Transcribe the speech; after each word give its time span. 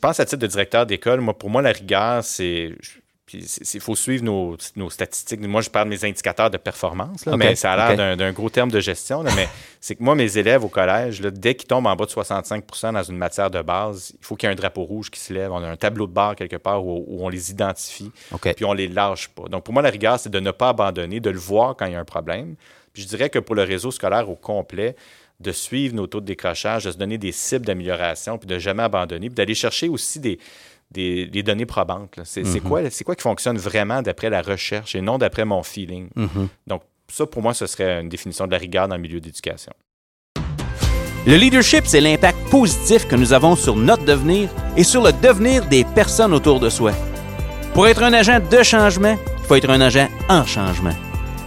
pense 0.00 0.20
à 0.20 0.24
titre 0.24 0.40
de 0.40 0.46
directeur 0.46 0.86
d'école, 0.86 1.20
moi, 1.20 1.36
pour 1.36 1.50
moi, 1.50 1.62
la 1.62 1.72
rigueur, 1.72 2.24
c'est. 2.24 2.74
Il 3.32 3.80
faut 3.80 3.94
suivre 3.94 4.24
nos, 4.24 4.56
nos, 4.74 4.90
statistiques. 4.90 5.40
Moi, 5.40 5.60
je 5.60 5.70
parle 5.70 5.84
de 5.84 5.90
mes 5.90 6.04
indicateurs 6.04 6.50
de 6.50 6.56
performance, 6.56 7.24
là, 7.26 7.36
mais 7.36 7.54
ça 7.54 7.74
a 7.74 7.94
l'air 7.94 8.16
d'un 8.16 8.32
gros 8.32 8.50
terme 8.50 8.72
de 8.72 8.80
gestion. 8.80 9.22
Là, 9.22 9.30
mais 9.36 9.48
c'est 9.80 9.94
que 9.94 10.02
moi, 10.02 10.16
mes 10.16 10.36
élèves 10.36 10.64
au 10.64 10.68
collège, 10.68 11.20
là, 11.20 11.30
dès 11.30 11.54
qu'ils 11.54 11.68
tombent 11.68 11.86
en 11.86 11.94
bas 11.94 12.06
de 12.06 12.10
65% 12.10 12.92
dans 12.92 13.02
une 13.04 13.16
matière 13.16 13.48
de 13.48 13.62
base, 13.62 14.14
il 14.18 14.24
faut 14.26 14.34
qu'il 14.34 14.48
y 14.48 14.50
ait 14.50 14.52
un 14.52 14.56
drapeau 14.56 14.82
rouge 14.82 15.12
qui 15.12 15.20
se 15.20 15.32
lève. 15.32 15.52
On 15.52 15.62
a 15.62 15.68
un 15.68 15.76
tableau 15.76 16.08
de 16.08 16.12
bord 16.12 16.34
quelque 16.34 16.56
part 16.56 16.84
où, 16.84 17.06
on 17.20 17.28
les 17.28 17.52
identifie, 17.52 18.10
puis 18.56 18.64
on 18.64 18.72
les 18.72 18.88
lâche 18.88 19.28
pas. 19.28 19.44
Donc, 19.44 19.62
pour 19.62 19.74
moi, 19.74 19.82
la 19.82 19.90
rigueur, 19.90 20.18
c'est 20.18 20.30
de 20.30 20.40
ne 20.40 20.50
pas 20.50 20.70
abandonner, 20.70 21.20
de 21.20 21.30
le 21.30 21.38
voir 21.38 21.76
quand 21.76 21.86
il 21.86 21.92
y 21.92 21.96
a 21.96 22.00
un 22.00 22.04
problème. 22.04 22.56
Puis 22.92 23.04
je 23.04 23.08
dirais 23.08 23.30
que 23.30 23.38
pour 23.38 23.54
le 23.54 23.62
réseau 23.62 23.92
scolaire 23.92 24.28
au 24.28 24.34
complet, 24.34 24.96
de 25.40 25.52
suivre 25.52 25.94
nos 25.94 26.06
taux 26.06 26.20
de 26.20 26.26
décrochage, 26.26 26.84
de 26.84 26.92
se 26.92 26.98
donner 26.98 27.18
des 27.18 27.32
cibles 27.32 27.64
d'amélioration, 27.64 28.38
puis 28.38 28.46
de 28.46 28.58
jamais 28.58 28.82
abandonner, 28.82 29.28
puis 29.28 29.34
d'aller 29.34 29.54
chercher 29.54 29.88
aussi 29.88 30.20
des, 30.20 30.38
des, 30.90 31.42
données 31.42 31.66
probantes. 31.66 32.18
C'est 32.24 32.42
mm-hmm. 32.42 32.60
quoi, 32.60 32.82
quoi 33.04 33.16
qui 33.16 33.22
fonctionne 33.22 33.56
vraiment 33.56 34.02
d'après 34.02 34.30
la 34.30 34.42
recherche 34.42 34.94
et 34.94 35.00
non 35.00 35.18
d'après 35.18 35.44
mon 35.44 35.62
feeling? 35.62 36.08
Mm-hmm. 36.16 36.48
Donc, 36.66 36.82
ça, 37.08 37.26
pour 37.26 37.42
moi, 37.42 37.54
ce 37.54 37.66
serait 37.66 38.00
une 38.00 38.08
définition 38.08 38.46
de 38.46 38.52
la 38.52 38.58
rigueur 38.58 38.86
dans 38.86 38.96
le 38.96 39.02
milieu 39.02 39.20
d'éducation. 39.20 39.72
Le 41.26 41.36
leadership, 41.36 41.84
c'est 41.86 42.00
l'impact 42.00 42.38
positif 42.50 43.06
que 43.06 43.14
nous 43.14 43.32
avons 43.32 43.54
sur 43.54 43.76
notre 43.76 44.04
devenir 44.04 44.48
et 44.76 44.84
sur 44.84 45.02
le 45.02 45.12
devenir 45.12 45.66
des 45.66 45.84
personnes 45.84 46.32
autour 46.32 46.60
de 46.60 46.70
soi. 46.70 46.92
Pour 47.74 47.86
être 47.86 48.02
un 48.02 48.12
agent 48.12 48.40
de 48.50 48.62
changement, 48.62 49.16
il 49.38 49.44
faut 49.44 49.54
être 49.54 49.70
un 49.70 49.80
agent 49.80 50.08
en 50.28 50.46
changement. 50.46 50.94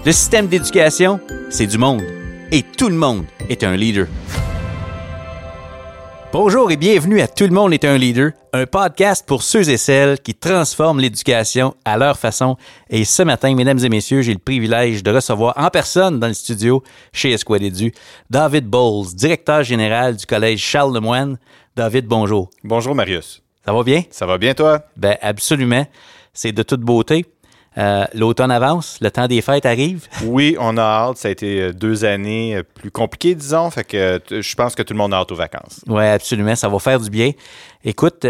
Le 0.05 0.11
système 0.11 0.47
d'éducation, 0.47 1.19
c'est 1.49 1.67
du 1.67 1.77
monde. 1.77 2.22
Et 2.55 2.61
tout 2.61 2.87
le 2.87 2.95
monde 2.95 3.25
est 3.49 3.63
un 3.63 3.75
leader. 3.75 4.05
Bonjour 6.31 6.69
et 6.69 6.77
bienvenue 6.77 7.19
à 7.19 7.27
Tout 7.27 7.45
le 7.45 7.49
monde 7.49 7.73
est 7.73 7.83
un 7.83 7.97
leader, 7.97 8.33
un 8.53 8.67
podcast 8.67 9.25
pour 9.25 9.41
ceux 9.41 9.67
et 9.71 9.77
celles 9.77 10.19
qui 10.19 10.35
transforment 10.35 10.99
l'éducation 10.99 11.73
à 11.83 11.97
leur 11.97 12.15
façon. 12.15 12.55
Et 12.91 13.05
ce 13.05 13.23
matin, 13.23 13.55
mesdames 13.55 13.79
et 13.83 13.89
messieurs, 13.89 14.21
j'ai 14.21 14.33
le 14.33 14.39
privilège 14.39 15.01
de 15.01 15.09
recevoir 15.09 15.55
en 15.57 15.71
personne 15.71 16.19
dans 16.19 16.27
le 16.27 16.35
studio 16.35 16.83
chez 17.11 17.31
Esquad 17.31 17.63
Edu 17.63 17.91
David 18.29 18.67
Bowles, 18.67 19.15
directeur 19.15 19.63
général 19.63 20.15
du 20.15 20.27
collège 20.27 20.59
Charles 20.59 20.93
Lemoine. 20.93 21.39
David, 21.75 22.05
bonjour. 22.05 22.51
Bonjour 22.63 22.93
Marius. 22.93 23.41
Ça 23.65 23.73
va 23.73 23.81
bien? 23.81 24.03
Ça 24.11 24.27
va 24.27 24.37
bien 24.37 24.53
toi? 24.53 24.83
Ben 24.95 25.17
absolument. 25.23 25.87
C'est 26.33 26.51
de 26.51 26.61
toute 26.61 26.81
beauté. 26.81 27.25
Euh, 27.77 28.05
l'automne 28.13 28.51
avance, 28.51 28.97
le 29.01 29.09
temps 29.09 29.27
des 29.27 29.41
fêtes 29.41 29.65
arrive. 29.65 30.07
Oui, 30.23 30.55
on 30.59 30.77
a 30.77 30.81
hâte. 30.81 31.17
Ça 31.17 31.27
a 31.27 31.31
été 31.31 31.61
euh, 31.61 31.73
deux 31.73 32.05
années 32.05 32.55
euh, 32.55 32.63
plus 32.63 32.91
compliquées, 32.91 33.35
disons. 33.35 33.69
Fait 33.71 33.83
que 33.83 34.19
je 34.29 34.55
pense 34.55 34.75
que 34.75 34.81
tout 34.83 34.93
le 34.93 34.97
monde 34.97 35.13
a 35.13 35.17
hâte 35.17 35.31
aux 35.31 35.35
vacances. 35.35 35.81
Oui, 35.87 36.05
absolument. 36.05 36.55
Ça 36.55 36.69
va 36.69 36.79
faire 36.79 36.99
du 36.99 37.09
bien. 37.09 37.31
Écoute, 37.83 38.21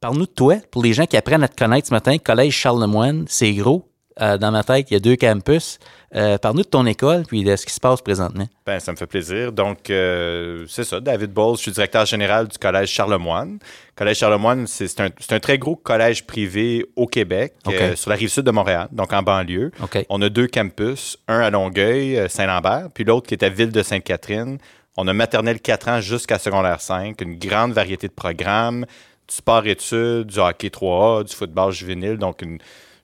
parle-nous 0.00 0.26
de 0.26 0.32
toi. 0.34 0.56
Pour 0.70 0.82
les 0.82 0.92
gens 0.92 1.06
qui 1.06 1.16
apprennent 1.16 1.42
à 1.42 1.48
te 1.48 1.56
connaître 1.56 1.88
ce 1.88 1.94
matin, 1.94 2.16
Collège 2.18 2.54
Charles-Lemoine, 2.54 3.24
c'est 3.28 3.52
gros. 3.52 3.88
Dans 4.18 4.50
ma 4.50 4.64
tête, 4.64 4.90
il 4.90 4.94
y 4.94 4.96
a 4.96 5.00
deux 5.00 5.16
campus. 5.16 5.78
Euh, 6.14 6.38
Parle-nous 6.38 6.62
de 6.62 6.68
ton 6.68 6.86
école 6.86 7.24
puis 7.26 7.44
de 7.44 7.54
ce 7.56 7.66
qui 7.66 7.72
se 7.72 7.80
passe 7.80 8.00
présentement. 8.00 8.46
Ben, 8.64 8.80
ça 8.80 8.92
me 8.92 8.96
fait 8.96 9.06
plaisir. 9.06 9.52
Donc, 9.52 9.90
euh, 9.90 10.64
c'est 10.68 10.84
ça, 10.84 11.00
David 11.00 11.32
Bowles, 11.32 11.56
je 11.56 11.62
suis 11.62 11.72
directeur 11.72 12.06
général 12.06 12.48
du 12.48 12.56
Collège 12.56 12.88
Charlemagne. 12.90 13.58
Collège 13.96 14.18
Charlemagne, 14.18 14.66
c'est 14.66 15.00
un, 15.00 15.08
un, 15.30 15.40
très 15.40 15.58
gros 15.58 15.76
collège 15.76 16.26
privé 16.26 16.86
au 16.96 17.06
Québec, 17.06 17.54
euh, 17.68 17.96
sur 17.96 18.10
la 18.10 18.16
rive 18.16 18.28
sud 18.28 18.44
de 18.44 18.50
Montréal, 18.50 18.88
donc 18.92 19.12
en 19.12 19.22
banlieue. 19.22 19.72
On 20.08 20.22
a 20.22 20.28
deux 20.28 20.46
campus, 20.46 21.18
un 21.28 21.40
à 21.40 21.50
Longueuil, 21.50 22.16
euh, 22.16 22.28
Saint-Lambert, 22.28 22.88
puis 22.94 23.04
l'autre 23.04 23.26
qui 23.26 23.34
est 23.34 23.42
à 23.42 23.48
Ville 23.48 23.72
de 23.72 23.82
Sainte-Catherine. 23.82 24.58
On 24.96 25.08
a 25.08 25.12
maternelle 25.12 25.60
4 25.60 25.88
ans 25.88 26.00
jusqu'à 26.00 26.38
secondaire 26.38 26.80
5, 26.80 27.20
une 27.20 27.38
grande 27.38 27.72
variété 27.72 28.08
de 28.08 28.12
programmes, 28.12 28.86
du 29.28 29.34
sport-études, 29.34 30.28
du 30.28 30.38
hockey 30.38 30.68
3A, 30.68 31.24
du 31.24 31.34
football 31.34 31.72
juvénile, 31.72 32.16
donc 32.16 32.40
une, 32.42 32.58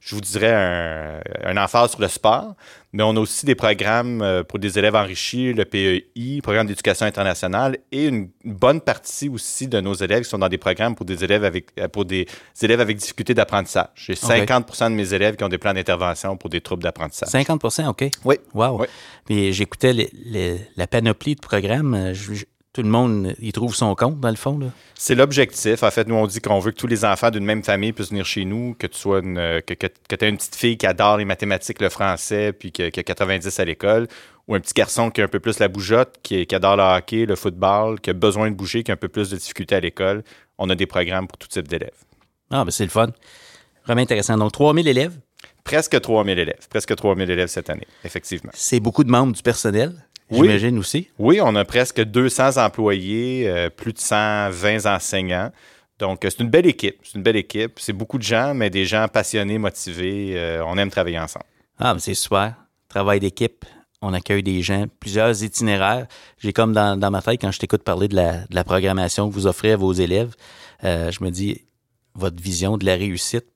je 0.05 0.17
vous 0.17 0.21
dirais, 0.21 0.53
un, 0.53 1.21
un 1.45 1.57
emphase 1.57 1.93
sur 1.93 2.01
le 2.01 2.09
sport. 2.09 2.57
Mais 2.93 3.03
on 3.03 3.17
a 3.17 3.21
aussi 3.21 3.47
des 3.47 3.55
programmes 3.55 4.21
euh, 4.21 4.43
pour 4.43 4.59
des 4.59 4.79
élèves 4.79 4.95
enrichis, 4.95 5.55
le 5.55 5.65
PEI, 5.65 6.41
programme 6.43 6.67
d'éducation 6.67 7.07
internationale, 7.07 7.79
et 7.91 8.07
une 8.07 8.29
bonne 8.45 8.83
partie 8.83 9.31
aussi 9.31 9.67
de 9.67 9.81
nos 9.81 9.95
élèves 9.95 10.25
qui 10.25 10.29
sont 10.29 10.39
dans 10.39 10.49
des 10.49 10.59
programmes 10.59 10.95
pour 10.95 11.07
des 11.07 11.25
élèves 11.25 11.45
avec, 11.45 11.69
euh, 11.79 11.89
pour 11.89 12.05
des 12.05 12.27
élèves 12.61 12.81
avec 12.81 12.99
difficultés 12.99 13.33
d'apprentissage. 13.33 13.89
J'ai 13.95 14.15
50% 14.15 14.91
de 14.91 14.95
mes 14.95 15.15
élèves 15.15 15.37
qui 15.37 15.45
ont 15.45 15.49
des 15.49 15.57
plans 15.57 15.73
d'intervention 15.73 16.37
pour 16.37 16.51
des 16.51 16.61
troubles 16.61 16.83
d'apprentissage. 16.83 17.31
50% 17.31 17.89
OK. 17.89 18.11
Oui. 18.25 18.37
Wow. 18.53 18.85
Oui. 19.31 19.53
j'écoutais 19.53 20.11
la 20.77 20.87
panoplie 20.87 21.35
de 21.37 21.41
programmes. 21.41 21.95
Euh, 21.95 22.13
je, 22.13 22.45
tout 22.73 22.83
le 22.83 22.89
monde 22.89 23.35
y 23.39 23.53
trouve 23.53 23.75
son 23.75 23.95
compte, 23.95 24.19
dans 24.19 24.31
le 24.31 24.37
fond. 24.37 24.59
C'est 24.95 25.15
l'objectif. 25.15 25.83
En 25.83 25.91
fait, 25.91 26.09
nous, 26.09 26.15
on 26.15 26.27
dit 26.27 26.41
qu'on 26.41 26.59
veut 26.59 26.71
que 26.71 26.77
tous 26.79 26.87
les 26.87 27.05
enfants 27.05 27.31
d'une 27.31 27.45
même 27.45 27.63
famille 27.63 27.93
puissent 27.93 28.09
venir 28.09 28.25
chez 28.25 28.47
nous, 28.47 28.75
que 28.79 28.87
tu 28.87 28.99
sois 28.99 29.19
une, 29.19 29.61
que, 29.67 29.75
que, 29.75 29.87
tu 29.87 30.25
aies 30.25 30.29
une 30.29 30.39
petite 30.39 30.57
fille 30.57 30.79
qui 30.79 30.87
adore 30.87 31.19
les 31.19 31.27
mathématiques, 31.27 31.83
le 31.83 31.91
français, 31.91 32.53
puis 32.53 32.73
qui, 32.73 32.83
a 32.83 32.91
90 32.91 33.61
à 33.61 33.65
l'école, 33.67 34.09
ou 34.49 34.55
un 34.55 34.61
petit 34.61 34.73
garçon 34.73 35.11
qui 35.11 35.21
a 35.21 35.25
un 35.25 35.29
peu 35.29 35.39
plus 35.39 35.59
la 35.59 35.69
bougeotte, 35.69 36.17
qui, 36.23 36.47
adore 36.55 36.77
le 36.77 36.83
hockey, 36.83 37.27
le 37.27 37.37
football, 37.37 38.01
qui 38.01 38.09
a 38.09 38.15
besoin 38.15 38.51
de 38.51 38.57
bouger, 38.57 38.83
qui 38.83 38.91
a 38.91 38.95
un 38.95 38.97
peu 38.97 39.09
plus 39.09 39.29
de 39.29 39.37
difficultés 39.37 39.75
à 39.75 39.81
l'école. 39.81 40.23
On 40.57 40.71
a 40.71 40.75
des 40.75 40.87
programmes 40.87 41.27
pour 41.27 41.37
tout 41.37 41.49
type 41.49 41.69
d'élèves. 41.69 41.91
Ah, 42.51 42.65
ben 42.65 42.71
c'est 42.71 42.85
le 42.85 42.91
fun. 42.91 43.09
Vraiment 43.85 44.03
intéressant. 44.03 44.39
Donc, 44.39 44.53
3000 44.53 44.89
élèves? 44.89 45.19
Presque 45.65 46.01
3000 46.01 46.39
élèves. 46.39 46.69
Presque 46.71 46.95
3000 46.95 47.31
élèves 47.31 47.49
cette 47.49 47.69
année, 47.69 47.87
effectivement. 48.05 48.51
C'est 48.55 48.81
beaucoup 48.81 49.05
de 49.05 49.11
membres 49.11 49.33
du 49.35 49.43
personnel? 49.43 49.93
J'imagine 50.33 50.79
aussi. 50.79 51.09
Oui, 51.19 51.41
on 51.43 51.55
a 51.55 51.65
presque 51.65 52.03
200 52.03 52.57
employés, 52.65 53.49
euh, 53.49 53.71
plus 53.71 53.93
de 53.93 53.99
120 53.99 54.87
enseignants. 54.87 55.51
Donc, 55.99 56.25
euh, 56.25 56.31
c'est 56.31 56.43
une 56.43 56.51
belle 56.51 56.67
équipe. 56.67 56.97
C'est 57.03 57.17
une 57.17 57.23
belle 57.23 57.37
équipe. 57.37 57.79
C'est 57.79 57.93
beaucoup 57.93 58.19
de 58.19 58.23
gens, 58.23 58.55
mais 58.55 58.71
des 58.71 58.85
gens 58.85 59.07
passionnés, 59.09 59.59
motivés. 59.59 60.33
Euh, 60.37 60.65
on 60.67 60.77
aime 60.79 60.91
travailler 60.91 61.19
ensemble. 61.19 61.45
Ah, 61.79 61.95
mais 61.95 62.01
c'est 62.01 62.15
super. 62.15 62.55
Travail 62.89 63.21
d'équipe. 63.21 63.65
On 64.01 64.13
accueille 64.13 64.43
des 64.43 64.63
gens, 64.63 64.87
plusieurs 64.99 65.45
itinéraires. 65.45 66.07
J'ai 66.39 66.53
comme 66.53 66.73
dans, 66.73 67.11
ma 67.11 67.23
tête, 67.23 67.41
quand 67.41 67.53
je 67.53 67.61
t'écoute 67.61 67.85
parler 67.85 68.09
de 68.09 68.17
la, 68.17 68.65
programmation 68.65 69.29
que 69.29 69.35
vous 69.35 69.47
offrez 69.47 69.73
à 69.73 69.77
vos 69.77 69.93
élèves, 69.93 70.35
je 70.83 71.23
me 71.23 71.31
dis, 71.31 71.63
votre 72.17 72.43
vision 72.43 72.79
de 72.79 72.85
la 72.85 72.97
réussite 72.97 73.52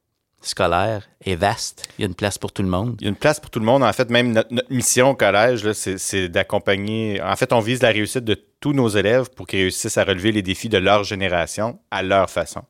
scolaire 0.47 1.09
est 1.25 1.35
vaste. 1.35 1.89
Il 1.99 2.03
y 2.03 2.05
a 2.05 2.09
une 2.09 2.15
place 2.15 2.39
pour 2.39 2.53
tout 2.53 2.63
le 2.63 2.69
monde. 2.69 2.97
Il 3.01 3.05
y 3.05 3.07
a 3.07 3.11
une 3.11 3.17
place 3.17 3.41
pour 3.41 3.51
tout 3.51 3.59
le 3.59 3.65
monde. 3.65 3.83
En 3.83 3.93
fait, 3.93 4.11
même 4.11 4.33
notre, 4.33 4.51
mission 4.71 5.11
au 5.11 5.15
collège, 5.15 5.71
c'est 5.73 6.29
d'accompagner. 6.29 7.21
En 7.23 7.37
fait, 7.37 7.53
on 7.53 7.61
vise 7.61 7.83
la 7.83 7.91
réussite 7.91 8.25
de 8.25 8.35
tous 8.61 8.73
nos 8.73 8.89
élèves 8.89 9.31
pour 9.31 9.47
qu'ils 9.47 9.61
réussissent 9.61 9.99
à 9.99 10.05
relever 10.05 10.33
les 10.33 10.43
défis 10.43 10.69
de 10.69 10.79
leur 10.79 11.05
génération 11.05 11.79
à 11.91 12.03
leur 12.03 12.31
façon. 12.31 12.63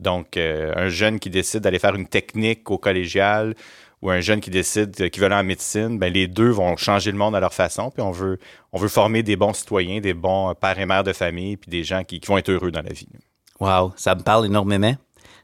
Donc, 0.00 0.36
euh, 0.36 0.72
un 0.76 0.88
jeune 0.88 1.18
qui 1.18 1.30
décide 1.30 1.60
d'aller 1.60 1.78
faire 1.78 1.94
une 1.94 2.08
technique 2.08 2.70
au 2.70 2.78
collégial 2.78 3.54
ou 4.00 4.10
un 4.10 4.20
jeune 4.20 4.40
qui 4.40 4.50
décide 4.50 5.10
qu'il 5.10 5.20
veut 5.20 5.26
aller 5.26 5.36
en 5.36 5.44
médecine, 5.44 5.98
ben 5.98 6.12
les 6.12 6.26
deux 6.26 6.50
vont 6.50 6.76
changer 6.76 7.12
le 7.12 7.18
monde 7.18 7.36
à 7.36 7.40
leur 7.40 7.54
façon. 7.54 7.90
Puis 7.90 8.02
on 8.02 8.10
veut, 8.10 8.38
on 8.72 8.78
veut 8.78 8.88
former 8.88 9.22
des 9.22 9.36
bons 9.36 9.52
citoyens, 9.52 10.00
des 10.00 10.14
bons 10.14 10.52
pères 10.54 10.78
et 10.78 10.86
mères 10.86 11.04
de 11.04 11.12
famille, 11.12 11.56
puis 11.56 11.70
des 11.70 11.84
gens 11.84 12.02
qui, 12.02 12.18
qui 12.18 12.26
vont 12.26 12.36
être 12.36 12.50
heureux 12.50 12.72
dans 12.72 12.82
la 12.82 12.92
vie. 12.92 13.06
Wow, 13.60 13.92
ça 13.96 14.16
me 14.16 14.22
parle 14.22 14.46
énormément 14.46 14.96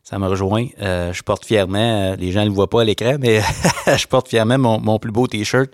ça 0.02 0.18
me 0.18 0.26
rejoint. 0.26 0.66
Euh, 0.80 1.12
je 1.12 1.22
porte 1.22 1.44
fièrement, 1.44 1.78
euh, 2.12 2.16
les 2.16 2.32
gens 2.32 2.40
ne 2.40 2.46
le 2.46 2.52
voient 2.52 2.70
pas 2.70 2.82
à 2.82 2.84
l'écran, 2.84 3.16
mais 3.18 3.40
je 3.86 4.06
porte 4.06 4.28
fièrement 4.28 4.78
mon, 4.78 4.98
plus 4.98 5.12
beau 5.12 5.26
T-shirt. 5.26 5.70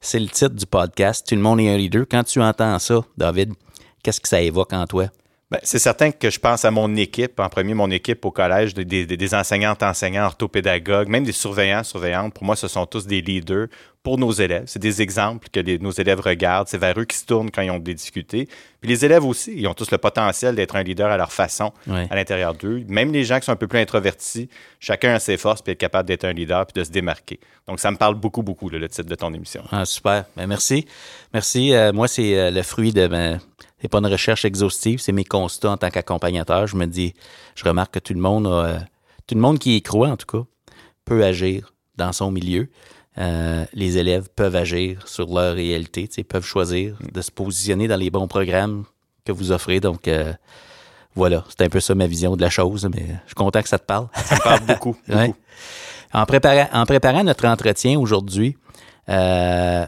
C'est 0.00 0.20
le 0.20 0.28
titre 0.28 0.54
du 0.54 0.66
podcast, 0.66 1.26
Tout 1.28 1.34
le 1.34 1.40
monde 1.40 1.60
est 1.60 1.68
un 1.68 1.76
leader. 1.76 2.04
Quand 2.10 2.24
tu 2.24 2.40
entends 2.40 2.78
ça, 2.78 3.00
David, 3.16 3.54
qu'est-ce 4.02 4.20
que 4.20 4.28
ça 4.28 4.40
évoque 4.40 4.72
en 4.72 4.86
toi? 4.86 5.06
Ben, 5.48 5.60
c'est 5.62 5.78
certain 5.78 6.10
que 6.10 6.28
je 6.28 6.40
pense 6.40 6.64
à 6.64 6.72
mon 6.72 6.96
équipe, 6.96 7.38
en 7.38 7.48
premier 7.48 7.72
mon 7.72 7.88
équipe 7.92 8.24
au 8.24 8.32
collège, 8.32 8.74
des, 8.74 8.84
des, 8.84 9.06
des 9.06 9.34
enseignantes, 9.34 9.80
enseignants, 9.84 10.24
orthopédagogues, 10.24 11.08
même 11.08 11.22
des 11.22 11.30
surveillants, 11.30 11.84
surveillantes. 11.84 12.34
Pour 12.34 12.42
moi, 12.42 12.56
ce 12.56 12.66
sont 12.66 12.84
tous 12.84 13.06
des 13.06 13.20
leaders 13.20 13.68
pour 14.02 14.18
nos 14.18 14.32
élèves. 14.32 14.64
C'est 14.66 14.80
des 14.80 15.02
exemples 15.02 15.48
que 15.52 15.78
nos 15.78 15.92
élèves 15.92 16.18
regardent. 16.18 16.66
C'est 16.66 16.78
vers 16.78 16.98
eux 16.98 17.04
qui 17.04 17.16
se 17.16 17.26
tournent 17.26 17.52
quand 17.52 17.62
ils 17.62 17.70
ont 17.70 17.78
des 17.78 17.94
difficultés. 17.94 18.48
Puis 18.80 18.90
les 18.90 19.04
élèves 19.04 19.24
aussi, 19.24 19.52
ils 19.56 19.68
ont 19.68 19.74
tous 19.74 19.92
le 19.92 19.98
potentiel 19.98 20.56
d'être 20.56 20.74
un 20.74 20.82
leader 20.82 21.10
à 21.10 21.16
leur 21.16 21.32
façon 21.32 21.72
à 21.88 22.16
l'intérieur 22.16 22.54
d'eux. 22.54 22.84
Même 22.88 23.12
les 23.12 23.22
gens 23.22 23.38
qui 23.38 23.46
sont 23.46 23.52
un 23.52 23.56
peu 23.56 23.68
plus 23.68 23.78
introvertis, 23.78 24.48
chacun 24.80 25.14
a 25.14 25.20
ses 25.20 25.36
forces 25.36 25.62
puis 25.62 25.72
être 25.72 25.78
capable 25.78 26.08
d'être 26.08 26.24
un 26.24 26.32
leader 26.32 26.66
puis 26.66 26.80
de 26.80 26.84
se 26.84 26.90
démarquer. 26.90 27.38
Donc 27.68 27.78
ça 27.78 27.92
me 27.92 27.96
parle 27.96 28.16
beaucoup, 28.16 28.42
beaucoup, 28.42 28.68
le 28.68 28.88
titre 28.88 29.08
de 29.08 29.14
ton 29.14 29.32
émission. 29.32 29.62
Ah, 29.70 29.84
super. 29.84 30.24
Ben, 30.36 30.48
merci. 30.48 30.86
Merci. 31.32 31.72
Euh, 31.72 31.92
moi, 31.92 32.08
c'est 32.08 32.36
euh, 32.36 32.50
le 32.50 32.62
fruit 32.62 32.92
de 32.92 33.06
ma 33.06 33.38
c'est 33.80 33.88
pas 33.88 33.98
une 33.98 34.06
recherche 34.06 34.44
exhaustive, 34.44 34.98
c'est 34.98 35.12
mes 35.12 35.24
constats 35.24 35.72
en 35.72 35.76
tant 35.76 35.90
qu'accompagnateur. 35.90 36.66
Je 36.66 36.76
me 36.76 36.86
dis, 36.86 37.14
je 37.54 37.64
remarque 37.64 37.94
que 37.94 37.98
tout 37.98 38.14
le 38.14 38.20
monde 38.20 38.46
a, 38.46 38.80
tout 39.26 39.34
le 39.34 39.40
monde 39.40 39.58
qui 39.58 39.76
y 39.76 39.82
croit, 39.82 40.08
en 40.08 40.16
tout 40.16 40.26
cas, 40.26 40.44
peut 41.04 41.24
agir 41.24 41.72
dans 41.96 42.12
son 42.12 42.30
milieu. 42.30 42.68
Euh, 43.18 43.64
les 43.72 43.96
élèves 43.98 44.28
peuvent 44.34 44.56
agir 44.56 45.08
sur 45.08 45.32
leur 45.32 45.54
réalité, 45.54 46.08
peuvent 46.24 46.44
choisir 46.44 46.96
de 47.12 47.20
se 47.22 47.30
positionner 47.30 47.88
dans 47.88 47.96
les 47.96 48.10
bons 48.10 48.28
programmes 48.28 48.84
que 49.24 49.32
vous 49.32 49.52
offrez. 49.52 49.80
Donc, 49.80 50.06
euh, 50.06 50.32
voilà, 51.14 51.44
c'est 51.48 51.64
un 51.64 51.68
peu 51.68 51.80
ça 51.80 51.94
ma 51.94 52.06
vision 52.06 52.36
de 52.36 52.42
la 52.42 52.50
chose, 52.50 52.88
mais 52.94 53.06
je 53.06 53.28
suis 53.28 53.34
content 53.34 53.62
que 53.62 53.68
ça 53.68 53.78
te 53.78 53.86
parle. 53.86 54.08
Ça 54.14 54.36
me 54.36 54.42
parle 54.42 54.60
beaucoup. 54.66 54.96
En, 56.12 56.24
préparant, 56.24 56.68
en 56.72 56.86
préparant 56.86 57.24
notre 57.24 57.46
entretien 57.46 57.98
aujourd'hui, 57.98 58.56
euh, 59.08 59.84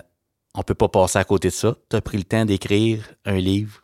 on 0.59 0.63
peut 0.63 0.75
pas 0.75 0.89
passer 0.89 1.19
à 1.19 1.25
côté 1.25 1.49
de 1.49 1.53
ça. 1.55 1.75
Tu 1.89 1.97
as 1.97 2.01
pris 2.01 2.19
le 2.19 2.25
temps 2.25 2.45
d'écrire 2.45 3.01
un 3.25 3.37
livre, 3.37 3.83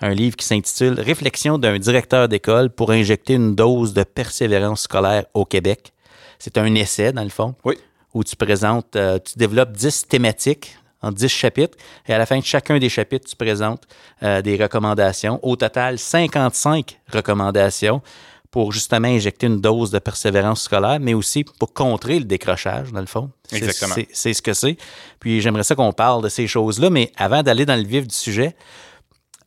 un 0.00 0.10
livre 0.10 0.36
qui 0.36 0.44
s'intitule 0.44 1.00
Réflexion 1.00 1.56
d'un 1.58 1.78
directeur 1.78 2.28
d'école 2.28 2.68
pour 2.70 2.90
injecter 2.90 3.34
une 3.34 3.54
dose 3.54 3.94
de 3.94 4.02
persévérance 4.02 4.82
scolaire 4.82 5.24
au 5.32 5.44
Québec. 5.46 5.92
C'est 6.38 6.58
un 6.58 6.74
essai, 6.74 7.12
dans 7.12 7.24
le 7.24 7.30
fond, 7.30 7.54
Oui. 7.64 7.76
où 8.12 8.22
tu 8.24 8.36
présentes, 8.36 8.94
euh, 8.96 9.18
tu 9.18 9.38
développes 9.38 9.72
10 9.72 10.06
thématiques 10.08 10.76
en 11.00 11.10
10 11.10 11.28
chapitres, 11.28 11.76
et 12.06 12.12
à 12.14 12.18
la 12.18 12.26
fin 12.26 12.38
de 12.38 12.44
chacun 12.44 12.78
des 12.78 12.88
chapitres, 12.88 13.28
tu 13.28 13.34
présentes 13.34 13.84
euh, 14.22 14.40
des 14.42 14.56
recommandations. 14.56 15.40
Au 15.42 15.56
total, 15.56 15.98
55 15.98 17.00
recommandations 17.12 18.02
pour 18.52 18.70
justement 18.70 19.08
injecter 19.08 19.48
une 19.48 19.60
dose 19.60 19.90
de 19.90 19.98
persévérance 19.98 20.62
scolaire, 20.62 20.98
mais 21.00 21.14
aussi 21.14 21.42
pour 21.42 21.72
contrer 21.72 22.18
le 22.20 22.24
décrochage, 22.26 22.92
dans 22.92 23.00
le 23.00 23.06
fond. 23.06 23.30
C'est- 23.48 23.56
Exactement. 23.56 23.94
C'est 24.12 24.34
ce 24.34 24.42
que 24.42 24.52
c'est. 24.52 24.76
Puis 25.18 25.40
j'aimerais 25.40 25.64
ça 25.64 25.74
qu'on 25.74 25.92
parle 25.92 26.22
de 26.22 26.28
ces 26.28 26.46
choses-là, 26.46 26.90
mais 26.90 27.10
avant 27.16 27.42
d'aller 27.42 27.64
dans 27.66 27.76
le 27.76 27.82
vif 27.86 28.06
du 28.06 28.14
sujet, 28.14 28.54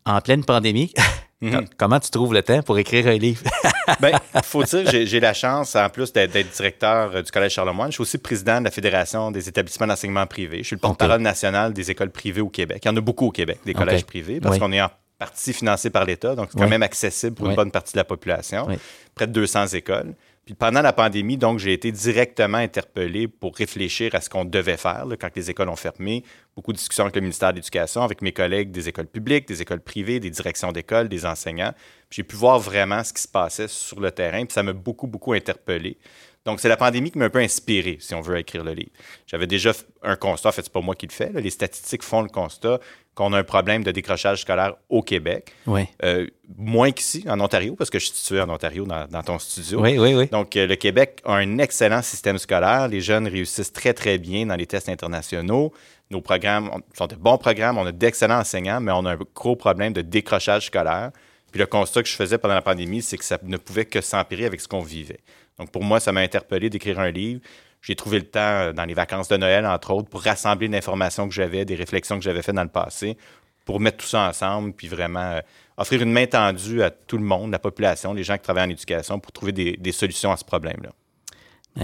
en 0.06 0.19
pleine 0.22 0.44
pandémie, 0.44 0.92
Mhm. 1.42 1.66
comment 1.78 2.00
tu 2.00 2.10
trouves 2.10 2.34
le 2.34 2.42
temps 2.42 2.63
pour 2.63 2.78
écrire 2.80 3.07
un 3.07 3.18
livre? 3.18 3.44
Ben, 4.00 4.18
faut 4.44 4.63
dire, 4.63 4.90
j'ai 4.90 5.06
j'ai 5.06 5.19
la 5.19 5.34
chance, 5.36 5.75
en 5.75 5.90
plus 5.90 6.12
d'être 6.12 6.31
directeur 6.56 7.16
euh, 7.16 7.22
du 7.22 7.30
Collège 7.31 7.51
Charlemagne, 7.54 7.90
je 7.90 7.96
suis 7.96 8.01
aussi 8.01 8.18
président 8.18 8.60
de 8.60 8.66
la 8.66 8.72
Fédération 8.72 9.30
des 9.30 9.48
établissements 9.48 9.86
d'enseignement 9.86 10.25
privé. 10.25 10.60
Je 10.60 10.63
suis 10.63 10.75
le 10.75 10.80
porte-parole 10.80 11.22
national 11.22 11.72
des 11.74 11.92
écoles 11.92 12.10
privées 12.10 12.42
au 12.42 12.50
Québec. 12.50 12.81
Il 12.84 12.88
y 12.88 12.92
en 12.92 12.98
a 12.98 13.01
beaucoup 13.01 13.28
au 13.28 13.31
Québec, 13.31 13.60
des 13.63 13.75
collèges 13.75 14.04
privés, 14.06 14.40
parce 14.40 14.56
Oui. 14.56 14.60
qu'on 14.60 14.72
est 14.72 14.81
en 14.81 14.90
partie 15.17 15.53
financé 15.53 15.89
par 15.89 16.06
l'État, 16.06 16.35
donc 16.35 16.50
c'est 16.51 16.59
quand 16.59 16.69
même 16.69 16.83
accessible 16.83 17.35
pour 17.35 17.50
une 17.50 17.56
bonne 17.56 17.71
partie 17.71 17.94
de 17.94 17.97
la 17.97 18.03
population. 18.03 18.67
Près 19.15 19.27
de 19.27 19.31
200 19.31 19.67
écoles. 19.67 20.13
Puis 20.45 20.53
pendant 20.53 20.83
la 20.83 20.94
pandémie, 20.94 21.38
donc, 21.38 21.57
j'ai 21.57 21.73
été 21.73 21.91
directement 21.91 22.59
interpellé 22.59 23.27
pour 23.27 23.56
réfléchir 23.56 24.13
à 24.13 24.21
ce 24.21 24.29
qu'on 24.29 24.45
devait 24.45 24.77
faire 24.77 25.07
là, 25.07 25.17
quand 25.17 25.35
les 25.35 25.50
écoles 25.50 25.69
ont 25.69 25.75
fermé. 25.75 26.23
Beaucoup 26.56 26.71
de 26.71 26.77
discussions 26.77 27.06
avec 27.06 27.15
le 27.15 27.21
ministère 27.21 27.50
de 27.50 27.56
l'Éducation, 27.56 28.03
avec 28.03 28.21
mes 28.21 28.31
collègues 28.31 28.69
des 28.69 28.88
écoles 28.88 29.07
publiques, 29.07 29.47
des 29.47 29.63
écoles 29.63 29.79
privées, 29.79 30.19
des 30.19 30.29
directions 30.29 30.71
d'école, 30.71 31.09
des 31.09 31.25
enseignants. 31.25 31.73
Puis 32.09 32.17
J'ai 32.17 32.23
pu 32.23 32.35
voir 32.35 32.59
vraiment 32.59 33.03
ce 33.03 33.12
qui 33.12 33.23
se 33.23 33.27
passait 33.27 33.67
sur 33.67 34.00
le 34.00 34.12
terrain, 34.12 34.45
puis 34.45 34.53
ça 34.53 34.62
m'a 34.62 34.73
beaucoup, 34.73 35.07
beaucoup 35.07 35.33
interpellé. 35.33 35.97
Donc, 36.45 36.59
c'est 36.59 36.69
la 36.69 36.77
pandémie 36.77 37.09
qui 37.12 37.18
m'a 37.18 37.25
un 37.25 37.30
peu 37.30 37.39
inspiré, 37.39 37.97
si 38.00 38.13
on 38.13 38.21
veut 38.21 38.38
écrire 38.38 38.63
le 38.63 38.74
livre. 38.74 38.92
J'avais 39.25 39.47
déjà 39.47 39.71
un 40.03 40.15
constat, 40.15 40.50
en 40.50 40.51
fait, 40.51 40.62
c'est 40.62 40.71
pas 40.71 40.81
moi 40.81 40.94
qui 40.95 41.07
le 41.07 41.12
fais, 41.12 41.31
là, 41.31 41.39
les 41.42 41.50
statistiques 41.50 42.03
font 42.03 42.21
le 42.21 42.30
constat 42.30 42.80
qu'on 43.15 43.33
a 43.33 43.39
un 43.39 43.44
problème 43.44 43.83
de 43.83 43.92
décrochage 43.92 44.42
scolaire 44.42 44.75
au 44.89 45.01
Québec. 45.01 45.51
oui. 45.65 45.86
Euh, 46.03 46.27
moins 46.57 46.92
qu'ici, 46.92 47.25
en 47.27 47.39
Ontario, 47.39 47.74
parce 47.75 47.89
que 47.89 47.97
je 47.97 48.06
suis 48.06 48.15
situé 48.15 48.39
en 48.42 48.50
Ontario 48.50 48.86
dans, 48.86 49.07
dans 49.07 49.24
ton 49.24 49.39
studio. 49.39 49.81
Oui, 49.81 49.97
oui, 49.97 50.13
oui. 50.13 50.27
Donc, 50.27 50.56
euh, 50.56 50.68
le 50.68 50.75
Québec 50.75 51.19
a 51.25 51.33
un 51.36 51.57
excellent 51.57 52.03
système 52.03 52.38
scolaire. 52.38 52.88
Les 52.88 53.01
jeunes 53.01 53.27
réussissent 53.27 53.74
très, 53.74 53.94
très 53.94 54.18
bien 54.19 54.45
dans 54.45 54.56
les 54.56 54.68
tests 54.68 54.89
internationaux. 54.89 55.74
Nos 56.12 56.21
programmes 56.21 56.69
on- 56.71 56.81
sont 56.95 57.07
de 57.07 57.15
bons 57.15 57.39
programmes, 57.39 57.77
on 57.80 57.86
a 57.88 57.91
d'excellents 57.91 58.39
enseignants, 58.41 58.80
mais 58.81 58.91
on 58.91 59.06
a 59.06 59.13
un 59.13 59.19
gros 59.33 59.56
problème 59.56 59.94
de 59.94 60.01
décrochage 60.01 60.68
scolaire. 60.68 61.09
Puis 61.51 61.59
le 61.59 61.65
constat 61.65 62.03
que 62.03 62.09
je 62.09 62.15
faisais 62.15 62.38
pendant 62.38 62.53
la 62.53 62.62
pandémie, 62.62 63.01
c'est 63.01 63.18
que 63.18 63.24
ça 63.25 63.39
ne 63.41 63.57
pouvait 63.57 63.86
que 63.86 64.01
s'empirer 64.01 64.45
avec 64.45 64.62
ce 64.62 64.68
qu'on 64.68 64.81
vivait. 64.81 65.19
Donc, 65.60 65.72
pour 65.72 65.84
moi, 65.84 66.00
ça 66.00 66.12
m'a 66.12 66.22
interpellé 66.22 66.69
d'écrire 66.69 67.00
un 67.00 67.12
livre. 67.12 67.42
J'ai 67.81 67.96
trouvé 67.96 68.18
le 68.18 68.25
temps 68.25 68.40
euh, 68.40 68.74
dans 68.74 68.86
les 68.86 68.94
vacances 68.94 69.28
de 69.28 69.38
Noël, 69.38 69.66
entre 69.66 69.92
autres, 69.92 70.10
pour 70.10 70.22
rassembler 70.22 70.68
l'information 70.68 71.28
que 71.28 71.34
j'avais, 71.34 71.66
des 71.66 71.75
réflexions 71.75 72.18
que 72.18 72.24
j'avais 72.24 72.42
faites 72.42 72.56
dans 72.56 72.63
le 72.63 72.69
passé, 72.69 73.18
pour 73.63 73.80
mettre 73.80 73.98
tout 73.98 74.07
ça 74.07 74.28
ensemble, 74.28 74.74
puis 74.74 74.88
vraiment 74.88 75.19
euh, 75.19 75.40
offrir 75.78 76.02
une 76.02 76.12
main 76.12 76.25
tendue 76.25 76.81
à 76.81 76.90
tout 76.90 77.18
le 77.18 77.24
monde, 77.24 77.52
la 77.52 77.60
population, 77.60 78.13
les 78.13 78.24
gens 78.24 78.38
qui 78.38 78.44
travaillent 78.44 78.68
en 78.68 78.72
éducation, 78.72 79.19
pour 79.19 79.31
trouver 79.31 79.52
des, 79.52 79.92
solutions 79.92 80.31
à 80.31 80.38
ce 80.38 80.44
problème-là. 80.44 80.90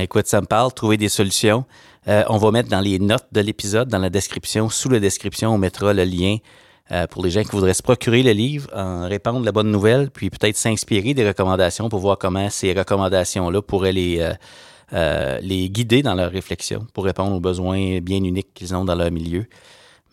Écoute, 0.01 0.25
ça 0.25 0.41
me 0.41 0.47
parle, 0.47 0.73
trouver 0.73 0.97
des 0.97 1.09
solutions. 1.09 1.65
Euh, 2.07 2.23
on 2.29 2.37
va 2.37 2.51
mettre 2.51 2.69
dans 2.69 2.79
les 2.79 2.97
notes 2.97 3.27
de 3.31 3.41
l'épisode, 3.41 3.89
dans 3.89 3.99
la 3.99 4.09
description, 4.09 4.69
sous 4.69 4.89
la 4.89 4.99
description, 4.99 5.53
on 5.53 5.57
mettra 5.57 5.93
le 5.93 6.03
lien 6.03 6.37
euh, 6.91 7.07
pour 7.07 7.23
les 7.23 7.29
gens 7.29 7.43
qui 7.43 7.51
voudraient 7.51 7.73
se 7.73 7.83
procurer 7.83 8.23
le 8.23 8.31
livre, 8.31 8.69
en 8.75 9.07
répandre 9.07 9.45
la 9.45 9.51
bonne 9.51 9.71
nouvelle, 9.71 10.09
puis 10.09 10.29
peut-être 10.29 10.57
s'inspirer 10.57 11.13
des 11.13 11.27
recommandations 11.27 11.89
pour 11.89 11.99
voir 11.99 12.17
comment 12.17 12.49
ces 12.49 12.73
recommandations-là 12.73 13.61
pourraient 13.61 13.93
les, 13.93 14.19
euh, 14.19 14.33
euh, 14.93 15.39
les 15.41 15.69
guider 15.69 16.01
dans 16.01 16.15
leur 16.15 16.31
réflexion, 16.31 16.85
pour 16.93 17.05
répondre 17.05 17.35
aux 17.35 17.39
besoins 17.39 17.99
bien 17.99 18.23
uniques 18.23 18.53
qu'ils 18.53 18.75
ont 18.75 18.83
dans 18.83 18.95
leur 18.95 19.11
milieu. 19.11 19.45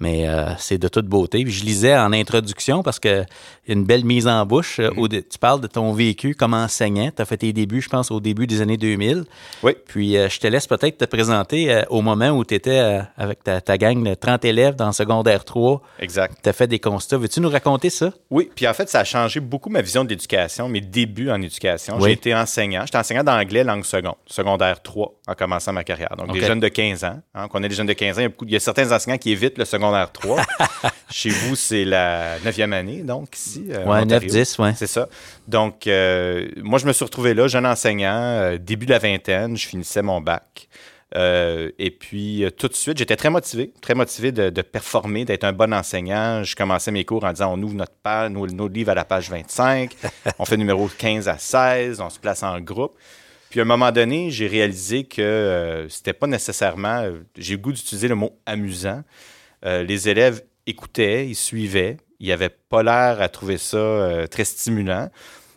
Mais 0.00 0.28
euh, 0.28 0.50
c'est 0.58 0.78
de 0.78 0.86
toute 0.88 1.06
beauté. 1.06 1.42
Puis 1.42 1.52
je 1.52 1.64
lisais 1.64 1.96
en 1.96 2.12
introduction 2.12 2.82
parce 2.84 3.00
que 3.00 3.24
une 3.66 3.84
belle 3.84 4.04
mise 4.04 4.28
en 4.28 4.46
bouche. 4.46 4.78
euh, 4.78 5.08
dé- 5.08 5.22
tu 5.24 5.38
parles 5.38 5.60
de 5.60 5.66
ton 5.66 5.92
vécu 5.92 6.34
comme 6.34 6.54
enseignant. 6.54 7.10
Tu 7.14 7.20
as 7.20 7.24
fait 7.24 7.38
tes 7.38 7.52
débuts, 7.52 7.80
je 7.82 7.88
pense, 7.88 8.10
au 8.12 8.20
début 8.20 8.46
des 8.46 8.60
années 8.60 8.76
2000. 8.76 9.24
Oui. 9.64 9.72
Puis 9.86 10.16
euh, 10.16 10.28
je 10.28 10.38
te 10.38 10.46
laisse 10.46 10.66
peut-être 10.68 10.98
te 10.98 11.04
présenter 11.04 11.82
au 11.90 12.00
moment 12.00 12.30
où 12.30 12.44
tu 12.44 12.54
étais 12.54 13.00
avec 13.16 13.42
ta, 13.42 13.60
ta 13.60 13.76
gang 13.76 14.02
de 14.02 14.14
30 14.14 14.44
élèves 14.44 14.76
dans 14.76 14.92
secondaire 14.92 15.44
3. 15.44 15.82
Exact. 15.98 16.36
Tu 16.42 16.48
as 16.48 16.52
fait 16.52 16.68
des 16.68 16.78
constats. 16.78 17.16
Veux-tu 17.18 17.40
nous 17.40 17.50
raconter 17.50 17.90
ça? 17.90 18.12
Oui, 18.30 18.50
puis 18.54 18.68
en 18.68 18.74
fait, 18.74 18.88
ça 18.88 19.00
a 19.00 19.04
changé 19.04 19.40
beaucoup 19.40 19.68
ma 19.68 19.82
vision 19.82 20.04
de 20.04 20.10
l'éducation, 20.10 20.68
mes 20.68 20.80
débuts 20.80 21.30
en 21.30 21.42
éducation. 21.42 21.96
Oui. 21.98 22.04
J'ai 22.10 22.12
été 22.12 22.34
enseignant. 22.36 22.82
J'étais 22.86 22.98
enseignant 22.98 23.24
d'anglais 23.24 23.64
langue 23.64 23.84
seconde, 23.84 24.14
secondaire 24.26 24.80
3, 24.80 25.12
en 25.26 25.34
commençant 25.34 25.72
ma 25.72 25.82
carrière. 25.82 26.14
Donc, 26.16 26.28
des 26.32 26.40
jeunes 26.46 26.60
de 26.60 26.68
15 26.68 27.02
ans. 27.04 27.20
Hein, 27.34 27.48
qu'on 27.48 27.62
ait 27.64 27.68
des 27.68 27.74
jeunes 27.74 27.86
de 27.86 27.92
15 27.94 28.18
ans, 28.18 28.20
il 28.20 28.22
y 28.22 28.26
a, 28.26 28.28
beaucoup- 28.28 28.44
il 28.46 28.52
y 28.52 28.56
a 28.56 28.60
certains 28.60 28.92
enseignants 28.92 29.18
qui 29.18 29.32
évitent 29.32 29.58
le 29.58 29.64
secondaire 29.64 29.88
3. 30.12 30.43
Chez 31.11 31.31
vous, 31.31 31.56
c'est 31.56 31.85
la 31.85 32.38
neuvième 32.44 32.73
année, 32.73 33.02
donc, 33.02 33.37
ici. 33.37 33.67
euh, 33.70 33.85
Ontario. 33.87 34.29
9-10, 34.29 34.62
ouais. 34.62 34.73
C'est 34.76 34.87
ça. 34.87 35.08
Donc, 35.46 35.87
euh, 35.87 36.49
moi, 36.56 36.79
je 36.79 36.87
me 36.87 36.93
suis 36.93 37.05
retrouvé 37.05 37.35
là, 37.35 37.49
jeune 37.49 37.67
enseignant, 37.67 38.12
euh, 38.20 38.58
début 38.58 38.87
de 38.87 38.93
la 38.93 38.99
vingtaine, 38.99 39.56
je 39.56 39.67
finissais 39.67 40.02
mon 40.02 40.20
bac. 40.20 40.69
Euh, 41.17 41.70
et 41.79 41.90
puis, 41.90 42.44
euh, 42.44 42.50
tout 42.50 42.69
de 42.69 42.75
suite, 42.75 42.99
j'étais 42.99 43.17
très 43.17 43.31
motivé, 43.31 43.73
très 43.81 43.94
motivé 43.94 44.31
de, 44.31 44.50
de 44.50 44.62
performer, 44.62 45.25
d'être 45.25 45.44
un 45.44 45.55
bon 45.55 45.73
enseignant. 45.73 46.44
Je 46.44 46.55
commençais 46.55 46.90
mes 46.90 47.05
cours 47.06 47.25
en 47.25 47.32
disant 47.32 47.55
on 47.55 47.62
ouvre 47.62 47.75
notre 47.75 47.94
page, 48.02 48.31
nos, 48.31 48.46
nos 48.46 48.69
livres 48.69 48.90
à 48.90 48.94
la 48.94 49.06
page 49.06 49.31
25, 49.31 49.96
on 50.38 50.44
fait 50.44 50.58
numéro 50.58 50.87
15 50.99 51.29
à 51.29 51.38
16, 51.38 52.00
on 52.02 52.11
se 52.11 52.19
place 52.19 52.43
en 52.43 52.61
groupe. 52.61 52.94
Puis 53.49 53.61
à 53.61 53.62
un 53.62 53.67
moment 53.67 53.90
donné, 53.90 54.31
j'ai 54.31 54.46
réalisé 54.46 55.05
que 55.05 55.23
euh, 55.23 55.88
c'était 55.88 56.12
pas 56.12 56.26
nécessairement. 56.26 57.05
j'ai 57.38 57.55
le 57.55 57.58
goût 57.62 57.73
d'utiliser 57.73 58.08
le 58.08 58.14
mot 58.14 58.38
amusant. 58.44 59.02
Euh, 59.64 59.82
les 59.82 60.08
élèves 60.08 60.43
écoutaient, 60.66 61.26
ils 61.26 61.34
suivaient, 61.34 61.96
ils 62.20 62.28
n'avaient 62.28 62.50
pas 62.69 62.82
l'air 62.82 63.20
à 63.20 63.28
trouver 63.28 63.58
ça 63.58 63.76
euh, 63.76 64.26
très 64.26 64.44
stimulant. 64.44 65.08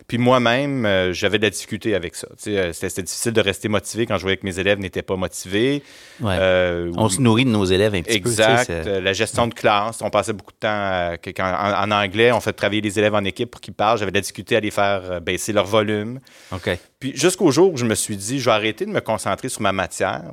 Puis 0.07 0.17
moi-même, 0.17 0.85
euh, 0.85 1.13
j'avais 1.13 1.37
de 1.37 1.43
la 1.43 1.49
difficulté 1.49 1.95
avec 1.95 2.15
ça. 2.15 2.27
Euh, 2.47 2.73
C'était 2.73 3.01
difficile 3.03 3.31
de 3.31 3.39
rester 3.39 3.69
motivé 3.69 4.05
quand 4.05 4.17
je 4.17 4.23
voyais 4.23 4.35
que 4.35 4.45
mes 4.45 4.59
élèves 4.59 4.77
n'étaient 4.79 5.03
pas 5.03 5.15
motivés. 5.15 5.83
Ouais. 6.19 6.35
Euh, 6.37 6.91
on 6.97 7.07
se 7.07 7.21
nourrit 7.21 7.45
de 7.45 7.49
nos 7.49 7.63
élèves 7.63 7.95
un 7.95 8.01
petit 8.01 8.17
Exact. 8.17 8.67
peu. 8.67 8.89
Euh, 8.89 8.99
la 8.99 9.13
gestion 9.13 9.47
de 9.47 9.53
classe. 9.53 10.01
On 10.01 10.09
passait 10.09 10.33
beaucoup 10.33 10.51
de 10.51 10.57
temps 10.57 10.67
à- 10.67 11.15
en, 11.39 11.89
en 11.89 11.91
anglais. 11.91 12.33
On 12.33 12.41
fait 12.41 12.51
travailler 12.51 12.81
les 12.81 12.99
élèves 12.99 13.15
en 13.15 13.23
équipe 13.23 13.51
pour 13.51 13.61
qu'ils 13.61 13.73
parlent. 13.73 13.99
J'avais 13.99 14.11
de 14.11 14.17
la 14.17 14.21
difficulté 14.21 14.57
à 14.57 14.59
les 14.59 14.71
faire 14.71 15.21
baisser 15.21 15.53
leur 15.53 15.65
volume. 15.65 16.19
OK. 16.51 16.69
Puis 16.99 17.13
jusqu'au 17.15 17.51
jour 17.51 17.71
où 17.71 17.77
je 17.77 17.85
me 17.85 17.95
suis 17.95 18.17
dit, 18.17 18.39
je 18.41 18.45
vais 18.45 18.51
arrêter 18.51 18.85
de 18.85 18.91
me 18.91 18.99
concentrer 19.01 19.47
sur 19.47 19.61
ma 19.61 19.71
matière. 19.71 20.23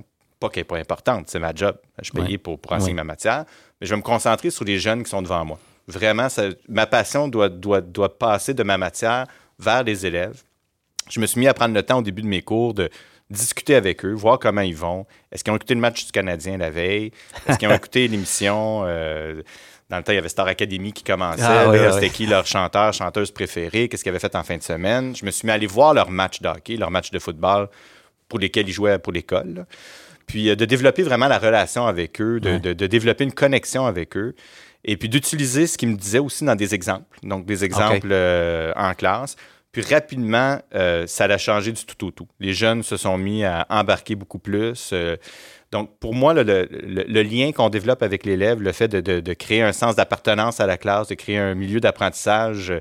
Pas 0.40 0.48
qu'elle 0.48 0.60
n'est 0.62 0.66
pas 0.66 0.78
importante, 0.78 1.24
c'est 1.28 1.38
ma 1.38 1.52
job. 1.54 1.76
Je 1.98 2.04
suis 2.04 2.12
payé 2.12 2.32
Ouais. 2.32 2.38
pour, 2.38 2.58
pour 2.60 2.72
enseigner 2.72 2.92
Ouais. 2.92 2.96
ma 2.98 3.04
matière. 3.04 3.44
Mais 3.80 3.86
je 3.86 3.90
vais 3.92 3.96
me 3.96 4.02
concentrer 4.02 4.50
sur 4.50 4.64
les 4.64 4.78
jeunes 4.78 5.02
qui 5.02 5.10
sont 5.10 5.22
devant 5.22 5.44
moi. 5.44 5.58
Vraiment, 5.88 6.28
ça- 6.28 6.48
ma 6.68 6.86
passion 6.86 7.28
doit, 7.28 7.48
doit, 7.48 7.80
doit 7.80 8.18
passer 8.18 8.54
de 8.54 8.62
ma 8.62 8.78
matière 8.78 9.26
vers 9.58 9.82
les 9.82 10.06
élèves. 10.06 10.42
Je 11.10 11.18
me 11.20 11.26
suis 11.26 11.40
mis 11.40 11.48
à 11.48 11.54
prendre 11.54 11.74
le 11.74 11.82
temps 11.82 11.98
au 11.98 12.02
début 12.02 12.22
de 12.22 12.26
mes 12.28 12.42
cours 12.42 12.74
de 12.74 12.88
discuter 13.30 13.74
avec 13.74 14.04
eux, 14.04 14.12
voir 14.12 14.38
comment 14.38 14.60
ils 14.60 14.76
vont. 14.76 15.06
Est-ce 15.32 15.42
qu'ils 15.42 15.52
ont 15.52 15.56
écouté 15.56 15.74
le 15.74 15.80
match 15.80 16.04
du 16.06 16.12
Canadien 16.12 16.56
la 16.58 16.70
veille? 16.70 17.10
Est-ce 17.46 17.58
qu'ils 17.58 17.68
ont 17.68 17.74
écouté 17.74 18.06
l'émission? 18.08 18.82
euh, 18.86 19.42
dans 19.90 19.96
le 19.96 20.02
temps, 20.02 20.12
il 20.12 20.16
y 20.16 20.18
avait 20.18 20.28
Star 20.28 20.46
Academy 20.46 20.92
qui 20.92 21.02
commençait. 21.02 21.42
Ah 21.42 21.70
oui, 21.70 21.78
ah 21.80 21.92
C'était 21.92 22.06
oui. 22.06 22.12
qui 22.12 22.26
leur 22.26 22.46
chanteur, 22.46 22.92
chanteuse 22.92 23.30
préférée? 23.30 23.88
Qu'est-ce 23.88 24.02
qu'ils 24.02 24.10
avaient 24.10 24.18
fait 24.18 24.36
en 24.36 24.44
fin 24.44 24.58
de 24.58 24.62
semaine? 24.62 25.16
Je 25.16 25.24
me 25.24 25.30
suis 25.30 25.46
mis 25.46 25.50
à 25.52 25.54
aller 25.54 25.66
voir 25.66 25.94
leur 25.94 26.10
match 26.10 26.42
de 26.42 26.48
hockey, 26.48 26.76
leur 26.76 26.90
match 26.90 27.10
de 27.10 27.18
football 27.18 27.68
pour 28.28 28.38
lesquels 28.38 28.68
ils 28.68 28.72
jouaient 28.72 28.98
pour 28.98 29.14
l'école. 29.14 29.64
Puis 30.28 30.48
euh, 30.50 30.54
de 30.54 30.64
développer 30.64 31.02
vraiment 31.02 31.26
la 31.26 31.38
relation 31.38 31.86
avec 31.86 32.20
eux, 32.20 32.38
de, 32.38 32.50
Ouais. 32.50 32.60
de- 32.60 32.72
de 32.74 32.86
développer 32.86 33.24
une 33.24 33.32
connexion 33.32 33.84
avec 33.86 34.16
eux. 34.16 34.34
Et 34.84 34.96
puis 34.96 35.08
d'utiliser 35.08 35.66
ce 35.66 35.76
qu'ils 35.76 35.88
me 35.88 35.96
disaient 35.96 36.20
aussi 36.20 36.44
dans 36.44 36.54
des 36.54 36.74
exemples. 36.74 37.18
Donc 37.24 37.44
des 37.46 37.64
exemples 37.64 38.08
euh, 38.12 38.72
en 38.76 38.94
classe. 38.94 39.34
Puis 39.72 39.82
rapidement, 39.82 40.60
euh, 40.74 41.06
ça 41.06 41.24
a 41.24 41.36
changé 41.38 41.72
du 41.72 41.84
tout 41.84 42.06
au 42.06 42.10
tout. 42.10 42.28
Les 42.40 42.54
jeunes 42.54 42.82
se 42.82 42.96
sont 42.96 43.18
mis 43.18 43.44
à 43.44 43.66
embarquer 43.68 44.14
beaucoup 44.14 44.38
plus. 44.38 44.90
euh, 44.92 45.16
donc, 45.72 45.90
pour 46.00 46.14
moi, 46.14 46.32
le, 46.32 46.42
le- 46.42 46.66
le 47.06 47.22
lien 47.22 47.52
qu'on 47.52 47.68
développe 47.68 48.02
avec 48.02 48.24
l'élève, 48.24 48.62
le 48.62 48.72
fait 48.72 48.88
de, 48.88 49.00
de- 49.02 49.20
de 49.20 49.32
créer 49.34 49.60
un 49.60 49.72
sens 49.74 49.96
d'appartenance 49.96 50.60
à 50.60 50.66
la 50.66 50.78
classe, 50.78 51.08
de 51.08 51.14
créer 51.14 51.36
un 51.36 51.54
milieu 51.54 51.80
d'apprentissage 51.80 52.72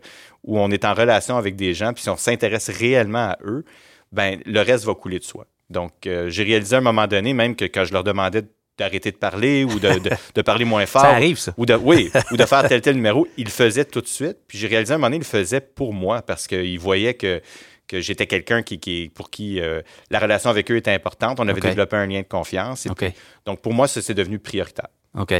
où 0.45 0.57
on 0.57 0.71
est 0.71 0.85
en 0.85 0.93
relation 0.93 1.35
avec 1.35 1.57
des 1.57 1.73
gens, 1.73 1.91
puis 1.91 2.03
si 2.03 2.09
on 2.09 2.15
s'intéresse 2.15 2.69
réellement 2.69 3.31
à 3.31 3.37
eux, 3.43 3.65
ben 4.13 4.39
le 4.45 4.61
reste 4.61 4.85
va 4.85 4.93
couler 4.95 5.19
de 5.19 5.25
soi. 5.25 5.45
Donc, 5.69 6.07
euh, 6.07 6.29
j'ai 6.29 6.43
réalisé 6.43 6.75
à 6.75 6.79
un 6.79 6.81
moment 6.81 7.07
donné, 7.07 7.33
même 7.33 7.55
que 7.55 7.65
quand 7.65 7.83
je 7.83 7.93
leur 7.93 8.03
demandais 8.03 8.43
d'arrêter 8.77 9.11
de 9.11 9.17
parler 9.17 9.63
ou 9.63 9.79
de, 9.79 9.99
de- 9.99 10.11
de 10.35 10.41
parler 10.41 10.63
moins 10.63 10.85
fort, 10.85 11.01
Ça 11.01 11.09
arrive, 11.09 11.37
ça. 11.39 11.53
ou 11.57 11.65
de, 11.65 11.73
oui, 11.73 12.11
ou 12.31 12.37
de 12.37 12.45
faire 12.45 12.67
tel 12.69 12.79
tel 12.81 12.95
numéro, 12.95 13.27
ils 13.37 13.45
le 13.45 13.49
faisaient 13.49 13.85
tout 13.85 14.01
de 14.01 14.07
suite. 14.07 14.37
Puis 14.47 14.57
j'ai 14.59 14.67
réalisé 14.67 14.91
à 14.93 14.95
un 14.95 14.97
moment 14.99 15.07
donné, 15.07 15.17
ils 15.17 15.19
le 15.19 15.25
faisaient 15.25 15.61
pour 15.61 15.93
moi 15.93 16.21
parce 16.21 16.45
qu'ils 16.47 16.79
voyaient 16.79 17.15
que, 17.15 17.41
que 17.87 18.01
j'étais 18.01 18.27
quelqu'un 18.27 18.61
qui, 18.61 18.79
qui, 18.79 19.09
pour 19.13 19.29
qui 19.31 19.59
euh, 19.59 19.81
la 20.11 20.19
relation 20.19 20.49
avec 20.51 20.69
eux 20.69 20.75
était 20.77 20.91
importante. 20.91 21.39
On 21.39 21.47
avait 21.47 21.59
développé 21.69 21.95
un 21.95 22.05
lien 22.05 22.21
de 22.21 22.27
confiance. 22.27 22.85
Et 22.85 22.89
OK. 22.91 22.97
puis, 22.97 23.13
donc 23.45 23.61
pour 23.61 23.73
moi, 23.73 23.87
ça 23.87 24.01
c'est 24.01 24.13
devenu 24.13 24.37
prioritaire. 24.37 24.89
OK. 25.17 25.33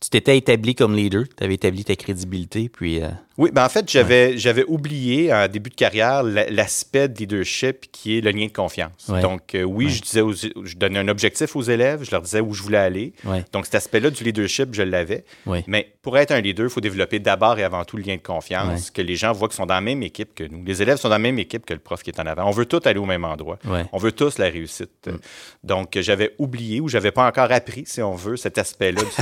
Tu 0.00 0.10
t'étais 0.10 0.36
établi 0.36 0.74
comme 0.74 0.96
leader, 0.96 1.24
tu 1.36 1.44
avais 1.44 1.54
établi 1.54 1.84
ta 1.84 1.94
crédibilité, 1.96 2.68
puis... 2.68 3.00
Euh, 3.00 3.08
oui, 3.38 3.50
ben 3.52 3.64
en 3.64 3.68
fait, 3.68 3.90
j'avais, 3.90 4.36
j'avais 4.36 4.64
oublié 4.64 5.32
en 5.32 5.48
début 5.48 5.70
de 5.70 5.74
carrière 5.74 6.22
l'aspect 6.22 7.08
de 7.08 7.18
leadership 7.18 7.90
qui 7.90 8.18
est 8.18 8.20
le 8.20 8.30
lien 8.30 8.46
de 8.46 8.52
confiance. 8.52 9.10
Donc, 9.22 9.54
euh, 9.54 9.62
oui, 9.62 9.88
je 9.88 10.02
disais, 10.02 10.20
je 10.64 10.76
donnais 10.76 10.98
un 10.98 11.08
objectif 11.08 11.56
aux 11.56 11.62
élèves, 11.62 12.04
je 12.04 12.10
leur 12.10 12.20
disais 12.20 12.40
où 12.40 12.52
je 12.52 12.62
voulais 12.62 12.78
aller. 12.78 13.12
Donc, 13.52 13.64
cet 13.64 13.76
aspect-là 13.76 14.10
du 14.10 14.24
leadership, 14.24 14.74
je 14.74 14.82
l'avais. 14.82 15.24
Mais 15.66 15.92
pour 16.02 16.18
être 16.18 16.32
un 16.32 16.40
leader, 16.40 16.66
il 16.66 16.70
faut 16.70 16.80
développer 16.80 17.20
d'abord 17.20 17.58
et 17.58 17.64
avant 17.64 17.84
tout 17.84 17.96
le 17.96 18.02
lien 18.02 18.16
de 18.16 18.22
confiance, 18.22 18.90
que 18.90 19.02
les 19.02 19.16
gens 19.16 19.32
voient 19.32 19.48
qu'ils 19.48 19.56
sont 19.56 19.66
dans 19.66 19.74
la 19.74 19.80
même 19.80 20.02
équipe 20.02 20.34
que 20.34 20.44
nous. 20.44 20.62
Les 20.64 20.82
élèves 20.82 20.98
sont 20.98 21.08
dans 21.08 21.14
la 21.14 21.18
même 21.18 21.38
équipe 21.38 21.64
que 21.64 21.74
le 21.74 21.80
prof 21.80 22.02
qui 22.02 22.10
est 22.10 22.20
en 22.20 22.26
avant. 22.26 22.46
On 22.46 22.50
veut 22.50 22.66
tous 22.66 22.86
aller 22.86 22.98
au 22.98 23.06
même 23.06 23.24
endroit. 23.24 23.58
On 23.92 23.98
veut 23.98 24.12
tous 24.12 24.38
la 24.38 24.46
réussite. 24.46 25.06
Mm. 25.06 25.16
Donc, 25.64 25.98
j'avais 26.00 26.34
oublié 26.38 26.80
ou 26.80 26.88
j'avais 26.88 27.12
pas 27.12 27.26
encore 27.26 27.50
appris, 27.50 27.84
si 27.86 28.02
on 28.02 28.14
veut, 28.14 28.36
cet 28.36 28.58
aspect-là 28.58 29.02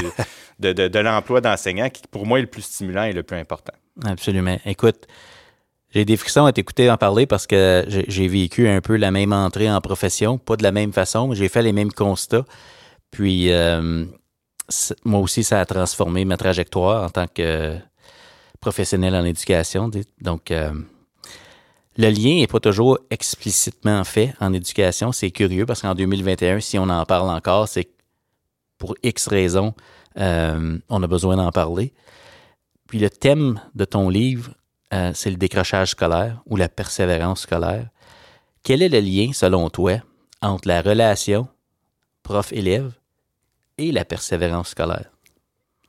de, 0.59 0.73
de, 0.73 0.99
l'emploi 0.99 1.41
d'enseignant 1.41 1.89
qui, 1.89 2.03
pour 2.11 2.27
moi, 2.27 2.39
est 2.39 2.43
le 2.43 2.49
plus 2.49 2.63
stimulant 2.63 3.05
et 3.05 3.13
le 3.13 3.23
plus 3.23 3.37
important. 3.37 3.73
Absolument. 4.05 4.59
Écoute, 4.65 5.07
j'ai 5.93 6.05
des 6.05 6.17
frissons 6.17 6.45
à 6.45 6.53
t'écouter 6.53 6.91
en 6.91 6.97
parler 6.97 7.27
parce 7.27 7.47
que 7.47 7.85
j'ai 7.89 8.29
vécu 8.29 8.69
un 8.69 8.81
peu 8.81 8.97
la 8.97 9.11
même 9.11 9.33
entrée 9.33 9.71
en 9.71 9.81
profession, 9.81 10.39
pas 10.39 10.57
de 10.57 10.63
la 10.63 10.73
même 10.73 10.93
façon, 10.93 11.35
j'ai 11.35 11.49
fait 11.49 11.63
les 11.63 11.73
mêmes 11.73 11.93
constats. 11.93 12.45
Puis, 13.11 13.51
euh, 13.51 14.05
moi 15.05 15.21
aussi, 15.21 15.43
ça 15.43 15.61
a 15.61 15.65
transformé 15.65 16.25
ma 16.25 16.37
trajectoire 16.37 17.05
en 17.05 17.11
tant 17.11 17.27
que 17.27 17.77
professionnel 18.61 19.15
en 19.15 19.25
éducation. 19.25 19.91
Donc, 20.21 20.51
euh, 20.51 20.73
le 21.97 22.09
lien 22.09 22.37
n'est 22.37 22.47
pas 22.47 22.61
toujours 22.61 22.99
explicitement 23.11 24.05
fait 24.05 24.33
en 24.41 24.53
éducation. 24.53 25.11
C'est 25.11 25.31
curieux 25.31 25.67
parce 25.67 25.83
qu'en 25.83 25.95
2021, 25.95 26.61
si 26.61 26.79
on 26.79 26.89
en 26.89 27.05
parle 27.05 27.31
encore, 27.31 27.67
c'est 27.67 27.89
pour 28.81 28.97
X 29.05 29.29
raisons, 29.29 29.75
euh, 30.19 30.79
on 30.89 31.03
a 31.05 31.07
besoin 31.07 31.37
d'en 31.37 31.53
parler. 31.53 31.93
Puis 32.89 32.99
le 32.99 33.11
thème 33.11 33.61
de 33.77 33.85
ton 33.85 34.09
livre, 34.09 34.51
euh, 34.93 35.13
c'est 35.15 35.31
le 35.31 35.37
décrochage 35.37 35.91
scolaire 35.91 36.43
ou 36.47 36.57
la 36.57 36.69
persévérance 36.69 37.43
scolaire. 37.43 37.87
Quel 38.65 38.83
est 38.83 38.89
le 38.89 38.99
lien, 38.99 39.33
selon 39.33 39.71
toi, 39.71 40.01
entre 40.43 40.67
la 40.67 40.83
relation 40.83 41.47
prof-élève 42.25 42.93
et 43.79 43.93
la 43.93 44.05
persévérance 44.05 44.71
scolaire? 44.71 45.11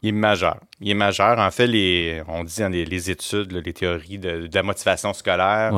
Il 0.04 0.10
est 0.10 0.12
majeur. 0.12 0.60
Il 0.80 0.90
est 0.90 0.96
majeur. 0.96 1.40
En 1.40 1.52
fait, 1.52 1.68
les, 1.68 2.22
on 2.28 2.44
dit 2.44 2.60
dans 2.60 2.72
les, 2.72 3.12
études, 3.12 3.52
les 3.52 3.74
théories 3.74 4.20
de, 4.20 4.50
la 4.52 4.64
motivation 4.64 5.14
scolaire, 5.14 5.74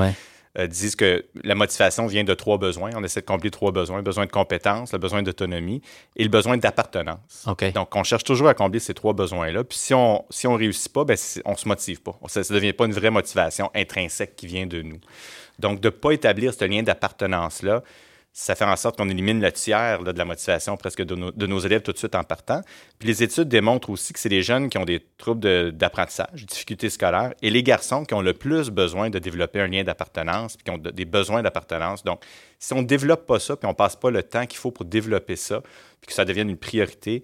euh, 0.57 0.67
disent 0.67 0.95
que 0.95 1.25
la 1.43 1.55
motivation 1.55 2.05
vient 2.05 2.23
de 2.23 2.33
trois 2.33 2.57
besoins. 2.57 2.91
On 2.95 3.03
essaie 3.03 3.21
de 3.21 3.25
combler 3.25 3.49
trois 3.49 3.71
besoins. 3.71 3.97
Le 3.97 4.03
besoin 4.03 4.25
de 4.25 4.31
compétence, 4.31 4.93
le 4.93 4.99
besoin 4.99 5.23
d'autonomie 5.23 5.81
et 6.15 6.23
le 6.23 6.29
besoin 6.29 6.57
d'appartenance. 6.57 7.45
Donc, 7.73 7.95
on 7.95 8.03
cherche 8.03 8.23
toujours 8.23 8.47
à 8.47 8.53
combler 8.53 8.79
ces 8.79 8.93
trois 8.93 9.13
besoins-là. 9.13 9.63
Puis 9.63 9.77
si 9.77 9.93
on 9.93 10.25
si 10.29 10.45
on 10.45 10.55
réussit 10.55 10.93
pas, 10.93 11.05
ben, 11.05 11.17
on 11.45 11.55
se 11.55 11.67
motive 11.67 12.01
pas. 12.01 12.19
Ça 12.27 12.41
ne 12.41 12.53
devient 12.53 12.73
pas 12.73 12.85
une 12.85 12.93
vraie 12.93 13.09
motivation 13.09 13.71
intrinsèque 13.73 14.35
qui 14.35 14.45
vient 14.45 14.67
de 14.67 14.81
nous. 14.81 14.99
Donc, 15.59 15.79
de 15.79 15.87
ne 15.87 15.91
pas 15.91 16.11
établir 16.11 16.53
ce 16.53 16.65
lien 16.65 16.83
d'appartenance-là, 16.83 17.83
ça 18.35 18.55
fait 18.55 18.65
en 18.65 18.75
sorte 18.75 18.97
qu'on 18.97 19.09
élimine 19.09 19.39
le 19.39 19.51
tiers 19.51 20.03
de 20.03 20.11
la 20.11 20.25
motivation 20.25 20.75
presque 20.75 21.03
de 21.03 21.45
nos, 21.45 21.59
élèves 21.59 21.83
tout 21.83 21.91
de 21.91 21.97
suite 21.99 22.15
en 22.15 22.23
partant. 22.23 22.61
Puis 22.97 23.07
les 23.07 23.21
études 23.21 23.47
démontrent 23.47 23.91
aussi 23.91 24.11
que 24.11 24.19
c'est 24.19 24.29
les 24.29 24.41
jeunes 24.41 24.69
qui 24.69 24.79
ont 24.79 24.85
des 24.85 25.05
troubles 25.19 25.71
d'apprentissage, 25.71 26.47
difficultés 26.47 26.89
scolaires, 26.89 27.35
et 27.43 27.51
les 27.51 27.61
garçons 27.61 28.05
qui 28.05 28.15
ont 28.15 28.21
le 28.21 28.33
plus 28.33 28.71
besoin 28.71 29.11
de 29.11 29.19
développer 29.19 29.59
un 29.61 29.67
lien 29.67 29.83
d'appartenance, 29.83 30.57
puis 30.57 30.63
qui 30.63 30.71
ont 30.71 30.79
des 30.79 31.05
besoins 31.05 31.43
d'appartenance. 31.43 32.03
Donc, 32.03 32.23
si 32.57 32.73
on 32.73 32.81
ne 32.81 32.87
développe 32.87 33.27
pas 33.27 33.39
ça, 33.39 33.55
puis 33.55 33.67
on 33.67 33.71
ne 33.71 33.75
passe 33.75 33.95
pas 33.95 34.09
le 34.09 34.23
temps 34.23 34.47
qu'il 34.47 34.57
faut 34.57 34.71
pour 34.71 34.85
développer 34.85 35.35
ça, 35.35 35.61
puis 36.01 36.07
que 36.07 36.13
ça 36.13 36.25
devienne 36.25 36.49
une 36.49 36.57
priorité, 36.57 37.21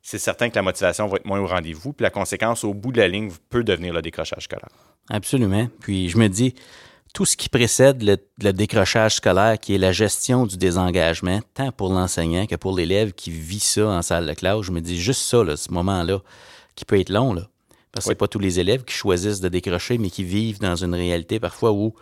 c'est 0.00 0.18
certain 0.18 0.48
que 0.48 0.54
la 0.54 0.62
motivation 0.62 1.08
va 1.08 1.16
être 1.16 1.24
moins 1.26 1.40
au 1.40 1.46
rendez-vous, 1.46 1.92
puis 1.92 2.04
la 2.04 2.10
conséquence, 2.10 2.62
au 2.62 2.72
bout 2.72 2.92
de 2.92 2.98
la 2.98 3.08
ligne, 3.08 3.32
peut 3.50 3.64
devenir 3.64 3.92
le 3.92 4.00
décrochage 4.00 4.44
scolaire. 4.44 4.68
Absolument. 5.10 5.68
Puis 5.80 6.08
je 6.08 6.18
me 6.18 6.28
dis, 6.28 6.54
tout 7.12 7.26
ce 7.26 7.36
qui 7.36 7.48
précède 7.48 8.02
le, 8.02 8.52
décrochage 8.52 9.16
scolaire, 9.16 9.58
qui 9.58 9.74
est 9.74 9.78
la 9.78 9.92
gestion 9.92 10.46
du 10.46 10.56
désengagement, 10.56 11.40
tant 11.54 11.70
pour 11.70 11.92
l'enseignant 11.92 12.46
que 12.46 12.56
pour 12.56 12.74
l'élève 12.74 13.12
qui 13.12 13.30
vit 13.30 13.60
ça 13.60 13.86
en 13.86 14.02
salle 14.02 14.26
de 14.26 14.32
classe, 14.32 14.62
je 14.62 14.72
me 14.72 14.80
dis 14.80 15.00
juste 15.00 15.22
ça, 15.22 15.44
là, 15.44 15.56
ce 15.56 15.70
moment-là, 15.72 16.20
qui 16.74 16.84
peut 16.84 16.98
être 16.98 17.10
long, 17.10 17.34
là. 17.34 17.48
Parce 17.92 18.06
que 18.06 18.12
c'est 18.12 18.18
pas 18.18 18.28
tous 18.28 18.38
les 18.38 18.58
élèves 18.58 18.84
qui 18.84 18.94
choisissent 18.94 19.40
de 19.40 19.50
décrocher, 19.50 19.98
mais 19.98 20.08
qui 20.08 20.24
vivent 20.24 20.60
dans 20.60 20.76
une 20.76 20.94
réalité 20.94 21.38
parfois 21.38 21.72
où 21.72 21.94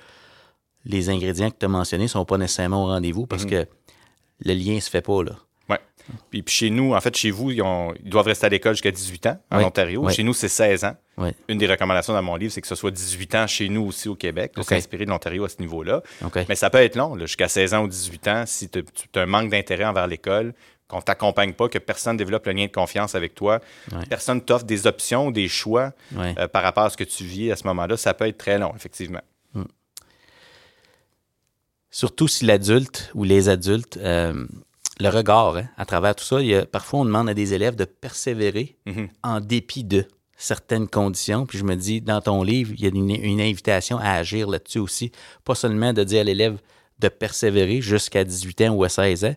les 0.85 1.11
ingrédients 1.11 1.51
que 1.51 1.57
tu 1.59 1.67
as 1.67 1.69
mentionnés 1.69 2.07
sont 2.07 2.25
pas 2.25 2.39
nécessairement 2.39 2.85
au 2.85 2.87
rendez-vous 2.87 3.27
parce 3.27 3.43
mhm. 3.43 3.51
que 3.51 3.67
le 4.45 4.55
lien 4.55 4.79
se 4.79 4.89
fait 4.89 5.03
pas, 5.03 5.25
là. 5.25 5.37
Puis, 6.31 6.43
chez 6.47 6.71
nous, 6.71 6.95
en 6.95 7.01
fait, 7.01 7.17
chez 7.17 7.31
vous, 7.31 7.51
ils, 7.51 7.63
doivent 8.05 8.27
rester 8.27 8.47
à 8.47 8.49
l'école 8.49 8.75
jusqu'à 8.75 8.91
18 8.91 9.27
ans 9.27 9.39
en 9.51 9.63
Ontario. 9.65 10.09
Chez 10.11 10.23
nous, 10.23 10.35
c'est 10.35 10.49
16 10.49 10.85
ans. 10.85 10.97
Une 11.49 11.59
des 11.59 11.67
recommandations 11.67 12.13
dans 12.13 12.23
mon 12.23 12.37
livre, 12.37 12.53
c'est 12.53 12.61
que 12.61 12.67
ce 12.67 12.75
soit 12.75 12.91
18 12.91 13.35
ans 13.35 13.47
chez 13.47 13.69
nous 13.69 13.83
aussi 13.83 14.09
au 14.09 14.15
Québec, 14.15 14.53
pour 14.55 14.65
s'inspirer 14.65 15.05
de 15.05 15.11
l'Ontario 15.11 15.45
à 15.45 15.49
ce 15.49 15.61
niveau-là. 15.61 16.03
Mais 16.49 16.55
ça 16.55 16.71
peut 16.71 16.79
être 16.79 16.97
long, 16.97 17.19
jusqu'à 17.19 17.49
16 17.49 17.75
ans 17.75 17.83
ou 17.83 17.89
18 17.89 18.29
ans, 18.29 18.45
si 18.47 18.69
tu 18.69 18.85
as 19.15 19.21
un 19.21 19.27
manque 19.27 19.51
d'intérêt 19.51 19.85
envers 19.85 20.07
l'école, 20.07 20.55
qu'on 20.91 21.01
t'accompagne 21.01 21.53
pas, 21.53 21.69
que 21.69 21.79
personne 21.79 22.17
développe 22.17 22.47
le 22.47 22.53
lien 22.53 22.67
de 22.67 22.73
confiance 22.73 23.15
avec 23.15 23.35
toi, 23.35 23.61
personne 24.09 24.43
t'offre 24.43 24.65
des 24.65 24.87
options 24.87 25.31
des 25.31 25.49
choix 25.49 25.93
euh, 26.17 26.49
par 26.49 26.63
rapport 26.63 26.85
à 26.85 26.91
ce 26.91 26.97
que 26.97 27.05
tu 27.05 27.25
vis 27.25 27.53
à 27.53 27.57
ce 27.57 27.67
moment-là, 27.69 27.97
ça 27.97 28.13
peut 28.13 28.27
être 28.27 28.39
très 28.39 28.59
long, 28.59 28.73
effectivement. 28.75 29.23
Hmm. 29.55 29.65
Surtout 31.91 32.29
si 32.29 32.45
l'adulte 32.45 33.11
ou 33.15 33.25
les 33.25 33.49
adultes 33.49 33.99
euh, 33.99 34.47
le 35.01 35.09
regard 35.09 35.57
hein, 35.57 35.65
à 35.77 35.85
travers 35.85 36.15
tout 36.15 36.25
ça. 36.25 36.41
Il 36.41 36.49
y 36.49 36.55
a, 36.55 36.67
parfois, 36.67 37.01
on 37.01 37.05
demande 37.05 37.29
à 37.29 37.35
des 37.35 37.55
élèves 37.55 37.77
de 37.77 37.85
persévérer 37.85 38.77
mhm. 38.87 39.09
en 39.23 39.41
dépit 39.41 39.85
de 39.85 40.07
certaines 40.37 40.89
conditions. 40.89 41.47
Puis 41.47 41.59
je 41.59 41.65
me 41.65 41.77
dis, 41.77 42.01
dans 42.01 42.21
ton 42.21 42.43
livre, 42.43 42.73
il 42.77 42.81
y 42.83 42.87
a 42.87 42.91
une, 42.91 43.41
invitation 43.41 43.99
à 43.99 44.13
agir 44.13 44.49
là-dessus 44.49 44.79
aussi. 44.79 45.13
Pas 45.45 45.55
seulement 45.55 45.93
de 45.93 46.05
dire 46.05 46.21
à 46.21 46.25
l'élève 46.25 46.59
de 46.99 47.09
persévérer 47.09 47.81
jusqu'à 47.81 48.25
18 48.25 48.61
ans 48.63 48.75
ou 48.75 48.85
à 48.85 48.89
16 48.89 49.25
ans, 49.25 49.35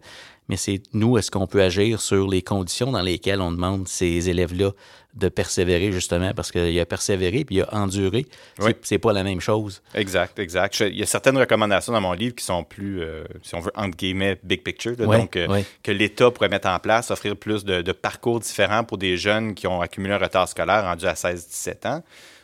mais 0.49 0.57
c'est 0.57 0.81
nous, 0.93 1.17
est-ce 1.17 1.31
qu'on 1.31 1.47
peut 1.47 1.61
agir 1.61 2.01
sur 2.01 2.27
les 2.27 2.41
conditions 2.41 2.91
dans 2.91 3.01
lesquelles 3.01 3.39
on 3.39 3.51
demande 3.51 3.87
ces 3.87 4.29
élèves-là 4.29 4.71
de 5.15 5.29
persévérer, 5.29 5.91
justement, 5.91 6.33
parce 6.33 6.51
qu'il 6.51 6.79
a 6.79 6.85
persévéré 6.85 7.45
puis 7.45 7.57
il 7.57 7.61
a 7.61 7.73
enduré. 7.73 8.25
C'est 8.81 8.97
pas 8.97 9.13
la 9.13 9.23
même 9.23 9.41
chose. 9.41 9.81
Exact, 9.93 10.39
exact. 10.39 10.79
Il 10.79 10.97
y 10.97 11.03
a 11.03 11.05
certaines 11.05 11.37
recommandations 11.37 11.93
dans 11.93 12.01
mon 12.01 12.13
livre 12.13 12.35
qui 12.35 12.43
sont 12.43 12.63
plus, 12.63 13.01
euh, 13.01 13.23
si 13.43 13.53
on 13.55 13.59
veut, 13.59 13.71
entre 13.75 13.95
guillemets, 13.95 14.39
big 14.43 14.63
picture. 14.63 14.95
donc, 14.95 15.35
euh, 15.35 15.61
que 15.83 15.91
l'État 15.91 16.31
pourrait 16.31 16.49
mettre 16.49 16.67
en 16.67 16.79
place, 16.79 17.11
offrir 17.11 17.35
plus 17.35 17.63
de, 17.63 17.91
parcours 17.91 18.39
différents 18.39 18.83
pour 18.83 18.97
des 18.97 19.17
jeunes 19.17 19.53
qui 19.53 19.67
ont 19.67 19.81
accumulé 19.81 20.13
un 20.13 20.17
retard 20.17 20.49
scolaire 20.49 20.83
rendu 20.83 21.05
à 21.05 21.13
16-17 21.13 21.87
ans. 21.87 22.03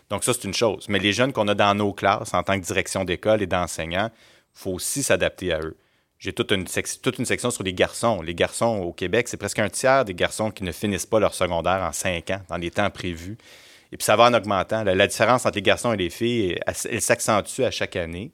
Donc, 0.10 0.24
ça, 0.24 0.34
c'est 0.34 0.44
une 0.44 0.54
chose. 0.54 0.86
Mais 0.90 1.00
les 1.00 1.12
jeunes 1.12 1.34
qu'on 1.34 1.48
a 1.48 1.56
dans 1.56 1.76
nos 1.76 1.94
classes 1.94 2.34
en 2.34 2.44
tant 2.44 2.60
que 2.60 2.66
direction 2.66 3.04
d'école 3.04 3.42
et 3.42 3.48
d'enseignants, 3.48 4.10
il 4.14 4.60
faut 4.60 4.72
aussi 4.72 5.04
s'adapter 5.04 5.54
à 5.54 5.60
eux. 5.60 5.76
J'ai 6.20 6.34
toute 6.34 6.52
une, 6.52 6.66
toute 7.02 7.18
une 7.18 7.26
section 7.26 7.50
sur 7.50 7.64
les 7.64 7.74
garçons. 7.74 8.22
Les 8.22 8.36
garçons 8.36 8.80
au 8.80 8.92
Québec, 8.92 9.30
c'est 9.30 9.38
presque 9.38 9.60
un 9.60 9.70
tiers 9.70 10.04
des 10.04 10.14
garçons 10.14 10.52
qui 10.52 10.66
ne 10.66 10.74
finissent 10.74 11.06
pas 11.06 11.20
leur 11.20 11.34
secondaire 11.34 11.82
en 11.82 11.94
cinq 11.94 12.30
ans, 12.30 12.42
dans 12.50 12.58
les 12.58 12.72
temps 12.72 12.90
prévus. 12.90 13.38
Et 13.92 13.98
puis 13.98 14.04
ça 14.04 14.16
va 14.16 14.26
en 14.26 14.34
augmentant. 14.34 14.84
La, 14.84 15.08
différence 15.08 15.46
entre 15.46 15.56
les 15.56 15.62
garçons 15.62 15.94
et 15.94 15.98
les 15.98 16.10
filles, 16.10 16.60
elle, 16.66 17.02
s'accentue 17.02 17.62
à 17.62 17.72
chaque 17.72 17.96
année. 17.96 18.32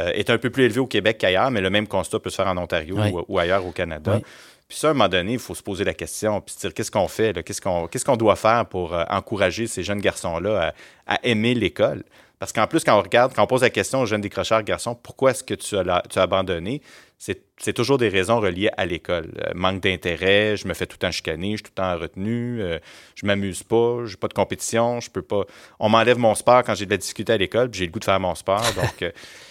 Euh, 0.00 0.10
est 0.10 0.28
un 0.28 0.38
peu 0.38 0.50
plus 0.50 0.64
élevée 0.64 0.80
au 0.80 0.88
Québec 0.88 1.18
qu'ailleurs, 1.18 1.52
mais 1.52 1.60
le 1.60 1.70
même 1.70 1.86
constat 1.86 2.18
peut 2.18 2.28
se 2.28 2.34
faire 2.34 2.48
en 2.48 2.56
Ontario 2.56 2.98
ou, 3.28 3.38
ailleurs 3.38 3.64
au 3.64 3.70
Canada. 3.70 4.20
Puis 4.68 4.76
ça, 4.76 4.88
à 4.88 4.90
un 4.90 4.94
moment 4.94 5.08
donné, 5.08 5.34
il 5.34 5.38
faut 5.38 5.54
se 5.54 5.62
poser 5.62 5.84
la 5.84 5.94
question, 5.94 6.40
puis 6.40 6.52
se 6.52 6.60
dire 6.60 6.74
qu'est-ce 6.74 6.90
qu'on 6.90 7.06
fait, 7.06 7.44
qu'est-ce 7.44 8.04
qu'on 8.04 8.16
doit 8.16 8.34
faire 8.34 8.66
pour 8.66 8.92
euh, 8.92 9.04
encourager 9.08 9.68
ces 9.68 9.84
jeunes 9.84 10.00
garçons-là 10.00 10.74
à, 11.06 11.20
aimer 11.22 11.54
l'école? 11.54 12.02
Parce 12.40 12.52
qu'en 12.52 12.66
plus, 12.66 12.82
quand 12.82 12.98
on 12.98 13.02
regarde, 13.02 13.32
quand 13.34 13.44
on 13.44 13.46
pose 13.46 13.62
la 13.62 13.70
question 13.70 14.00
aux 14.00 14.06
jeunes 14.06 14.20
décrocheurs 14.20 14.64
garçons, 14.64 14.96
pourquoi 15.00 15.30
est-ce 15.30 15.44
que 15.44 15.54
tu 15.54 15.76
as, 15.76 16.02
tu 16.10 16.18
as 16.18 16.22
abandonné? 16.22 16.82
C'est 17.18 17.72
toujours 17.72 17.98
des 17.98 18.08
raisons 18.08 18.40
reliées 18.40 18.70
à 18.76 18.86
l'école. 18.86 19.32
Euh, 19.46 19.52
manque 19.54 19.80
d'intérêt, 19.80 20.56
je 20.56 20.68
me 20.68 20.74
fais 20.74 20.86
tout 20.86 20.96
le 20.96 21.06
temps 21.06 21.10
chicaner, 21.10 21.52
je 21.52 21.56
suis 21.56 21.62
tout 21.62 21.72
le 21.76 21.82
temps 21.82 21.98
retenu, 21.98 22.60
euh, 22.60 22.78
je 23.14 23.26
m'amuse 23.26 23.62
pas, 23.62 24.04
j'ai 24.04 24.16
pas 24.16 24.28
de 24.28 24.34
compétition, 24.34 25.00
je 25.00 25.10
peux 25.10 25.22
pas. 25.22 25.44
On 25.78 25.88
m'enlève 25.88 26.18
mon 26.18 26.34
sport 26.34 26.62
quand 26.64 26.74
j'ai 26.74 26.86
de 26.86 26.90
la 26.90 26.96
difficulté 26.96 27.32
à 27.32 27.36
l'école, 27.36 27.70
puis 27.70 27.78
j'ai 27.78 27.86
le 27.86 27.92
goût 27.92 28.00
de 28.00 28.04
faire 28.04 28.20
mon 28.20 28.34
sport, 28.34 28.62
donc 28.76 29.02
euh, 29.02 29.10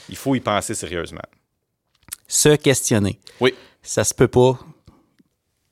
il 0.10 0.16
faut 0.16 0.36
y 0.36 0.40
penser 0.40 0.76
sérieusement. 0.76 1.24
Se 2.28 2.56
questionner. 2.56 3.20
Oui. 3.40 3.54
Ça 3.82 4.04
se 4.04 4.14
peut 4.14 4.28
pas 4.28 4.60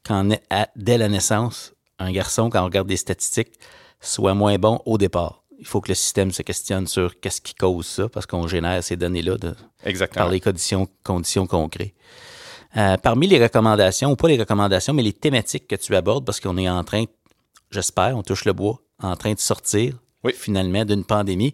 quand 0.05 0.27
dès 0.75 0.97
la 0.97 1.07
naissance, 1.07 1.73
un 1.99 2.11
garçon, 2.11 2.49
quand 2.49 2.61
on 2.61 2.65
regarde 2.65 2.87
des 2.87 2.97
statistiques, 2.97 3.53
soit 3.99 4.33
moins 4.33 4.57
bon 4.57 4.81
au 4.85 4.97
départ 4.97 5.40
il 5.61 5.67
faut 5.67 5.79
que 5.79 5.89
le 5.89 5.95
système 5.95 6.31
se 6.31 6.41
questionne 6.41 6.87
sur 6.87 7.19
qu'est-ce 7.19 7.39
qui 7.39 7.53
cause 7.53 7.85
ça, 7.85 8.09
parce 8.09 8.25
qu'on 8.25 8.47
génère 8.47 8.83
ces 8.83 8.97
données-là 8.97 9.37
par 10.13 10.29
les 10.29 10.39
conditions, 10.39 10.87
conditions 11.03 11.45
qu'on 11.45 11.69
crée. 11.69 11.93
Euh, 12.77 12.97
parmi 12.97 13.27
les 13.27 13.41
recommandations, 13.41 14.11
ou 14.11 14.15
pas 14.15 14.27
les 14.27 14.39
recommandations, 14.39 14.93
mais 14.93 15.03
les 15.03 15.13
thématiques 15.13 15.67
que 15.67 15.75
tu 15.75 15.95
abordes, 15.95 16.25
parce 16.25 16.39
qu'on 16.39 16.57
est 16.57 16.67
en 16.67 16.83
train, 16.83 17.03
j'espère, 17.69 18.17
on 18.17 18.23
touche 18.23 18.45
le 18.45 18.53
bois, 18.53 18.79
en 19.01 19.15
train 19.15 19.33
de 19.33 19.39
sortir 19.39 19.93
finalement 20.33 20.83
d'une 20.83 21.03
pandémie. 21.03 21.51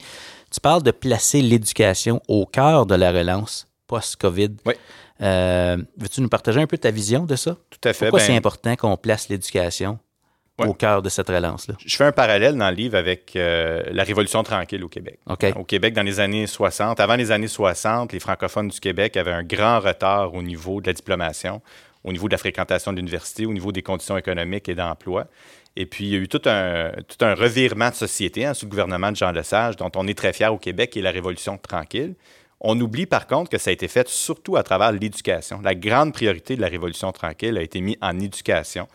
Tu 0.51 0.59
parles 0.61 0.83
de 0.83 0.91
placer 0.91 1.41
l'éducation 1.41 2.21
au 2.27 2.45
cœur 2.45 2.85
de 2.85 2.95
la 2.95 3.11
relance 3.11 3.67
post-COVID. 3.87 4.51
Oui. 4.65 4.73
Euh, 5.21 5.77
veux-tu 5.97 6.21
nous 6.21 6.29
partager 6.29 6.61
un 6.61 6.67
peu 6.67 6.77
ta 6.77 6.91
vision 6.91 7.25
de 7.25 7.35
ça? 7.35 7.57
Tout 7.69 7.79
à 7.83 7.93
fait. 7.93 8.05
Pourquoi 8.05 8.19
c'est 8.19 8.33
ben 8.33 8.37
important 8.37 8.75
qu'on 8.75 8.97
place 8.97 9.29
l'éducation 9.29 9.99
au 10.65 10.73
cœur 10.73 11.01
de 11.01 11.09
cette 11.09 11.29
relance-là. 11.29 11.75
Je 11.85 11.95
fais 11.95 12.05
un 12.05 12.11
parallèle 12.11 12.57
dans 12.57 12.69
le 12.69 12.75
livre 12.75 12.97
avec 12.97 13.35
euh, 13.35 13.83
la 13.91 14.03
Révolution 14.03 14.41
tranquille 14.43 14.83
au 14.83 14.89
Québec. 14.89 15.19
Au 15.55 15.63
Québec, 15.63 15.93
dans 15.93 16.03
les 16.03 16.19
années 16.19 16.47
60, 16.47 16.99
avant 16.99 17.15
les 17.15 17.31
années 17.31 17.47
60, 17.47 18.13
les 18.13 18.19
francophones 18.19 18.69
du 18.69 18.79
Québec 18.79 19.17
avaient 19.17 19.31
un 19.31 19.43
grand 19.43 19.79
retard 19.79 20.33
au 20.33 20.41
niveau 20.41 20.81
de 20.81 20.87
la 20.87 20.93
diplomation, 20.93 21.61
au 22.03 22.11
niveau 22.11 22.27
de 22.27 22.33
la 22.33 22.37
fréquentation 22.37 22.91
de 22.91 22.97
l'université, 22.97 23.45
au 23.45 23.53
niveau 23.53 23.71
des 23.71 23.83
conditions 23.83 24.17
économiques 24.17 24.67
et 24.69 24.75
d'emploi. 24.75 25.27
Et 25.75 25.85
puis, 25.85 26.05
il 26.05 26.09
y 26.09 26.15
a 26.15 26.17
eu 26.17 26.27
tout 26.27 26.41
un, 26.45 26.91
tout 27.07 27.23
un 27.23 27.35
revirement 27.35 27.89
de 27.89 27.95
société 27.95 28.45
hein, 28.45 28.55
sous 28.55 28.65
le 28.65 28.71
gouvernement 28.71 29.11
de 29.11 29.15
Jean 29.15 29.31
Lesage, 29.31 29.75
dont 29.75 29.91
on 29.95 30.07
est 30.07 30.17
très 30.17 30.33
fier 30.33 30.51
au 30.51 30.57
Québec, 30.57 30.97
et 30.97 31.01
la 31.01 31.11
Révolution 31.11 31.57
tranquille. 31.57 32.15
On 32.59 32.79
oublie 32.81 33.05
par 33.05 33.27
contre 33.27 33.51
que 33.51 33.59
ça 33.59 33.69
a 33.69 33.73
été 33.73 33.87
fait 33.87 34.07
surtout 34.09 34.55
à 34.55 34.63
travers 34.63 34.91
l'éducation. 34.91 35.61
La 35.61 35.75
grande 35.75 36.13
priorité 36.13 36.55
de 36.55 36.61
la 36.61 36.67
Révolution 36.67 37.11
tranquille 37.11 37.55
a 37.57 37.61
été 37.61 37.81
mise 37.81 37.97
en 38.01 38.19
éducation. 38.19 38.87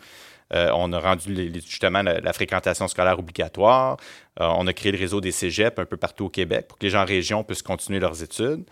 Euh, 0.53 0.69
on 0.75 0.91
a 0.93 0.99
rendu 0.99 1.51
justement 1.65 2.03
la, 2.03 2.33
fréquentation 2.33 2.87
scolaire 2.87 3.17
obligatoire. 3.17 3.97
Euh, 4.39 4.47
on 4.57 4.67
a 4.67 4.73
créé 4.73 4.91
le 4.91 4.97
réseau 4.97 5.21
des 5.21 5.31
cégeps 5.31 5.79
un 5.79 5.85
peu 5.85 5.97
partout 5.97 6.25
au 6.25 6.29
Québec 6.29 6.67
pour 6.67 6.77
que 6.77 6.85
les 6.85 6.89
gens 6.91 7.01
en 7.01 7.05
région 7.05 7.43
puissent 7.43 7.63
continuer 7.63 7.99
leurs 7.99 8.21
études. 8.21 8.63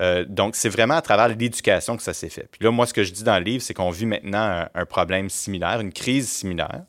Euh, 0.00 0.24
donc, 0.28 0.56
c'est 0.56 0.68
vraiment 0.68 0.94
à 0.94 1.02
travers 1.02 1.28
l'éducation 1.28 1.96
que 1.96 2.02
ça 2.02 2.14
s'est 2.14 2.28
fait. 2.28 2.48
Puis 2.50 2.64
là, 2.64 2.70
moi, 2.70 2.86
ce 2.86 2.94
que 2.94 3.02
je 3.02 3.12
dis 3.12 3.24
dans 3.24 3.38
le 3.38 3.44
livre, 3.44 3.62
c'est 3.62 3.74
qu'on 3.74 3.90
vit 3.90 4.06
maintenant 4.06 4.66
un, 4.74 4.86
problème 4.86 5.30
similaire, 5.30 5.80
une 5.80 5.92
crise 5.92 6.28
similaire 6.28 6.84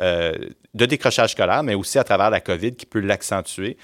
de 0.00 0.86
décrochage 0.86 1.32
scolaire, 1.32 1.64
mais 1.64 1.74
aussi 1.74 1.98
à 1.98 2.04
travers 2.04 2.30
la 2.30 2.40
COVID 2.40 2.76
qui 2.76 2.86
peut 2.86 3.00
l'accentuer. 3.00 3.76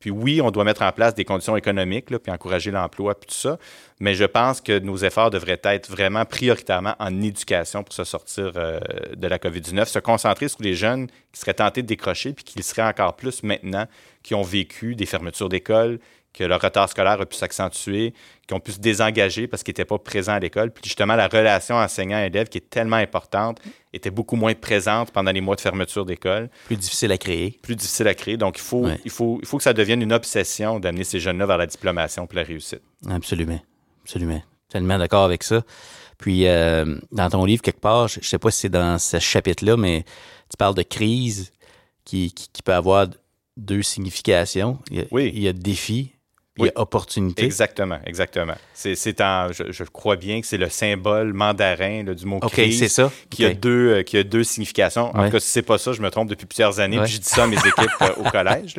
Puis 0.00 0.10
oui, 0.10 0.40
on 0.40 0.50
doit 0.50 0.64
mettre 0.64 0.80
en 0.80 0.92
place 0.92 1.14
des 1.14 1.26
conditions 1.26 1.56
économiques, 1.56 2.06
puis 2.06 2.32
encourager 2.32 2.70
l'emploi, 2.70 3.14
puis 3.14 3.28
tout 3.28 3.34
ça. 3.34 3.58
Mais 4.00 4.14
je 4.14 4.24
pense 4.24 4.62
que 4.62 4.78
nos 4.78 4.96
efforts 4.96 5.30
devraient 5.30 5.60
être 5.62 5.90
vraiment 5.90 6.24
prioritairement 6.24 6.94
en 6.98 7.20
éducation 7.20 7.84
pour 7.84 7.92
se 7.92 8.04
sortir 8.04 8.52
euh, 8.56 8.80
de 9.14 9.26
la 9.28 9.38
COVID-19, 9.38 9.84
se 9.84 9.98
concentrer 9.98 10.48
sur 10.48 10.62
les 10.62 10.74
jeunes 10.74 11.08
qui 11.32 11.40
seraient 11.40 11.54
tentés 11.54 11.82
de 11.82 11.86
décrocher, 11.86 12.32
puis 12.32 12.44
qui 12.44 12.62
seraient 12.62 12.88
encore 12.88 13.14
plus 13.14 13.42
maintenant, 13.42 13.86
qui 14.22 14.34
ont 14.34 14.42
vécu 14.42 14.94
des 14.94 15.06
fermetures 15.06 15.50
d'école, 15.50 16.00
que 16.32 16.44
leur 16.44 16.60
retard 16.60 16.88
scolaire 16.88 17.20
a 17.20 17.26
pu 17.26 17.36
s'accentuer, 17.36 18.14
qu'ils 18.46 18.56
ont 18.56 18.60
pu 18.60 18.72
se 18.72 18.78
désengager 18.78 19.46
parce 19.46 19.62
qu'ils 19.62 19.72
n'étaient 19.72 19.84
pas 19.84 19.98
présents 19.98 20.34
à 20.34 20.38
l'école. 20.38 20.70
Puis 20.70 20.82
justement, 20.84 21.16
la 21.16 21.28
relation 21.28 21.76
enseignant-élève, 21.76 22.48
qui 22.48 22.58
est 22.58 22.70
tellement 22.70 22.96
importante, 22.96 23.60
était 23.92 24.10
beaucoup 24.10 24.36
moins 24.36 24.54
présente 24.54 25.10
pendant 25.10 25.32
les 25.32 25.40
mois 25.40 25.56
de 25.56 25.60
fermeture 25.60 26.04
d'école. 26.06 26.48
Plus 26.66 26.76
difficile 26.76 27.12
à 27.12 27.18
créer. 27.18 27.58
Plus 27.62 27.76
difficile 27.76 28.08
à 28.08 28.14
créer. 28.14 28.36
Donc, 28.36 28.58
il 28.58 28.62
faut, 28.62 28.86
il 29.04 29.10
faut, 29.10 29.38
il 29.42 29.46
faut 29.46 29.56
que 29.56 29.62
ça 29.62 29.72
devienne 29.72 30.02
une 30.02 30.12
obsession 30.12 30.78
d'amener 30.78 31.04
ces 31.04 31.18
jeunes-là 31.20 31.46
vers 31.46 31.58
la 31.58 31.66
diplomation 31.66 32.26
pour 32.26 32.36
la 32.36 32.44
réussite. 32.44 32.82
Absolument. 33.08 33.60
Absolument. 34.04 34.42
Tellement 34.68 34.98
d'accord 34.98 35.24
avec 35.24 35.42
ça. 35.42 35.62
Puis, 36.16 36.46
euh, 36.46 36.96
dans 37.10 37.28
ton 37.28 37.44
livre, 37.44 37.62
quelque 37.62 37.80
part, 37.80 38.06
je 38.06 38.20
ne 38.20 38.24
sais 38.24 38.38
pas 38.38 38.50
si 38.50 38.60
c'est 38.60 38.68
dans 38.68 38.98
ce 38.98 39.18
chapitre-là, 39.18 39.76
mais 39.76 40.04
tu 40.48 40.56
parles 40.56 40.74
de 40.74 40.82
crise 40.82 41.50
qui, 42.04 42.32
qui, 42.32 42.62
peut 42.62 42.74
avoir 42.74 43.08
deux 43.56 43.82
significations. 43.82 44.78
oui. 45.10 45.32
Il 45.34 45.42
y 45.42 45.48
a 45.48 45.52
défi 45.52 45.72
il 45.94 46.04
y 46.04 46.06
a 46.06 46.19
opportunité. 46.74 47.44
Exactement, 47.44 47.98
exactement. 48.06 48.54
C'est, 48.74 48.94
je, 48.94 49.70
je, 49.70 49.84
crois 49.84 50.16
bien 50.16 50.40
que 50.40 50.46
c'est 50.46 50.56
le 50.56 50.68
symbole 50.68 51.32
mandarin 51.32 52.04
du 52.04 52.26
mot 52.26 52.38
OK, 52.42 52.54
c'est 52.54 52.88
ça. 52.88 53.10
Qui, 53.30 53.44
a 53.44 53.54
deux, 53.54 53.88
euh, 53.88 54.02
qui 54.02 54.16
a 54.16 54.22
deux 54.22 54.44
significacations. 54.44 55.14
En 55.16 55.24
tout 55.24 55.32
cas, 55.32 55.40
si 55.40 55.48
c'est 55.48 55.62
pas 55.62 55.78
ça, 55.78 55.92
je 55.92 56.02
me 56.02 56.10
trompe 56.10 56.28
depuis 56.28 56.46
plusieurs 56.46 56.80
années, 56.80 56.98
puis 56.98 57.12
je 57.12 57.18
dis 57.18 57.28
ça 57.28 57.44
à 57.44 57.46
mes 57.46 57.56
équipes 57.56 57.90
euh, 58.02 58.08
au 58.18 58.24
collège. 58.24 58.74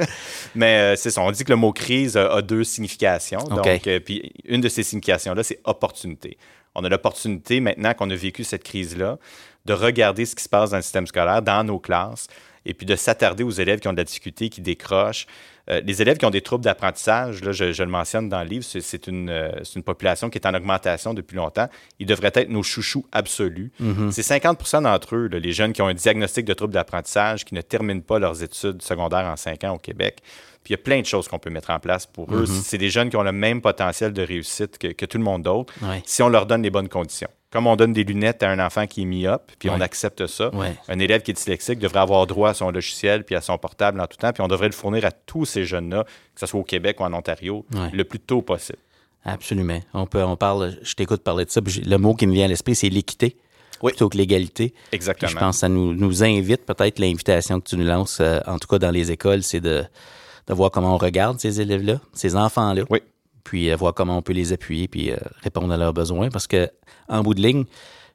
Mais 0.56 0.80
euh, 0.80 0.96
c'est 0.96 1.12
ça, 1.12 1.22
on 1.22 1.32
dit 1.32 1.44
que 1.44 1.52
le 1.52 1.58
mot 1.58 1.74
crise 1.74 2.18
a, 2.18 2.42
deux 2.42 2.64
significations. 2.64 3.40
Donc, 3.40 3.66
puis 4.06 4.32
une 4.46 4.62
de 4.62 4.70
ces 4.70 4.84
significations-là, 4.84 5.44
c'est 5.44 5.60
opportunité. 5.64 6.38
On 6.76 6.84
a 6.84 6.90
l'opportunité, 6.90 7.60
maintenant 7.60 7.94
qu'on 7.94 8.10
a 8.10 8.16
vécu 8.16 8.44
cette 8.44 8.64
crise-là, 8.64 9.18
de 9.66 9.74
regarder 9.74 10.26
ce 10.26 10.36
qui 10.36 10.44
se 10.44 10.50
passe 10.50 10.72
dans 10.72 10.78
le 10.78 10.84
système 10.84 11.06
scolaire, 11.06 11.42
dans 11.42 11.64
nos 11.64 11.80
classes, 11.80 12.28
et 12.66 12.74
puis 12.74 12.86
de 12.86 12.96
s'attarder 12.96 13.44
aux 13.44 13.52
élèves 13.52 13.80
qui 13.80 13.88
ont 13.88 13.94
de 13.94 13.98
la 13.98 14.04
difficulté, 14.04 14.50
qui 14.50 14.62
décrochent. 14.62 15.28
Euh, 15.70 15.82
les 15.86 16.02
élèves 16.02 16.18
qui 16.18 16.26
ont 16.26 16.32
des 16.32 16.42
troubles 16.42 16.64
d'apprentissage, 16.64 17.44
là, 17.44 17.52
je, 17.52 17.84
le 17.84 17.90
mentionne 17.90 18.30
dans 18.30 18.42
le 18.42 18.50
livre, 18.50 18.66
c'est 18.66 19.08
une, 19.08 19.30
euh, 19.30 19.52
une, 19.76 19.84
population 19.84 20.30
qui 20.30 20.38
est 20.38 20.48
en 20.48 20.54
augmentation 20.54 21.14
depuis 21.14 21.36
longtemps. 21.36 21.70
Ils 22.00 22.08
devraient 22.08 22.32
être 22.34 22.50
nos 22.50 22.64
chouchous 22.64 23.06
absolus. 23.12 23.72
Mm-hmm. 23.82 24.12
C'est 24.12 24.22
50% 24.22 24.84
d'entre 24.84 25.16
eux, 25.16 25.28
les 25.28 25.52
jeunes 25.52 25.74
qui 25.74 25.82
ont 25.82 25.88
un 25.88 25.94
diagnostic 25.94 26.46
de 26.46 26.54
trouble 26.54 26.74
d'apprentissage, 26.74 27.46
qui 27.46 27.54
ne 27.54 27.62
terminent 27.62 28.02
pas 28.02 28.20
leurs 28.20 28.42
études 28.42 28.82
secondaires 28.82 29.26
en 29.26 29.36
cinq 29.36 29.64
ans 29.64 29.76
au 29.76 29.80
Québec. 29.80 30.22
Puis 30.64 30.74
il 30.74 30.78
y 30.78 30.80
a 30.80 30.84
plein 30.84 31.02
de 31.02 31.06
choses 31.06 31.28
qu'on 31.28 31.40
peut 31.40 31.50
mettre 31.50 31.72
en 31.72 31.80
place 31.80 32.06
pour 32.06 32.34
eux. 32.34 32.46
Mm-hmm. 32.46 32.62
C'est 32.64 32.78
des 32.78 32.90
jeunes 32.90 33.10
qui 33.10 33.18
ont 33.18 33.24
le 33.24 33.32
même 33.32 33.62
potentiel 33.62 34.14
de 34.14 34.22
réussite 34.22 34.78
que, 34.78 35.06
tout 35.06 35.18
le 35.18 35.24
monde 35.24 35.44
d'autre, 35.44 35.74
si 36.06 36.22
on 36.22 36.30
leur 36.30 36.46
donne 36.46 36.64
les 36.64 36.70
bonnes 36.70 36.90
conditions 36.90 37.30
comme 37.52 37.68
on 37.68 37.76
donne 37.76 37.92
des 37.94 38.04
lunettes 38.04 38.44
à 38.44 38.50
un 38.50 38.66
enfant 38.66 38.88
qui 38.88 39.02
est 39.02 39.06
myope, 39.06 39.52
puis 39.60 39.70
on 39.70 39.82
accepte 39.82 40.26
ça, 40.28 40.52
un 40.88 41.00
élève 41.00 41.22
qui 41.22 41.32
est 41.32 41.34
dyslexique 41.34 41.80
devrait 41.80 42.00
avoir 42.00 42.26
droit 42.26 42.50
à 42.50 42.54
son 42.54 42.72
logiciel 42.72 43.24
puis 43.26 43.36
à 43.36 43.42
son 43.42 43.58
portable 43.58 44.00
en 44.00 44.08
tout 44.08 44.18
temps, 44.18 44.32
puis 44.32 44.42
on 44.42 44.48
devrait 44.48 44.68
le 44.68 44.74
fournir 44.74 45.06
à 45.06 45.12
tous 45.12 45.46
ces 45.46 45.66
jeunes-là, 45.66 46.06
que 46.34 46.40
ce 46.40 46.46
soit 46.46 46.60
au 46.60 46.64
Québec 46.64 47.00
ou 47.00 47.04
en 47.04 47.14
Ontario, 47.14 47.66
le 47.94 48.04
plus 48.04 48.20
tôt 48.20 48.42
possible. 48.42 48.80
Absolument. 49.24 49.80
On 49.94 50.08
peut, 50.08 50.24
on 50.24 50.36
parle, 50.36 50.78
je 50.82 50.96
t'écoute 50.96 51.22
parler 51.22 51.46
de 51.46 51.52
ça, 51.52 51.62
le 51.64 51.98
mot 51.98 52.16
qui 52.16 52.26
me 52.26 52.34
vient 52.34 52.46
à 52.46 52.48
l'esprit, 52.48 52.74
c'est 52.74 52.90
l'équité. 52.90 53.38
Plutôt 53.84 54.10
que 54.10 54.18
l'égalité. 54.18 54.76
Exactement. 54.92 55.32
je 55.32 55.38
pense 55.38 55.56
que 55.56 55.60
ça 55.62 55.70
nous, 55.70 55.96
nous 55.96 56.24
invite, 56.24 56.68
peut-être 56.68 57.00
l'invitation 57.00 57.60
que 57.60 57.68
tu 57.68 57.78
nous 57.78 57.84
lances, 57.84 58.20
euh, 58.22 58.40
en 58.46 58.60
tout 58.60 58.68
cas 58.68 58.78
dans 58.78 58.92
les 58.92 59.12
écoles, 59.12 59.42
c'est 59.42 59.60
de, 59.60 59.84
de 60.46 60.54
voir 60.54 60.70
comment 60.70 60.94
on 60.94 60.98
regarde 61.00 61.40
ces 61.40 61.62
élèves-là, 61.62 62.00
ces 62.14 62.36
enfants-là. 62.36 62.84
Oui 62.92 63.02
puis 63.44 63.72
euh, 63.72 63.76
voir 63.76 63.94
comment 63.94 64.18
on 64.18 64.22
peut 64.22 64.34
les 64.34 64.54
appuyer, 64.54 64.88
puis 64.88 65.12
euh, 65.12 65.18
répondre 65.42 65.74
à 65.74 65.78
leurs 65.78 65.94
besoins. 65.94 66.30
Parce 66.30 66.48
que, 66.48 66.70
en 67.08 67.22
bout 67.22 67.34
de 67.34 67.42
ligne, 67.42 67.66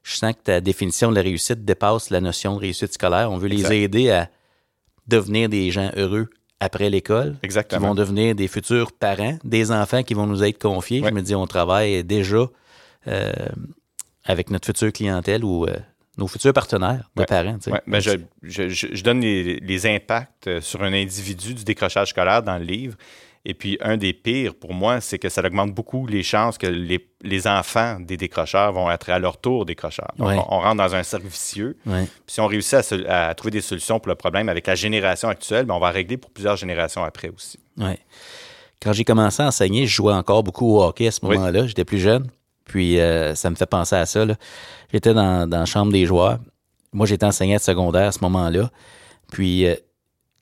je 0.03 0.17
sens 0.17 0.33
que 0.35 0.43
ta 0.43 0.61
définition 0.61 1.11
de 1.11 1.17
la 1.17 1.23
réussite 1.23 1.65
dépasse 1.65 2.11
la 2.11 2.21
notion 2.21 2.57
de 2.57 2.61
réussite 2.61 2.93
scolaire. 2.93 3.31
On 3.31 3.39
veut 3.39 3.49
les 3.49 3.73
aider 3.73 4.11
à 4.11 4.29
devenir 5.07 5.49
des 5.49 5.71
gens 5.71 5.91
heureux 5.97 6.29
après 6.61 6.91
l'école. 6.91 7.37
Exactement. 7.43 7.81
Qui 7.81 7.87
vont 7.87 7.95
devenir 7.95 8.35
des 8.35 8.49
futurs 8.49 8.93
parents, 8.93 9.39
des 9.45 9.73
enfants 9.73 10.03
qui 10.03 10.15
vont 10.15 10.27
nous 10.27 10.43
être 10.43 10.59
confiés. 10.59 11.03
Je 11.05 11.11
me 11.11 11.23
dis, 11.23 11.35
on 11.35 11.47
travaille 11.47 12.05
déjà 12.05 12.47
euh, 13.09 13.33
avec 14.25 14.51
notre 14.51 14.67
future 14.67 14.93
clientèle 14.93 15.45
ou 15.45 15.67
nos 16.17 16.29
futurs 16.29 16.53
partenaires 16.53 17.11
de 17.17 17.25
parents. 17.25 17.59
Ben, 17.87 18.01
je, 18.01 18.19
je, 18.43 19.03
donne 19.03 19.21
les, 19.21 19.61
les, 19.61 19.87
impacts 19.87 20.61
sur 20.61 20.83
un 20.83 20.93
individu 20.93 21.53
du 21.53 21.65
décrochage 21.65 22.11
scolaire 22.11 22.43
dans 22.43 22.59
le 22.59 22.65
livre. 22.65 22.97
Et 23.49 23.55
puis, 23.55 23.79
un 23.81 23.97
des 23.97 24.13
pires 24.13 24.57
pour 24.57 24.75
moi, 24.75 25.01
c'est 25.01 25.21
que 25.21 25.29
ça 25.29 25.41
augmente 25.41 25.73
beaucoup 25.73 26.09
les 26.09 26.25
chances 26.25 26.59
que 26.59 26.67
les, 26.67 27.47
enfants 27.47 28.01
des 28.01 28.17
décrocheurs 28.17 28.73
vont 28.73 28.91
être 28.91 29.09
à 29.09 29.21
leur 29.21 29.37
tour 29.37 29.65
décrocheurs. 29.65 30.11
Donc, 30.19 30.45
on, 30.51 30.59
rentre 30.59 30.79
dans 30.79 30.97
un 30.97 31.05
cercle 31.05 31.29
vicieux. 31.29 31.77
si 32.27 32.41
on 32.41 32.49
réussit 32.49 32.93
à, 33.09 33.33
trouver 33.37 33.53
des 33.53 33.61
solutions 33.61 34.01
pour 34.01 34.09
le 34.09 34.17
problème 34.17 34.49
avec 34.49 34.67
la 34.67 34.75
génération 34.75 35.29
actuelle, 35.29 35.65
ben, 35.65 35.75
on 35.75 35.79
va 35.79 35.91
régler 35.91 36.17
pour 36.17 36.33
plusieurs 36.33 36.57
générations 36.57 37.05
après 37.05 37.29
aussi. 37.29 37.61
Ouais. 37.79 38.01
Quand 38.83 38.93
j'ai 38.93 39.05
commencé 39.05 39.45
à 39.45 39.47
enseigner, 39.47 39.87
je 39.87 39.95
jouais 39.95 40.13
encore 40.13 40.43
beaucoup 40.43 40.79
au 40.79 40.83
hockey 40.83 41.07
à 41.07 41.13
ce 41.13 41.25
moment-là. 41.25 41.69
J'étais 41.69 41.85
plus 41.85 42.01
jeune. 42.01 42.27
Puis, 42.65 42.99
euh, 42.99 43.37
ça 43.37 43.49
me 43.49 43.55
fait 43.55 43.67
penser 43.67 43.95
à 43.95 44.07
ça. 44.07 44.27
J'étais 44.93 45.15
dans, 45.15 45.49
la 45.49 45.67
chambre 45.67 45.93
des 45.93 46.05
joueurs. 46.05 46.41
Moi, 46.93 47.07
j'étais 47.07 47.27
enseignant 47.27 47.59
de 47.59 47.61
secondaire 47.61 48.09
à 48.09 48.13
ce 48.13 48.19
moment-là. 48.23 48.73
Puis, 49.31 49.67
euh, 49.67 49.77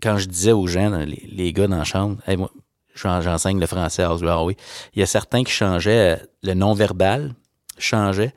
quand 0.03 0.17
je 0.17 0.27
disais 0.27 0.53
aux 0.53 0.67
gens, 0.67 1.05
les, 1.07 1.53
gars 1.53 1.67
dans 1.67 1.77
la 1.77 1.85
chambre, 1.85 2.17
moi, 2.39 2.51
j'enseigne 2.95 3.61
le 3.61 3.67
français 3.67 4.03
à 4.03 4.45
oui. 4.45 4.57
Il 4.95 5.01
y 5.01 5.03
a 5.03 5.07
certains 5.07 5.45
qui 5.45 5.53
changeaient, 5.53 6.17
euh, 6.17 6.27
le 6.43 6.55
non-verbal 6.55 7.35
changeait. 7.79 8.33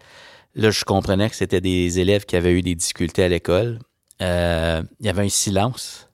Là, 0.55 0.71
je 0.71 0.83
comprenais 0.83 1.29
que 1.29 1.35
c'était 1.35 1.61
des 1.61 1.99
élèves 1.99 2.25
qui 2.25 2.35
avaient 2.35 2.53
eu 2.53 2.61
des 2.61 2.75
difficultés 2.75 3.23
à 3.23 3.27
l'école. 3.27 3.79
Euh, 4.21 4.81
il 4.99 5.05
y 5.05 5.09
avait 5.09 5.23
un 5.23 5.29
silence. 5.29 6.09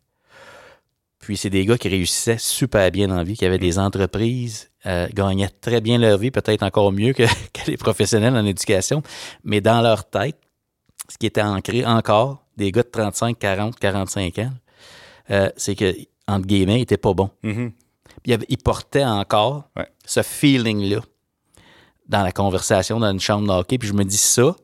Puis 1.20 1.38
c'est 1.38 1.50
des 1.50 1.66
gars 1.66 1.78
qui 1.78 1.88
réussissaient 1.88 2.38
super 2.38 2.92
bien 2.92 3.08
dans 3.08 3.16
la 3.16 3.24
vie, 3.24 3.38
qui 3.38 3.46
avaient 3.46 3.58
des 3.58 3.80
entreprises, 3.80 4.70
euh, 4.86 5.08
gagnaient 5.14 5.48
très 5.62 5.80
bien 5.80 5.98
leur 5.98 6.18
vie, 6.18 6.32
peut-être 6.32 6.64
encore 6.64 6.92
mieux 6.92 7.14
que, 7.14 7.24
les 7.68 7.78
professionnels 7.78 8.36
en 8.36 8.46
éducation, 8.46 9.02
mais 9.46 9.62
dans 9.62 9.82
leur 9.82 10.10
tête, 10.10 10.38
ce 11.08 11.18
qui 11.18 11.28
était 11.28 11.42
ancré 11.42 11.86
encore, 11.86 12.46
des 12.58 12.74
gars 12.74 12.84
de 12.84 12.90
35, 12.90 13.40
40, 13.40 13.80
45 13.80 14.40
ans, 14.40 14.52
c'est 15.56 15.76
que, 15.76 15.96
entre 16.28 16.46
guillemets, 16.46 16.76
ils 16.76 16.80
n'étaient 16.80 16.98
pas 16.98 17.14
bons. 17.14 17.30
Mm-hmm 17.44 17.72
il, 18.26 18.58
portait 18.58 19.06
encore 19.06 19.70
ce 20.06 20.22
feeling-là 20.22 21.02
dans 22.08 22.24
la 22.24 22.32
conversation 22.32 23.00
dans 23.00 23.12
une 23.12 23.20
chambre 23.20 23.48
de 23.48 23.54
hockey. 23.54 23.78
Puis 23.78 23.88
je 23.88 23.94
me 23.94 24.04
dis 24.04 24.18
ça, 24.18 24.56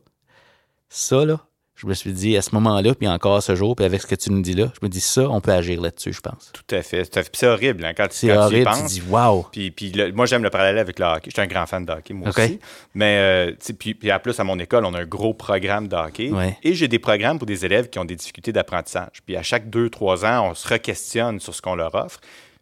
ça, 0.90 1.26
là, 1.26 1.40
je 1.80 1.88
me 1.88 1.94
suis 1.94 2.12
dit 2.12 2.36
à 2.36 2.42
ce 2.42 2.54
moment-là, 2.56 2.94
puis 2.94 3.08
encore 3.08 3.42
ce 3.42 3.56
jour, 3.56 3.74
puis 3.74 3.86
avec 3.86 4.02
ce 4.02 4.08
que 4.08 4.16
tu 4.16 4.32
nous 4.32 4.42
dis 4.42 4.54
là, 4.54 4.70
je 4.74 4.86
me 4.86 4.90
dis 4.90 5.00
ça, 5.00 5.30
on 5.30 5.40
peut 5.40 5.54
agir 5.54 5.80
là-dessus, 5.80 6.12
je 6.12 6.20
pense. 6.20 6.52
Tout 6.52 6.76
à 6.76 6.82
fait. 6.82 7.10
c'est 7.32 7.48
horrible 7.48 7.86
hein, 7.86 7.94
quand, 7.96 8.08
c'est 8.10 8.36
horrible, 8.36 8.56
tu 8.56 8.62
y 8.62 8.64
penses. 8.66 8.94
Tu 8.94 9.00
dis 9.00 9.04
wow. 9.10 9.48
Puis, 9.50 9.72
puis 9.72 9.94
moi, 10.14 10.26
j'aime 10.26 10.44
le 10.44 10.50
parallèle 10.50 10.78
avec 10.78 11.00
le 11.00 11.06
hockey. 11.06 11.30
Je 11.30 11.32
suis 11.32 11.42
un 11.42 11.48
grand 11.48 11.66
fan 11.66 11.86
de 11.86 11.92
hockey, 11.94 12.14
moi 12.14 12.30
aussi. 12.30 12.60
Mais 12.94 13.18
euh, 13.20 13.74
puis, 13.78 13.94
puis 13.94 14.12
à 14.12 14.20
plus, 14.20 14.38
à 14.40 14.44
mon 14.44 14.60
école, 14.60 14.84
on 14.84 14.94
a 14.94 15.02
un 15.02 15.06
gros 15.06 15.34
programme 15.34 15.88
de 15.88 15.96
hockey. 15.96 16.32
Et 16.64 16.74
j'ai 16.74 16.90
des 16.90 17.00
programmes 17.00 17.38
pour 17.38 17.48
des 17.48 17.66
élèves 17.66 17.90
qui 17.90 17.98
ont 17.98 18.06
des 18.06 18.18
difficultés 18.18 18.52
d'apprentissage. 18.52 19.22
Puis 19.26 19.38
à 19.38 19.44
chaque 19.44 19.70
deux, 19.70 19.90
trois 19.90 20.26
ans, 20.26 20.50
on 20.50 20.56
se 20.56 20.68
re-questionne 20.68 21.40
sur 21.40 21.56
ce 21.56 21.62
qu'on 21.62 21.76
leur 21.76 21.96
offre 21.96 22.20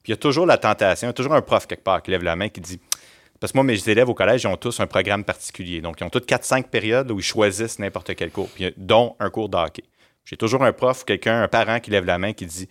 il 0.07 0.11
y 0.11 0.13
a 0.13 0.17
toujours 0.17 0.45
la 0.45 0.57
tentation, 0.57 1.07
il 1.07 1.09
y 1.09 1.11
a 1.11 1.13
toujours 1.13 1.33
un 1.33 1.41
prof 1.41 1.67
quelque 1.67 1.83
part 1.83 2.01
qui 2.01 2.11
lève 2.11 2.23
la 2.23 2.35
main 2.35 2.49
qui 2.49 2.61
dit 2.61 2.79
parce 3.39 3.53
que 3.53 3.57
moi, 3.57 3.63
mes 3.63 3.87
élèves 3.87 4.09
au 4.09 4.15
collège, 4.15 4.43
ils 4.43 4.47
ont 4.47 4.57
tous 4.57 4.79
un 4.79 4.87
programme 4.87 5.23
particulier. 5.23 5.79
Donc, 5.79 6.01
ils 6.01 6.03
ont 6.03 6.09
toutes 6.09 6.27
4-5 6.27 6.69
périodes 6.69 7.11
où 7.11 7.19
ils 7.19 7.23
choisissent 7.23 7.77
n'importe 7.77 8.15
quel 8.15 8.31
cours, 8.31 8.49
dont 8.77 9.15
un 9.19 9.29
cours 9.29 9.47
de. 9.47 9.57
J'ai 10.25 10.37
toujours 10.37 10.63
un 10.63 10.73
prof, 10.73 11.05
quelqu'un, 11.05 11.43
un 11.43 11.47
parent 11.47 11.79
qui 11.79 11.91
lève 11.91 12.03
la 12.03 12.17
main 12.17 12.33
qui 12.33 12.47
dit 12.47 12.67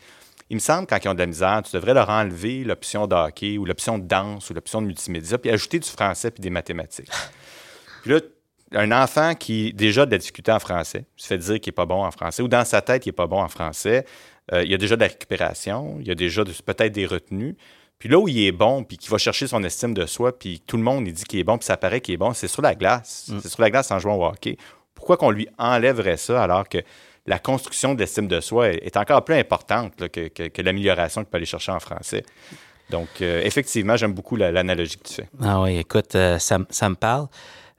il 0.48 0.56
me 0.56 0.60
semble, 0.60 0.86
quand 0.86 0.98
ils 1.02 1.08
ont 1.08 1.14
de 1.14 1.18
la 1.18 1.26
misère, 1.26 1.62
tu 1.64 1.74
devrais 1.74 1.94
leur 1.94 2.08
enlever 2.08 2.62
l'option 2.62 3.06
de 3.06 3.14
hockey 3.14 3.58
ou 3.58 3.64
l'option 3.64 3.98
de 3.98 4.06
danse 4.06 4.48
ou 4.48 4.54
l'option 4.54 4.80
de 4.80 4.86
multimédia, 4.86 5.38
puis 5.38 5.50
ajouter 5.50 5.80
du 5.80 5.88
français 5.88 6.30
puis 6.30 6.40
des 6.40 6.50
mathématiques. 6.50 7.10
puis 8.02 8.12
là, 8.12 8.20
un 8.72 8.92
enfant 8.92 9.34
qui 9.34 9.72
déjà 9.72 10.06
de 10.06 10.12
la 10.12 10.18
difficulté 10.18 10.52
en 10.52 10.60
français, 10.60 11.06
se 11.16 11.26
fait 11.26 11.38
dire 11.38 11.60
qu'il 11.60 11.70
n'est 11.70 11.74
pas 11.74 11.86
bon 11.86 12.04
en 12.04 12.10
français, 12.12 12.42
ou 12.42 12.48
dans 12.48 12.64
sa 12.64 12.80
tête, 12.80 13.06
il 13.06 13.08
n'est 13.08 13.14
pas 13.14 13.26
bon 13.26 13.40
en 13.40 13.48
français, 13.48 14.04
euh, 14.52 14.62
il 14.62 14.70
y 14.70 14.74
a 14.74 14.78
déjà 14.78 14.96
de 14.96 15.00
la 15.00 15.08
récupération, 15.08 15.98
il 16.00 16.06
y 16.06 16.10
a 16.10 16.14
déjà 16.14 16.44
peut-être 16.44 16.92
des 16.92 17.06
retenues. 17.06 17.56
Puis 17.98 18.08
là 18.08 18.18
où 18.18 18.28
il 18.28 18.44
est 18.44 18.52
bon, 18.52 18.84
puis 18.84 18.98
qu'il 18.98 19.10
va 19.10 19.18
chercher 19.18 19.46
son 19.46 19.62
estime 19.64 19.94
de 19.94 20.06
soi, 20.06 20.38
puis 20.38 20.62
tout 20.66 20.76
le 20.76 20.82
monde 20.82 21.06
il 21.08 21.14
dit 21.14 21.24
qu'il 21.24 21.40
est 21.40 21.44
bon, 21.44 21.56
puis 21.58 21.66
ça 21.66 21.76
paraît 21.76 22.00
qu'il 22.00 22.14
est 22.14 22.18
bon, 22.18 22.32
c'est 22.34 22.48
sur 22.48 22.62
la 22.62 22.74
glace. 22.74 23.26
Mm. 23.28 23.38
C'est 23.42 23.48
sur 23.48 23.62
la 23.62 23.70
glace 23.70 23.90
en 23.90 23.98
jouant 23.98 24.16
au 24.16 24.26
hockey. 24.26 24.58
Pourquoi 24.94 25.16
qu'on 25.16 25.30
lui 25.30 25.48
enlèverait 25.58 26.16
ça 26.16 26.42
alors 26.42 26.68
que 26.68 26.78
la 27.26 27.38
construction 27.38 27.94
de 27.94 28.00
l'estime 28.00 28.28
de 28.28 28.40
soi 28.40 28.68
est, 28.68 28.96
encore 28.96 29.24
plus 29.24 29.34
importante 29.34 30.08
que, 30.08 30.62
l'amélioration 30.62 31.22
qu'il 31.22 31.30
peut 31.30 31.36
aller 31.38 31.46
chercher 31.46 31.72
en 31.72 31.80
français? 31.80 32.24
Donc, 32.90 33.08
euh, 33.20 33.42
effectivement, 33.42 33.96
j'aime 33.96 34.12
beaucoup 34.12 34.36
l'analogie 34.36 34.96
que 34.96 35.08
tu 35.08 35.14
fais. 35.14 35.28
Ah 35.42 35.60
oui, 35.60 35.78
écoute, 35.78 36.14
euh, 36.14 36.38
ça, 36.38 36.58
ça, 36.70 36.88
me 36.88 36.94
parle. 36.94 37.26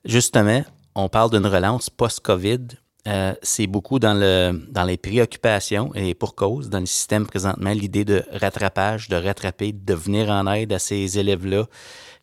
Justement, 0.04 0.66
on 0.96 1.08
parle 1.08 1.32
d'une 1.32 1.46
relance 1.46 1.90
post-COVID. 1.90 2.68
Euh, 3.08 3.34
c'est 3.42 3.68
beaucoup 3.68 4.00
dans, 4.00 4.14
le, 4.14 4.66
dans 4.70 4.84
les 4.84 4.98
préoccupations 4.98 5.94
et 5.96 6.14
pour 6.14 6.36
cause, 6.36 6.70
dans 6.70 6.82
le 6.82 6.86
système 6.86 7.26
présentement, 7.26 7.72
l'idée 7.72 8.04
de 8.04 8.24
rattrapage, 8.32 9.08
de 9.08 9.16
rattraper, 9.16 9.72
de 9.72 9.94
venir 9.94 10.30
en 10.30 10.52
aide 10.52 10.74
à 10.74 10.80
ces 10.80 11.18
élèves-là 11.18 11.68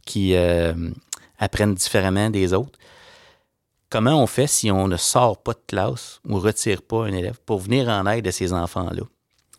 qui 0.05 0.35
euh, 0.35 0.75
apprennent 1.39 1.75
différemment 1.75 2.29
des 2.29 2.53
autres. 2.53 2.79
Comment 3.89 4.23
on 4.23 4.27
fait 4.27 4.47
si 4.47 4.71
on 4.71 4.87
ne 4.87 4.99
sort 4.99 5.43
pas 5.43 5.55
de 5.55 5.63
classe 5.67 6.21
ou 6.29 6.39
retire 6.39 6.83
pas 6.83 7.05
un 7.05 7.13
élève 7.13 7.39
pour 7.47 7.61
venir 7.61 7.89
en 7.89 8.07
aide 8.07 8.27
à 8.27 8.33
ces 8.33 8.53
enfants-là? 8.53 9.05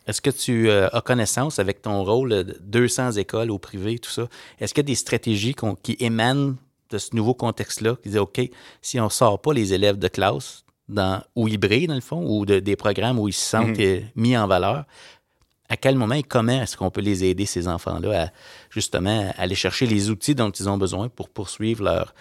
Est-ce 0.06 0.22
que 0.22 0.30
tu 0.30 0.70
euh, 0.70 0.88
as 0.94 1.02
connaissance 1.02 1.58
avec 1.58 1.82
ton 1.82 2.04
rôle 2.04 2.30
de 2.30 2.58
200 2.62 3.14
écoles 3.14 3.50
au 3.50 3.58
privé, 3.58 3.98
tout 3.98 4.12
ça? 4.12 4.28
Est-ce 4.60 4.76
qu'il 4.76 4.84
y 4.84 4.86
a 4.86 4.92
des 4.92 4.96
stratégies 4.96 5.56
qui 5.82 5.98
émanent 6.00 6.56
de 6.92 6.98
ce 7.00 7.16
nouveau 7.16 7.34
contexte-là, 7.34 7.96
qui 8.04 8.10
dit 8.10 8.20
OK, 8.20 8.42
si 8.84 9.00
on 9.00 9.06
ne 9.06 9.10
sort 9.10 9.42
pas 9.42 9.54
les 9.54 9.74
élèves 9.74 9.98
de 9.98 10.08
classe 10.08 10.65
dans, 10.88 11.24
où 11.36 11.48
ils 11.48 11.58
brillent, 11.58 11.88
dans 11.88 11.96
le 11.96 12.02
fond, 12.02 12.24
ou 12.26 12.46
des 12.46 12.76
programmes 12.76 13.20
où 13.20 13.28
ils 13.28 13.34
se 13.34 13.50
sentent 13.50 13.78
mhm. 13.78 14.02
mis 14.16 14.38
en 14.38 14.48
valeur, 14.48 14.86
à 15.70 15.78
quel 15.78 15.96
moment 15.96 16.16
et 16.16 16.24
comment 16.24 16.62
est-ce 16.62 16.78
qu'on 16.78 16.92
peut 16.92 17.02
les 17.02 17.24
aider, 17.24 17.46
ces 17.46 17.68
enfants-là, 17.68 18.26
à 18.26 18.28
justement 18.70 19.34
aller 19.38 19.56
chercher 19.56 19.88
les 19.88 20.10
outils 20.10 20.36
dont 20.36 20.52
ils 20.52 20.70
ont 20.70 20.78
besoin 20.78 21.10
pour 21.10 21.30
poursuivre 21.30 21.84
leur, 21.84 22.14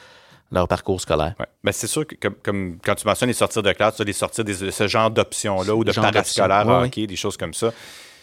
leur 0.50 0.66
parcours 0.66 1.00
scolaire? 1.00 1.34
Ouais. 1.38 1.46
Ben, 1.62 1.72
c'est 1.72 1.86
sûr 1.86 2.06
que 2.06 2.14
comme, 2.42 2.78
quand 2.82 2.94
tu 2.94 3.06
mentionnes 3.06 3.28
les 3.28 3.34
sorties 3.34 3.60
de 3.60 3.72
classe, 3.72 4.00
les 4.00 4.12
sorties 4.12 4.44
de 4.44 4.70
ce 4.70 4.88
genre 4.88 5.10
d'options-là 5.10 5.74
ou 5.74 5.84
de 5.84 5.92
parascolaire 5.92 6.66
hockey, 6.66 7.06
des 7.06 7.16
choses 7.16 7.36
comme 7.36 7.54
ça. 7.54 7.72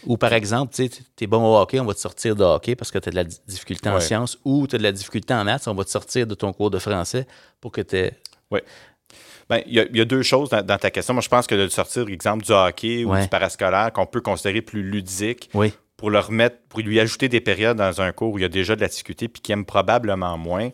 Ou 0.08 0.18
par 0.18 0.34
exemple, 0.34 0.74
tu 0.74 0.90
es 1.22 1.28
bon 1.28 1.46
au 1.46 1.62
hockey, 1.62 1.80
on 1.80 1.86
va 1.86 1.94
te 1.94 2.00
sortir 2.00 2.36
de 2.36 2.44
hockey 2.44 2.76
parce 2.76 2.90
que 2.90 2.98
tu 2.98 3.10
as 3.10 3.12
de 3.12 3.16
la 3.16 3.24
difficulté 3.24 3.88
en 3.90 4.00
sciences, 4.00 4.40
ou 4.44 4.66
tu 4.66 4.76
as 4.76 4.80
de 4.80 4.84
la 4.84 4.92
difficulté 4.92 5.34
en 5.36 5.44
maths, 5.44 5.68
on 5.68 5.76
va 5.76 5.84
te 5.84 5.92
sortir 5.92 6.26
de 6.26 6.34
ton 6.34 6.52
cours 6.54 6.72
de 6.72 6.80
français 6.80 7.28
pour 7.60 7.72
que 7.72 7.82
tu 7.82 7.98
aies. 7.98 8.20
Oui. 8.50 8.60
Ben, 9.52 9.62
il 9.68 9.74
y, 9.74 10.00
a 10.00 10.06
deux 10.06 10.22
choses 10.24 10.48
dans, 10.48 10.78
ta 10.78 10.90
question. 10.92 11.14
Moi, 11.14 11.20
je 11.20 11.28
pense 11.28 11.46
que 11.46 11.56
de 11.56 11.68
sortir, 11.68 12.08
exemple, 12.08 12.46
du 12.46 12.54
hockey 12.54 13.04
ou 13.04 13.14
du 13.18 13.28
parascolaire 13.28 13.92
qu'on 13.92 14.06
peut 14.06 14.22
considérer 14.22 14.62
plus 14.62 14.82
ludique 14.82 15.50
pour 15.98 16.10
le 16.10 16.20
remettre, 16.20 16.56
pour 16.70 16.80
lui 16.80 17.02
ajouter 17.02 17.28
des 17.28 17.42
périodes 17.42 17.76
dans 17.76 18.00
un 18.00 18.14
cours 18.14 18.32
où 18.32 18.38
il 18.38 18.44
y 18.44 18.46
a 18.46 18.48
déjà 18.48 18.78
de 18.78 18.82
la 18.82 18.88
difficulté 18.88 19.28
puis 19.28 19.42
qui 19.42 19.52
aime 19.52 19.66
probablement 19.66 20.38
moins. 20.38 20.70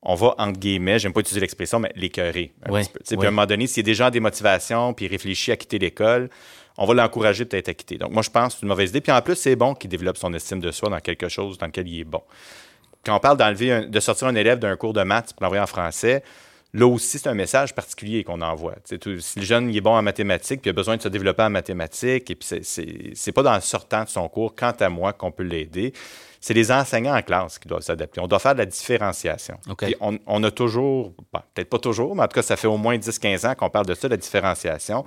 On 0.00 0.14
va, 0.14 0.34
entre 0.38 0.58
guillemets, 0.58 0.98
j'aime 0.98 1.12
pas 1.12 1.20
utiliser 1.20 1.40
l'expression, 1.40 1.78
mais 1.78 1.92
l'écœurer 1.96 2.54
un 2.64 2.72
petit 2.80 2.88
peu. 2.88 3.00
Puis 3.04 3.26
à 3.26 3.28
un 3.28 3.30
moment 3.30 3.44
donné, 3.44 3.66
s'il 3.66 3.82
y 3.82 3.84
a 3.84 3.90
déjà 3.90 4.10
des 4.10 4.20
motivations 4.20 4.94
puis 4.94 5.04
il 5.04 5.08
réfléchit 5.08 5.52
à 5.52 5.58
quitter 5.58 5.78
l'école, 5.78 6.30
on 6.78 6.86
va 6.86 6.94
l'encourager 6.94 7.44
peut-être 7.44 7.68
à 7.68 7.74
quitter. 7.74 7.98
Donc, 7.98 8.10
moi, 8.10 8.22
je 8.22 8.30
pense 8.30 8.54
que 8.54 8.60
c'est 8.60 8.62
une 8.62 8.70
mauvaise 8.70 8.88
idée. 8.88 9.02
Puis 9.02 9.12
en 9.12 9.20
plus, 9.20 9.36
c'est 9.36 9.54
bon 9.54 9.74
qu'il 9.74 9.90
développe 9.90 10.16
son 10.16 10.32
estime 10.32 10.60
de 10.60 10.70
soi 10.70 10.88
dans 10.88 11.00
quelque 11.00 11.28
chose 11.28 11.58
dans 11.58 11.66
lequel 11.66 11.86
il 11.88 12.00
est 12.00 12.04
bon. 12.04 12.22
Quand 13.04 13.14
on 13.14 13.20
parle 13.20 13.36
d'enlever, 13.36 13.84
de 13.84 14.00
sortir 14.00 14.28
un 14.28 14.34
élève 14.34 14.58
d'un 14.58 14.76
cours 14.76 14.94
de 14.94 15.02
maths 15.02 15.34
pour 15.34 15.42
l'envoyer 15.42 15.62
en 15.62 15.66
français, 15.66 16.22
là 16.74 16.86
aussi, 16.86 17.18
c'est 17.18 17.28
un 17.28 17.34
message 17.34 17.74
particulier 17.74 18.24
qu'on 18.24 18.42
envoie. 18.42 18.74
Tout, 19.00 19.20
si 19.20 19.38
le 19.38 19.44
jeune 19.44 19.70
il 19.70 19.76
est 19.76 19.80
bon 19.80 19.96
en 19.96 20.02
mathématiques, 20.02 20.60
puis 20.60 20.68
il 20.68 20.72
a 20.72 20.74
besoin 20.74 20.96
de 20.96 21.02
se 21.02 21.08
développer 21.08 21.44
en 21.44 21.50
mathématiques, 21.50 22.30
et 22.30 22.34
puis 22.34 22.46
c'est 23.14 23.32
pas 23.32 23.42
dans 23.42 23.54
le 23.54 23.62
sortant 23.62 24.04
de 24.04 24.08
son 24.08 24.28
cours, 24.28 24.54
quant 24.54 24.74
à 24.78 24.88
moi, 24.90 25.12
qu'on 25.12 25.30
peut 25.30 25.44
l'aider 25.44 25.94
c'est 26.44 26.52
les 26.52 26.70
enseignants 26.70 27.16
en 27.16 27.22
classe 27.22 27.58
qui 27.58 27.68
doivent 27.68 27.80
s'adapter. 27.80 28.20
On 28.20 28.26
doit 28.26 28.38
faire 28.38 28.52
de 28.52 28.58
la 28.58 28.66
différenciation. 28.66 29.56
On, 30.26 30.44
a 30.44 30.50
toujours, 30.50 31.14
peut-être 31.32 31.70
pas 31.70 31.78
toujours, 31.78 32.14
mais 32.14 32.22
en 32.22 32.28
tout 32.28 32.34
cas, 32.34 32.42
ça 32.42 32.56
fait 32.56 32.66
au 32.66 32.76
moins 32.76 32.98
10-15 32.98 33.48
ans 33.48 33.54
qu'on 33.54 33.70
parle 33.70 33.86
de 33.86 33.94
ça, 33.94 34.08
la 34.08 34.18
différenciation. 34.18 35.06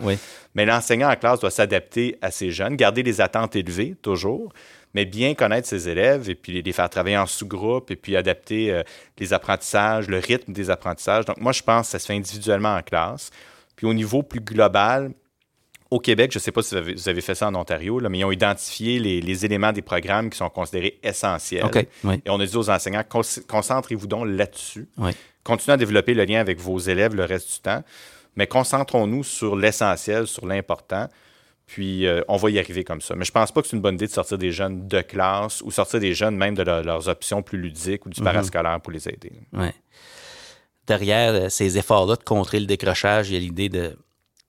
Mais 0.55 0.65
l'enseignant 0.65 1.11
en 1.11 1.15
classe 1.15 1.39
doit 1.39 1.51
s'adapter 1.51 2.17
à 2.23 2.31
ces 2.31 2.49
jeunes, 2.49 2.75
garder 2.75 3.03
les 3.03 3.21
attentes 3.21 3.55
élevées, 3.55 3.95
toujours, 4.01 4.51
mais 4.93 5.05
bien 5.05 5.35
connaître 5.35 5.67
ses 5.67 5.89
élèves 5.89 6.29
et 6.29 6.35
puis 6.35 6.61
les 6.61 6.71
faire 6.71 6.89
travailler 6.89 7.17
en 7.17 7.25
sous-groupe 7.25 7.91
et 7.91 7.95
puis 7.95 8.15
adapter 8.15 8.71
euh, 8.71 8.83
les 9.19 9.33
apprentissages, 9.33 10.07
le 10.07 10.17
rythme 10.17 10.53
des 10.53 10.69
apprentissages. 10.69 11.25
Donc, 11.25 11.37
moi, 11.39 11.51
je 11.51 11.61
pense 11.61 11.87
que 11.87 11.91
ça 11.91 11.99
se 11.99 12.05
fait 12.05 12.15
individuellement 12.15 12.75
en 12.75 12.81
classe. 12.81 13.29
Puis 13.75 13.85
au 13.85 13.93
niveau 13.93 14.23
plus 14.23 14.41
global, 14.41 15.11
au 15.89 15.99
Québec, 15.99 16.31
je 16.31 16.39
ne 16.39 16.41
sais 16.41 16.51
pas 16.51 16.61
si 16.61 16.75
vous 16.75 17.09
avez, 17.09 17.21
fait 17.21 17.35
ça 17.35 17.47
en 17.47 17.55
Ontario, 17.55 18.01
mais 18.09 18.19
ils 18.19 18.25
ont 18.25 18.31
identifié 18.31 18.99
les, 18.99 19.45
éléments 19.45 19.71
des 19.71 19.81
programmes 19.81 20.29
qui 20.29 20.37
sont 20.37 20.49
considérés 20.49 20.99
essentiels. 21.01 21.63
Et 22.25 22.29
on 22.29 22.39
a 22.39 22.45
dit 22.45 22.57
aux 22.57 22.69
enseignants, 22.69 23.03
concentrez-vous 23.47 24.07
donc 24.07 24.25
là-dessus. 24.27 24.89
Continuez 25.43 25.75
à 25.75 25.77
développer 25.77 26.13
le 26.13 26.25
lien 26.25 26.41
avec 26.41 26.59
vos 26.59 26.77
élèves 26.77 27.15
le 27.15 27.23
reste 27.23 27.53
du 27.53 27.59
temps, 27.61 27.83
mais 28.35 28.47
concentrons-nous 28.47 29.23
sur 29.23 29.55
l'essentiel, 29.55 30.27
sur 30.27 30.45
l'important. 30.45 31.07
Puis 31.67 32.07
euh, 32.07 32.21
on 32.29 32.37
va 32.37 32.49
y 32.49 32.57
arriver 32.57 32.83
comme 32.83 33.01
ça. 33.01 33.13
Mais 33.15 33.25
je 33.25 33.31
ne 33.31 33.33
pense 33.33 33.51
pas 33.51 33.61
que 33.61 33.67
c'est 33.67 33.75
une 33.75 33.81
bonne 33.81 33.95
idée 33.95 34.07
de 34.07 34.11
sortir 34.11 34.37
des 34.37 34.51
jeunes 34.51 34.87
de 34.87 35.01
classe 35.01 35.61
ou 35.61 35.69
sortir 35.69 35.99
des 35.99 36.13
jeunes 36.13 36.35
même 36.35 36.55
de 36.55 36.63
leurs 36.63 37.09
options 37.09 37.43
plus 37.43 37.59
ludiques 37.59 38.05
ou 38.05 38.09
du 38.09 38.21
mhm. 38.21 38.25
parascolaire 38.25 38.79
pour 38.81 38.93
les 38.93 39.07
aider. 39.07 39.33
Derrière 40.87 41.33
euh, 41.33 41.49
ces 41.49 41.77
efforts-là 41.77 42.15
de 42.15 42.23
contrer 42.23 42.61
le 42.61 42.65
décrochage, 42.65 43.29
il 43.29 43.33
y 43.33 43.37
a 43.37 43.39
l'idée 43.39 43.69
de 43.69 43.97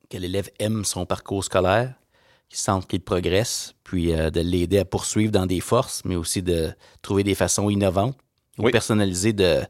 que 0.08 0.16
l'élève 0.16 0.48
aime 0.58 0.84
son 0.84 1.04
parcours 1.04 1.44
scolaire, 1.44 1.92
qu'il 2.48 2.58
sente 2.58 2.86
qu'il 2.86 3.02
progresse, 3.02 3.74
puis 3.84 4.14
euh, 4.14 4.30
de 4.30 4.40
l'aider 4.40 4.78
à 4.78 4.84
poursuivre 4.84 5.32
dans 5.32 5.44
des 5.44 5.60
forces, 5.60 6.02
mais 6.04 6.16
aussi 6.16 6.40
de 6.40 6.70
trouver 7.02 7.24
des 7.24 7.34
façons 7.34 7.68
innovantes 7.68 8.16
ou 8.56 8.70
personnalisées 8.70 9.34
de, 9.34 9.60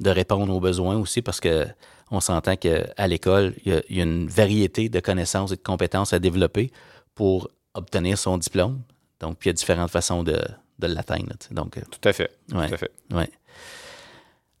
de 0.00 0.10
répondre 0.10 0.52
aux 0.52 0.60
besoins 0.60 0.96
aussi, 0.96 1.22
parce 1.22 1.38
que 1.38 1.66
on 2.10 2.20
s'entend 2.20 2.56
qu'à 2.56 3.06
l'école, 3.06 3.54
il 3.64 3.82
y, 3.90 4.00
a 4.00 4.02
une 4.02 4.28
variété 4.28 4.88
de 4.88 5.00
connaissances 5.00 5.52
et 5.52 5.56
de 5.56 5.62
compétences 5.62 6.12
à 6.12 6.18
développer 6.18 6.70
pour 7.14 7.50
obtenir 7.74 8.18
son 8.18 8.38
diplôme. 8.38 8.82
Donc, 9.20 9.38
puis 9.38 9.48
il 9.48 9.50
y 9.50 9.54
a 9.54 9.54
différentes 9.54 9.90
façons 9.90 10.22
de, 10.22 10.40
de 10.78 10.86
l'atteindre. 10.86 11.34
Donc, 11.50 11.76
euh, 11.76 11.82
tout 11.90 12.08
à 12.08 12.12
fait. 12.12 12.30
tout 12.48 12.56
à 12.56 12.76
fait. 12.76 12.90
Ouais. 13.12 13.30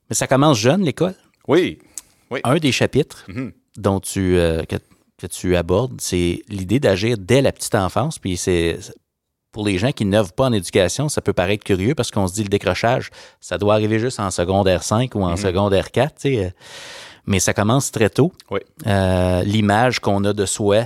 Mais 0.08 0.14
ça 0.14 0.26
commence 0.26 0.58
jeune, 0.58 0.82
l'école? 0.82 1.14
Oui. 1.46 1.78
oui. 2.30 2.40
Un 2.44 2.56
des 2.56 2.72
chapitres 2.72 3.24
mm-hmm. 3.28 3.52
dont 3.76 4.00
tu, 4.00 4.36
euh, 4.36 4.64
que 4.64 5.26
tu 5.26 5.56
abordes, 5.56 6.00
c'est 6.00 6.42
l'idée 6.48 6.80
d'agir 6.80 7.16
dès 7.18 7.42
la 7.42 7.52
petite 7.52 7.74
enfance. 7.74 8.18
Puis 8.18 8.36
c'est 8.36 8.78
pour 9.52 9.66
les 9.66 9.78
gens 9.78 9.92
qui 9.92 10.04
n'œuvrent 10.04 10.32
pas 10.32 10.46
en 10.46 10.52
éducation, 10.52 11.08
ça 11.08 11.20
peut 11.20 11.32
paraître 11.32 11.64
curieux 11.64 11.94
parce 11.94 12.10
qu'on 12.10 12.28
se 12.28 12.34
dit 12.34 12.42
le 12.42 12.48
décrochage, 12.48 13.10
ça 13.40 13.58
doit 13.58 13.74
arriver 13.74 13.98
juste 13.98 14.20
en 14.20 14.30
secondaire 14.30 14.82
5 14.82 15.14
ou 15.14 15.22
en 15.22 15.30
mhm. 15.30 15.36
secondaire 15.36 15.90
4. 15.90 16.26
Mais 17.28 17.40
ça 17.40 17.52
commence 17.52 17.92
très 17.92 18.08
tôt. 18.08 18.32
Oui. 18.50 18.60
Euh, 18.86 19.42
l'image 19.42 20.00
qu'on 20.00 20.24
a 20.24 20.32
de 20.32 20.46
soi 20.46 20.84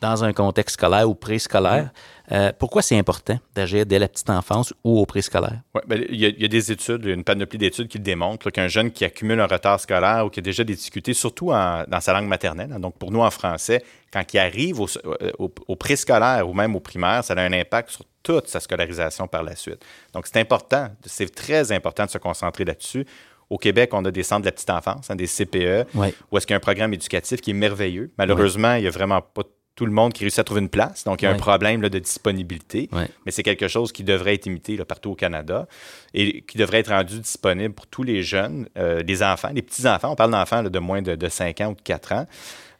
dans 0.00 0.24
un 0.24 0.32
contexte 0.32 0.74
scolaire 0.74 1.08
ou 1.08 1.14
préscolaire. 1.14 1.90
Euh, 2.32 2.52
pourquoi 2.58 2.82
c'est 2.82 2.98
important 2.98 3.38
d'agir 3.54 3.86
dès 3.86 3.98
la 3.98 4.08
petite 4.08 4.30
enfance 4.30 4.74
ou 4.82 4.98
au 4.98 5.06
préscolaire? 5.06 5.60
Oui, 5.74 5.82
ben, 5.86 6.04
il, 6.08 6.18
y 6.18 6.44
a 6.44 6.48
des 6.48 6.72
études, 6.72 7.04
une 7.04 7.22
panoplie 7.22 7.58
d'études 7.58 7.86
qui 7.86 8.00
démontrent 8.00 8.50
qu'un 8.50 8.66
jeune 8.66 8.90
qui 8.90 9.04
accumule 9.04 9.40
un 9.40 9.46
retard 9.46 9.78
scolaire 9.78 10.26
ou 10.26 10.30
qui 10.30 10.40
a 10.40 10.42
déjà 10.42 10.64
des 10.64 10.74
difficultés, 10.74 11.12
surtout 11.12 11.50
dans 11.50 12.00
sa 12.00 12.12
langue 12.12 12.28
maternelle, 12.28 12.72
hein, 12.72 12.80
donc 12.80 12.96
pour 12.98 13.10
nous 13.10 13.20
en 13.20 13.30
français, 13.30 13.84
quand 14.12 14.22
il 14.32 14.38
arrive 14.38 14.80
au, 14.80 14.88
euh, 15.04 15.30
au, 15.38 15.76
préscolaire 15.76 16.48
ou 16.48 16.54
même 16.54 16.74
au 16.74 16.80
primaire, 16.80 17.22
ça 17.22 17.34
a 17.34 17.40
un 17.40 17.52
impact 17.52 17.90
sur 17.90 18.04
toute 18.22 18.48
sa 18.48 18.60
scolarisation 18.60 19.26
par 19.26 19.42
la 19.42 19.56
suite. 19.56 19.84
Donc 20.12 20.26
c'est 20.26 20.38
important, 20.38 20.88
c'est 21.04 21.34
très 21.34 21.72
important 21.72 22.04
de 22.04 22.10
se 22.10 22.18
concentrer 22.18 22.64
là-dessus. 22.64 23.06
Au 23.50 23.58
Québec, 23.58 23.90
on 23.92 24.04
a 24.04 24.10
des 24.10 24.22
centres 24.22 24.42
de 24.42 24.46
la 24.46 24.52
petite 24.52 24.70
enfance, 24.70 25.10
hein, 25.10 25.16
des 25.16 25.26
CPE, 25.26 25.86
où 26.30 26.38
est-ce 26.38 26.46
qu'il 26.46 26.54
y 26.54 26.54
a 26.54 26.56
un 26.56 26.60
programme 26.60 26.94
éducatif 26.94 27.40
qui 27.40 27.50
est 27.50 27.54
merveilleux. 27.54 28.10
Malheureusement, 28.16 28.74
il 28.74 28.82
n'y 28.82 28.88
a 28.88 28.90
vraiment 28.90 29.20
pas 29.20 29.42
tout 29.80 29.86
le 29.86 29.92
monde 29.92 30.12
qui 30.12 30.24
réussit 30.24 30.40
à 30.40 30.44
trouver 30.44 30.60
une 30.60 30.68
place. 30.68 31.04
Donc, 31.04 31.22
il 31.22 31.24
y 31.24 31.28
a 31.28 31.30
un 31.30 31.38
problème 31.38 31.80
de 31.80 31.98
disponibilité. 31.98 32.90
Mais 32.92 33.32
c'est 33.32 33.42
quelque 33.42 33.66
chose 33.66 33.92
qui 33.92 34.04
devrait 34.04 34.34
être 34.34 34.44
imité 34.44 34.76
partout 34.84 35.12
au 35.12 35.14
Canada 35.14 35.66
et 36.12 36.42
qui 36.42 36.58
devrait 36.58 36.80
être 36.80 36.90
rendu 36.90 37.18
disponible 37.18 37.74
pour 37.74 37.86
tous 37.86 38.02
les 38.02 38.22
jeunes, 38.22 38.68
euh, 38.76 39.02
les 39.02 39.22
enfants, 39.22 39.50
les 39.54 39.62
petits-enfants. 39.62 40.12
On 40.12 40.16
parle 40.16 40.32
d'enfants 40.32 40.62
de 40.62 40.78
moins 40.78 41.00
de, 41.00 41.28
5 41.28 41.60
ans 41.62 41.68
ou 41.70 41.74
de 41.74 41.80
4 41.80 42.12
ans. 42.12 42.26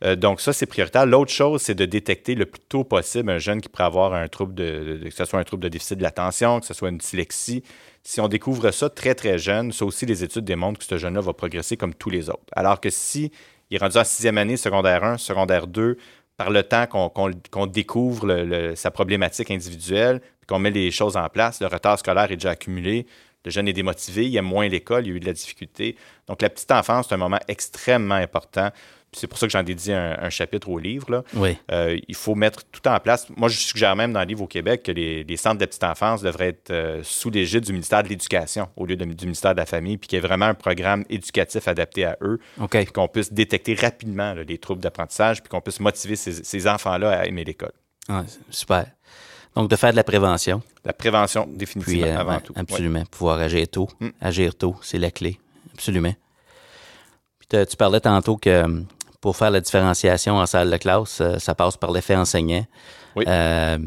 Euh, 0.04 0.16
donc, 0.16 0.40
ça, 0.40 0.52
c'est 0.52 0.66
prioritaire. 0.66 1.06
L'autre 1.06 1.32
chose, 1.32 1.62
c'est 1.62 1.74
de 1.74 1.84
détecter 1.84 2.34
le 2.34 2.46
plus 2.46 2.60
tôt 2.60 2.84
possible 2.84 3.30
un 3.30 3.38
jeune 3.38 3.60
qui 3.60 3.68
pourrait 3.68 3.84
avoir 3.84 4.14
un 4.14 4.28
trouble 4.28 4.54
de, 4.54 5.00
que 5.04 5.10
ce 5.10 5.24
soit 5.24 5.38
un 5.38 5.44
trouble 5.44 5.62
de 5.62 5.68
déficit 5.68 5.98
de 5.98 6.02
l'attention, 6.02 6.60
que 6.60 6.66
ce 6.66 6.74
soit 6.74 6.88
une 6.88 6.98
dyslexie. 6.98 7.62
Si 8.02 8.20
on 8.20 8.28
découvre 8.28 8.70
ça 8.70 8.88
très, 8.88 9.14
très 9.14 9.38
jeune, 9.38 9.72
ça 9.72 9.84
aussi, 9.84 10.06
les 10.06 10.24
études 10.24 10.44
démontrent 10.44 10.78
que 10.78 10.86
ce 10.86 10.96
jeune-là 10.96 11.20
va 11.20 11.34
progresser 11.34 11.76
comme 11.76 11.94
tous 11.94 12.10
les 12.10 12.30
autres. 12.30 12.40
Alors 12.52 12.80
que 12.80 12.88
si 12.88 13.30
il 13.70 13.76
est 13.76 13.78
rendu 13.78 13.98
en 13.98 14.04
sixième 14.04 14.38
année, 14.38 14.56
secondaire 14.56 15.04
1, 15.04 15.18
secondaire 15.18 15.66
2, 15.66 15.96
par 16.36 16.50
le 16.50 16.62
temps 16.62 16.86
qu'on 16.86 17.66
découvre 17.66 18.72
sa 18.74 18.90
problématique 18.90 19.50
individuelle, 19.50 20.22
qu'on 20.48 20.58
met 20.58 20.70
les 20.70 20.90
choses 20.90 21.18
en 21.18 21.28
place, 21.28 21.60
le 21.60 21.66
retard 21.66 21.98
scolaire 21.98 22.32
est 22.32 22.36
déjà 22.36 22.50
accumulé, 22.50 23.06
le 23.44 23.50
jeune 23.50 23.68
est 23.68 23.74
démotivé, 23.74 24.26
il 24.26 24.36
aime 24.36 24.46
moins 24.46 24.66
l'école, 24.66 25.06
il 25.06 25.12
a 25.12 25.16
eu 25.16 25.20
de 25.20 25.26
la 25.26 25.32
difficulté. 25.32 25.96
Donc, 26.26 26.42
la 26.42 26.50
petite 26.50 26.70
enfance, 26.72 27.06
c'est 27.08 27.14
un 27.14 27.18
moment 27.18 27.38
extrêmement 27.46 28.14
important 28.14 28.70
c'est 29.12 29.26
pour 29.26 29.38
ça 29.38 29.46
que 29.46 29.52
j'en 29.52 29.62
dédie 29.62 29.92
un, 29.92 30.16
un 30.20 30.30
chapitre 30.30 30.68
au 30.68 30.78
livre. 30.78 31.10
Là. 31.10 31.24
Oui. 31.34 31.56
Euh, 31.72 31.98
il 32.06 32.14
faut 32.14 32.34
mettre 32.34 32.62
tout 32.70 32.86
en 32.86 32.98
place. 33.00 33.26
Moi, 33.36 33.48
je 33.48 33.58
suggère 33.58 33.96
même 33.96 34.12
dans 34.12 34.20
le 34.20 34.26
livre 34.26 34.42
au 34.42 34.46
Québec 34.46 34.84
que 34.84 34.92
les, 34.92 35.36
centres 35.36 35.58
de 35.58 35.66
petite 35.66 35.84
enfance 35.84 36.22
devraient 36.22 36.48
être 36.48 36.70
euh, 36.70 37.00
sous 37.02 37.30
l'égide 37.30 37.64
du 37.64 37.72
ministère 37.72 38.02
de 38.02 38.08
l'Éducation 38.08 38.68
au 38.76 38.86
lieu 38.86 38.96
du 38.96 39.24
ministère 39.24 39.52
de 39.52 39.60
la 39.60 39.66
Famille, 39.66 39.96
puis 39.96 40.08
qu'il 40.08 40.16
y 40.16 40.18
ait 40.18 40.26
vraiment 40.26 40.46
un 40.46 40.54
programme 40.54 41.04
éducatif 41.08 41.66
adapté 41.66 42.04
à 42.04 42.16
eux, 42.20 42.38
OK. 42.60 42.92
qu'on 42.92 43.08
puisse 43.08 43.32
détecter 43.32 43.74
rapidement 43.74 44.34
les 44.34 44.58
troubles 44.58 44.80
d'apprentissage, 44.80 45.42
puis 45.42 45.48
qu'on 45.48 45.60
puisse 45.60 45.80
motiver 45.80 46.16
ces, 46.16 46.68
enfants-là 46.68 47.20
à 47.20 47.26
aimer 47.26 47.44
l'école. 47.44 47.72
super. 48.50 48.86
Donc, 49.56 49.68
de 49.68 49.76
faire 49.76 49.90
de 49.90 49.96
la 49.96 50.04
prévention. 50.04 50.62
La 50.84 50.92
prévention, 50.92 51.48
définitivement, 51.52 52.06
euh, 52.06 52.18
avant 52.18 52.38
tout. 52.38 52.52
Absolument. 52.54 53.04
Pouvoir 53.10 53.38
agir 53.40 53.66
tôt. 53.68 53.88
Hmm. 53.98 54.10
Agir 54.20 54.54
tôt, 54.54 54.76
c'est 54.82 54.98
la 54.98 55.10
clé. 55.10 55.40
Absolument. 55.74 56.14
Puis 57.40 57.66
tu 57.66 57.76
parlais 57.76 58.00
tantôt 58.00 58.36
que 58.36 58.84
pour 59.20 59.36
faire 59.36 59.50
la 59.50 59.60
différenciation 59.60 60.36
en 60.36 60.46
salle 60.46 60.70
de 60.70 60.76
classe, 60.76 61.20
euh, 61.20 61.38
ça 61.38 61.54
passe 61.54 61.76
par 61.76 61.92
l'effet 61.92 62.16
enseignant. 62.16 62.64
Oui. 63.16 63.24
Euh, 63.26 63.78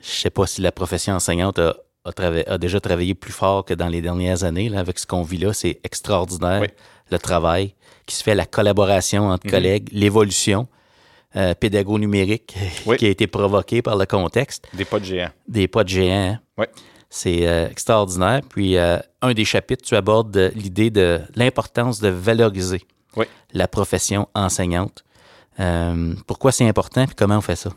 je 0.00 0.08
sais 0.08 0.30
pas 0.30 0.46
si 0.46 0.60
la 0.60 0.72
profession 0.72 1.14
enseignante 1.14 1.58
a, 1.58 1.74
a, 2.04 2.58
déjà 2.58 2.80
travaillé 2.80 3.14
plus 3.14 3.32
fort 3.32 3.64
que 3.64 3.74
dans 3.74 3.88
les 3.88 4.00
dernières 4.00 4.44
années. 4.44 4.68
Là, 4.68 4.80
avec 4.80 4.98
ce 4.98 5.06
qu'on 5.06 5.22
vit 5.22 5.38
là, 5.38 5.52
c'est 5.52 5.80
extraordinaire. 5.84 6.62
Le 7.10 7.18
travail 7.18 7.74
qui 8.06 8.14
se 8.14 8.22
fait, 8.22 8.34
la 8.34 8.46
collaboration 8.46 9.28
entre 9.28 9.46
mhm. 9.46 9.50
collègues, 9.50 9.88
l'évolution 9.92 10.68
euh, 11.36 11.54
pédago-numérique 11.54 12.56
qui 12.98 13.06
a 13.06 13.08
été 13.08 13.26
provoquée 13.26 13.82
par 13.82 13.96
le 13.96 14.06
contexte. 14.06 14.68
Des 14.72 14.84
pas 14.84 15.00
de 15.00 15.04
géants. 15.04 15.30
Des 15.48 15.68
pas 15.68 15.84
de 15.84 15.88
géants. 15.88 16.32
Hein. 16.32 16.40
Oui. 16.56 16.66
C'est 17.08 17.46
euh, 17.46 17.68
extraordinaire. 17.68 18.40
Puis, 18.48 18.78
un 18.78 19.34
des 19.34 19.44
chapitres, 19.44 19.84
tu 19.84 19.96
abordes 19.96 20.52
l'idée 20.54 20.90
de 20.90 21.20
l'importance 21.34 22.00
de 22.00 22.08
valoriser 22.08 22.82
la 23.52 23.68
profession 23.68 24.28
enseignante. 24.34 25.04
Euh, 25.58 26.14
pourquoi 26.26 26.52
c'est 26.52 26.66
important 26.66 27.02
et 27.02 27.08
comment 27.16 27.38
on 27.38 27.42
fait 27.42 27.56
ça? 27.56 27.70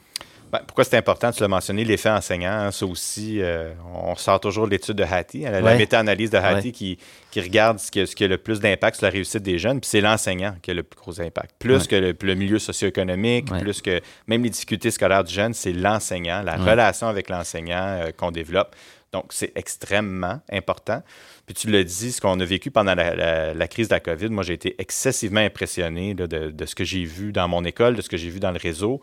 Ben, 0.53 0.59
pourquoi 0.67 0.83
c'est 0.83 0.97
important? 0.97 1.31
Tu 1.31 1.41
l'as 1.41 1.47
mentionné, 1.47 1.83
l'effet 1.83 2.11
enseignant. 2.11 2.51
Hein, 2.51 2.71
ça 2.71 2.85
aussi, 2.85 3.41
euh, 3.41 3.73
on 3.95 4.15
sort 4.15 4.39
toujours 4.39 4.67
l'étude 4.67 4.95
de 4.95 5.03
Hattie, 5.03 5.47
hein, 5.47 5.61
la, 5.61 5.75
méta-analyse 5.75 6.29
de 6.29 6.37
Hattie 6.37 6.71
qui, 6.71 6.99
regarde 7.35 7.79
ce 7.79 7.89
qui, 7.89 8.01
a, 8.01 8.05
ce 8.05 8.15
qui 8.15 8.23
a 8.23 8.27
le 8.27 8.37
plus 8.37 8.59
d'impact 8.59 8.97
sur 8.97 9.07
la 9.07 9.09
réussite 9.09 9.41
des 9.41 9.57
jeunes. 9.57 9.81
Puis 9.81 9.89
c'est 9.89 10.01
l'enseignant 10.01 10.55
qui 10.61 10.69
a 10.69 10.75
le 10.75 10.83
plus 10.83 10.99
gros 10.99 11.19
impact. 11.19 11.55
Plus 11.57 11.87
que 11.87 11.95
le, 11.95 12.35
milieu 12.35 12.59
socio-économique, 12.59 13.47
plus 13.61 13.81
que 13.81 13.99
même 14.27 14.43
les 14.43 14.51
difficultés 14.51 14.91
scolaires 14.91 15.23
du 15.23 15.33
jeune, 15.33 15.55
c'est 15.55 15.73
l'enseignant, 15.73 16.43
la 16.43 16.57
relation 16.57 17.07
avec 17.07 17.29
l'enseignant 17.29 17.87
euh, 17.87 18.11
qu'on 18.15 18.29
développe. 18.29 18.75
Donc, 19.11 19.25
c'est 19.31 19.53
extrêmement 19.55 20.39
important. 20.51 21.01
Puis 21.45 21.55
tu 21.55 21.69
l'as 21.69 21.83
dit, 21.83 22.11
ce 22.11 22.21
qu'on 22.21 22.39
a 22.39 22.45
vécu 22.45 22.71
pendant 22.71 22.95
la, 22.95 23.67
crise 23.67 23.89
de 23.89 23.93
la 23.93 23.99
COVID, 23.99 24.29
moi, 24.29 24.43
j'ai 24.43 24.53
été 24.53 24.75
excessivement 24.77 25.41
impressionné 25.41 26.13
de, 26.13 26.65
ce 26.65 26.75
que 26.75 26.85
j'ai 26.85 27.03
vu 27.03 27.31
dans 27.31 27.47
mon 27.47 27.65
école, 27.65 27.95
de 27.95 28.01
ce 28.01 28.09
que 28.09 28.17
j'ai 28.17 28.29
vu 28.29 28.39
dans 28.39 28.51
le 28.51 28.59
réseau. 28.59 29.01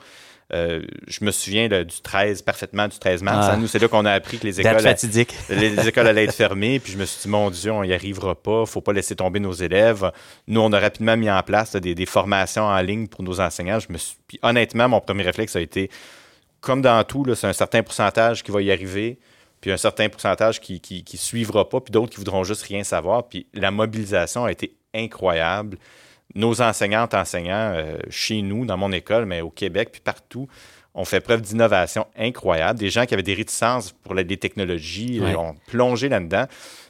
Euh, 0.52 0.82
je 1.06 1.24
me 1.24 1.30
souviens 1.30 1.68
du 1.68 2.00
13, 2.02 2.42
parfaitement 2.42 2.88
du 2.88 2.98
13 2.98 3.22
mars. 3.22 3.46
Ah. 3.50 3.56
Nous, 3.56 3.68
c'est 3.68 3.78
là 3.78 3.86
qu'on 3.86 4.04
a 4.04 4.12
appris 4.12 4.38
que 4.38 4.46
les 4.46 4.60
écoles, 4.60 4.82
les, 5.50 5.88
écoles 5.88 6.06
allaient 6.08 6.24
être 6.24 6.34
fermées. 6.34 6.80
Puis 6.80 6.92
je 6.92 6.98
me 6.98 7.04
suis 7.04 7.22
dit, 7.22 7.28
mon 7.28 7.50
Dieu, 7.50 7.70
on 7.70 7.84
n'y 7.84 7.92
arrivera 7.92 8.34
pas. 8.34 8.58
Il 8.58 8.60
ne 8.62 8.66
faut 8.66 8.80
pas 8.80 8.92
laisser 8.92 9.14
tomber 9.14 9.38
nos 9.38 9.52
élèves. 9.52 10.10
Nous, 10.48 10.60
on 10.60 10.72
a 10.72 10.80
rapidement 10.80 11.16
mis 11.16 11.30
en 11.30 11.42
place 11.42 11.76
des, 11.76 12.06
formations 12.06 12.64
en 12.64 12.80
ligne 12.80 13.06
pour 13.06 13.22
nos 13.22 13.38
enseignants. 13.40 13.78
Je 13.78 13.92
me 13.92 13.98
suis... 13.98 14.16
Puis 14.26 14.40
honnêtement, 14.42 14.88
mon 14.88 15.00
premier 15.00 15.22
réflexe 15.22 15.54
a 15.54 15.60
été, 15.60 15.88
comme 16.60 16.82
dans 16.82 17.04
tout, 17.04 17.32
c'est 17.34 17.46
un 17.46 17.52
certain 17.52 17.82
pourcentage 17.84 18.42
qui 18.42 18.50
va 18.50 18.60
y 18.60 18.72
arriver 18.72 19.18
puis 19.60 19.72
un 19.72 19.76
certain 19.76 20.08
pourcentage 20.08 20.60
qui 20.60 20.80
ne 21.12 21.18
suivra 21.18 21.68
pas, 21.68 21.80
puis 21.80 21.92
d'autres 21.92 22.10
qui 22.10 22.18
voudront 22.18 22.44
juste 22.44 22.62
rien 22.62 22.84
savoir. 22.84 23.28
Puis 23.28 23.46
la 23.54 23.70
mobilisation 23.70 24.44
a 24.44 24.52
été 24.52 24.74
incroyable. 24.94 25.78
Nos 26.34 26.62
enseignantes, 26.62 27.14
enseignants, 27.14 27.72
euh, 27.74 27.98
chez 28.08 28.40
nous, 28.42 28.64
dans 28.64 28.76
mon 28.76 28.92
école, 28.92 29.26
mais 29.26 29.40
au 29.40 29.50
Québec, 29.50 29.90
puis 29.92 30.00
partout, 30.00 30.48
ont 30.94 31.04
fait 31.04 31.20
preuve 31.20 31.40
d'innovation 31.42 32.06
incroyable. 32.18 32.78
Des 32.78 32.90
gens 32.90 33.06
qui 33.06 33.14
avaient 33.14 33.22
des 33.22 33.34
réticences 33.34 33.92
pour 33.92 34.14
les 34.14 34.24
technologies 34.36 35.20
ont 35.36 35.54
plongé 35.66 36.08
là-dedans. 36.08 36.46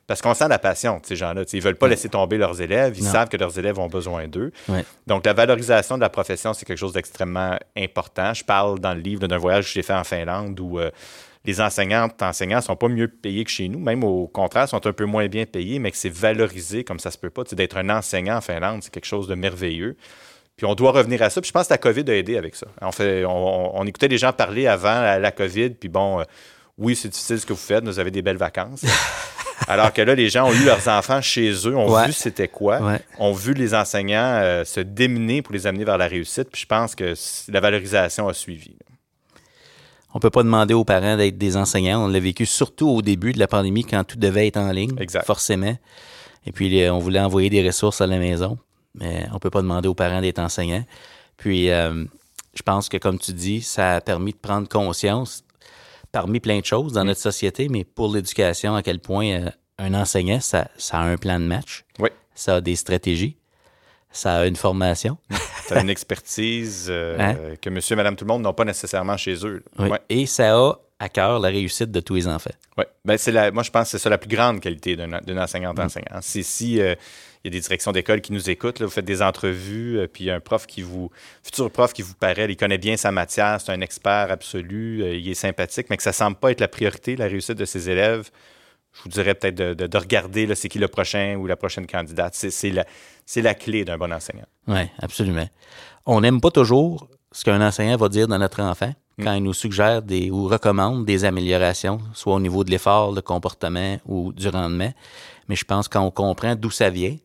Parce 0.07 0.23
qu'on 0.23 0.35
sent 0.35 0.49
la 0.49 0.59
passion 0.59 0.99
de 0.99 1.07
ces 1.07 1.15
gens-là. 1.15 1.43
Ils 1.53 1.57
ne 1.57 1.63
veulent 1.63 1.77
pas 1.77 1.87
laisser 1.87 2.09
tomber 2.09 2.37
leurs 2.37 2.61
élèves. 2.61 2.95
Ils 2.99 3.05
savent 3.05 3.29
que 3.29 3.37
leurs 3.37 3.57
élèves 3.59 3.79
ont 3.79 3.87
besoin 3.87 4.27
d'eux. 4.27 4.53
Donc, 5.07 5.25
la 5.25 5.33
valorisation 5.35 5.97
de 5.97 6.01
la 6.01 6.09
profession, 6.09 6.53
c'est 6.53 6.65
quelque 6.65 6.79
chose 6.79 6.95
d'extrêmement 6.95 7.57
important. 7.77 8.35
Je 8.35 8.43
parle 8.43 8.81
dans 8.81 8.95
le 8.95 9.01
livre 9.01 9.29
d'un 9.29 9.39
voyage 9.39 9.67
que 9.67 9.71
j'ai 9.71 9.83
fait 9.83 9.95
en 9.95 10.03
Finlande 10.03 10.59
où 10.59 10.81
euh, 10.81 10.91
les 11.45 11.61
enseignantes, 11.61 12.23
enseignants 12.23 12.59
ne 12.59 12.63
sont 12.63 12.77
pas 12.77 12.89
mieux 12.89 13.09
payés 13.09 13.45
que 13.45 13.51
chez 13.51 13.69
nous, 13.69 13.79
même 13.79 14.05
au 14.05 14.27
contraire, 14.27 14.69
sont 14.69 14.87
un 14.87 14.93
peu 14.93 15.07
moins 15.07 15.27
bien 15.29 15.47
payés, 15.47 15.79
mais 15.79 15.91
que 15.91 15.97
c'est 15.97 16.13
valorisé 16.13 16.85
comme 16.85 16.99
ça 16.99 17.11
se 17.11 17.19
peut 17.19 17.31
pas. 17.31 17.45
D'être 17.53 17.79
un 17.79 17.89
enseignant 17.89 18.37
en 18.37 18.41
Finlande, 18.41 18.83
c'est 18.83 18.93
quelque 18.93 19.07
chose 19.07 19.27
de 19.27 19.35
merveilleux. 19.35 19.97
Puis 20.57 20.67
on 20.67 20.75
doit 20.75 20.93
revenir 20.93 21.23
à 21.23 21.31
ça. 21.31 21.41
Puis 21.41 21.49
je 21.49 21.53
pense 21.53 21.69
que 21.69 21.73
la 21.73 21.79
COVID 21.79 22.05
a 22.09 22.15
aidé 22.15 22.37
avec 22.37 22.55
ça. 22.55 22.67
On, 22.83 22.93
fait, 22.93 23.25
on, 23.25 23.87
écoutait 23.87 24.09
des 24.09 24.19
gens 24.19 24.33
parler 24.35 24.67
avant 24.67 25.19
la, 25.19 25.31
COVID, 25.31 25.71
puis 25.71 25.89
bon, 25.89 26.21
euh, 26.21 26.25
oui, 26.77 26.95
c'est 26.95 27.09
difficile 27.09 27.41
ce 27.41 27.47
que 27.47 27.55
vous 27.55 27.59
faites, 27.59 27.83
vous 27.85 27.99
avez 27.99 28.11
des 28.11 28.21
belles 28.21 28.37
vacances. 28.37 28.85
Alors 29.69 29.93
que 29.93 30.03
là, 30.03 30.15
les 30.15 30.29
gens 30.29 30.49
ont 30.49 30.53
eu 30.53 30.65
leurs 30.65 30.89
enfants 30.89 31.23
chez 31.23 31.51
eux, 31.67 31.77
ont 31.77 32.05
vu 32.05 32.13
c'était 32.13 32.49
quoi, 32.49 32.99
ont 33.19 33.33
vu 33.33 33.55
les 33.55 33.75
enseignants 33.75 34.41
euh, 34.43 34.65
se 34.65 34.81
démener 34.81 35.43
pour 35.43 35.55
les 35.55 35.67
amener 35.67 35.85
vers 35.85 35.99
la 35.99 36.09
réussite. 36.09 36.51
Puis 36.51 36.63
je 36.63 36.67
pense 36.67 36.95
que 36.95 37.15
la 37.49 37.61
valorisation 37.61 38.29
a 38.29 38.35
suivi. 38.35 38.77
On 40.15 40.19
peut 40.19 40.31
pas 40.31 40.43
demander 40.43 40.75
aux 40.75 40.85
parents 40.85 41.17
d'être 41.17 41.39
des 41.39 41.57
enseignants. 41.57 42.05
On 42.05 42.09
l'a 42.09 42.21
vécu 42.21 42.47
surtout 42.47 42.89
au 42.89 43.03
début 43.03 43.33
de 43.33 43.39
la 43.39 43.47
pandémie 43.47 43.85
quand 43.85 44.05
tout 44.05 44.19
devait 44.19 44.49
être 44.49 44.57
en 44.57 44.73
ligne, 44.73 44.97
forcément. 45.25 45.77
Et 46.47 46.53
puis, 46.53 46.89
on 46.91 46.99
voulait 46.99 47.21
envoyer 47.21 47.51
des 47.51 47.65
ressources 47.67 48.01
à 48.01 48.07
la 48.07 48.19
maison, 48.19 48.59
mais 48.95 49.27
on 49.33 49.39
peut 49.39 49.51
pas 49.51 49.63
demander 49.63 49.89
aux 49.89 49.95
parents 49.95 50.21
d'être 50.21 50.39
enseignants. 50.39 50.85
Puis, 51.37 51.71
euh, 51.71 52.05
je 52.55 52.63
pense 52.63 52.89
que, 52.89 52.97
comme 52.97 53.19
tu 53.19 53.33
dis, 53.33 53.61
ça 53.61 53.97
a 53.97 54.01
permis 54.01 54.33
de 54.33 54.39
prendre 54.39 54.69
conscience, 54.69 55.45
parmi 56.13 56.41
plein 56.41 56.61
de 56.61 56.65
choses 56.65 56.93
dans 56.93 57.05
mm. 57.05 57.09
notre 57.09 57.21
société, 57.21 57.69
mais 57.69 57.85
pour 57.85 58.13
l'éducation, 58.13 58.75
à 58.75 58.83
quel 58.83 58.99
point 58.99 59.27
euh, 59.27 59.51
un 59.79 59.95
enseignant, 59.95 60.41
ça, 60.41 60.69
ça, 60.77 60.99
a 60.99 61.03
un 61.03 61.17
plan 61.17 61.39
de 61.39 61.45
match. 61.45 61.85
Oui. 61.99 62.09
Ça 62.35 62.57
a 62.57 62.61
des 62.61 62.77
stratégies 62.77 63.37
ça 64.13 64.39
a 64.39 64.47
une 64.47 64.57
formation. 64.57 65.19
ça 65.71 65.79
a 65.79 65.83
une 65.83 65.91
expertise 65.91 66.89
euh, 66.91 67.17
hein? 67.19 67.37
que 67.61 67.71
monsieur 67.71 67.95
et 67.95 67.97
madame 67.97 68.17
tout 68.17 68.25
le 68.25 68.29
monde 68.29 68.43
n'ont 68.43 68.53
pas 68.53 68.65
nécessairement 68.65 69.17
chez 69.17 69.47
eux. 69.47 69.63
Et 70.09 70.27
ça 70.27 70.57
a 70.57 70.75
à 70.99 71.09
cœur 71.09 71.39
la 71.39 71.49
réussite 71.49 71.91
de 71.91 72.01
tous 72.01 72.15
les 72.15 72.29
enfants. 72.29 72.51
Oui. 72.77 72.85
Ben, 73.07 73.17
la, 73.29 73.51
moi, 73.51 73.63
je 73.63 73.71
pense 73.71 73.85
que 73.85 73.91
c'est 73.93 73.99
ça 73.99 74.11
la 74.11 74.19
plus 74.19 74.29
grande 74.29 74.61
qualité 74.61 74.97
d'un 74.97 75.39
enseignant-enseignant. 75.39 76.19
Mm. 76.19 76.21
C'est 76.21 76.43
si 76.43 76.79
euh, 76.81 76.95
il 77.43 77.51
y 77.51 77.57
a 77.57 77.59
des 77.59 77.61
directions 77.61 77.91
d'école 77.93 78.21
qui 78.21 78.35
nous 78.35 78.51
écoutent, 78.51 78.83
vous 78.83 78.91
faites 78.91 79.07
des 79.07 79.23
entrevues, 79.23 79.99
euh, 79.99 80.07
puis 80.07 80.31
un 80.31 80.41
prof 80.41 80.67
qui 80.67 80.83
vous, 80.83 81.11
futur 81.43 81.71
prof 81.71 81.95
qui 81.95 82.03
vous 82.03 82.15
paraît, 82.15 82.47
il 82.51 82.57
connaît 82.57 82.77
bien 82.77 82.99
sa 82.99 83.13
matière, 83.13 83.59
c'est 83.63 83.73
un 83.73 83.81
expert 83.81 84.31
absolu, 84.31 85.03
il 85.17 85.27
est 85.27 85.35
sympathique, 85.35 85.87
mais 85.89 85.97
que 85.97 86.03
ça 86.03 86.11
ne 86.11 86.15
semble 86.15 86.37
pas 86.37 86.51
être 86.51 86.61
la 86.61 86.69
priorité, 86.69 87.17
la 87.17 87.29
réussite 87.29 87.57
de 87.57 87.65
ses 87.65 87.89
élèves 87.89 88.31
je 88.93 89.03
vous 89.05 89.09
dirais 89.09 89.35
peut-être 89.35 89.55
de, 89.55 89.99
regarder 89.99 90.55
c'est 90.55 90.69
qui 90.69 90.79
le 90.79 90.89
prochain 90.89 91.37
ou 91.37 91.47
la 91.47 91.57
prochaine 91.57 91.87
candidate. 91.87 92.35
C'est 92.35 92.71
la, 92.71 92.85
la, 93.37 93.55
clé 93.55 93.85
d'un 93.85 93.97
bon 93.97 94.13
enseignant. 94.13 94.47
Oui, 94.67 94.83
absolument. 94.99 95.49
On 96.07 96.21
n'aime 96.21 96.41
pas 96.41 96.51
toujours 96.51 97.09
ce 97.33 97.45
qu'un 97.45 97.61
enseignant 97.67 97.97
va 97.97 98.09
dire 98.09 98.27
dans 98.27 98.39
notre 98.39 98.61
enfant 98.61 98.93
mm. 99.19 99.25
quand 99.25 99.35
il 99.35 99.43
nous 99.43 99.55
suggère 99.55 100.03
des, 100.03 100.31
ou 100.31 100.49
recommande 100.49 101.05
des 101.07 101.25
améliorations, 101.25 102.01
soit 102.15 102.35
au 102.35 102.41
niveau 102.41 102.65
de 102.65 102.71
l'effort, 102.71 103.13
le 103.13 103.23
comportement 103.23 103.99
ou 104.07 104.33
du 104.33 104.49
rendement. 104.49 104.93
Mais 105.49 105.57
je 105.57 105.65
pense 105.65 105.89
qu'on 105.89 106.11
comprend 106.11 106.55
d'où 106.55 106.71
ça 106.71 106.91
vient, 106.91 107.17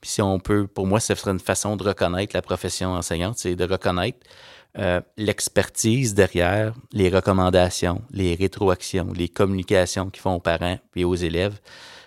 puis 0.00 0.10
si 0.10 0.22
on 0.22 0.38
peut, 0.38 0.66
pour 0.66 0.86
moi, 0.86 0.98
ce 0.98 1.14
serait 1.14 1.30
une 1.30 1.40
façon 1.40 1.76
de 1.76 1.84
reconnaître 1.84 2.34
la 2.34 2.42
profession 2.42 2.94
enseignante, 2.94 3.38
c'est 3.38 3.54
de 3.54 3.64
reconnaître 3.64 4.18
euh, 4.78 5.00
l'expertise 5.16 6.14
derrière 6.14 6.74
les 6.92 7.08
recommandations, 7.08 8.02
les 8.12 8.34
rétroactions, 8.34 9.08
les 9.12 9.28
communications 9.28 10.10
qu'ils 10.10 10.22
font 10.22 10.34
aux 10.34 10.40
parents 10.40 10.78
et 10.94 11.04
aux 11.04 11.14
élèves. 11.14 11.58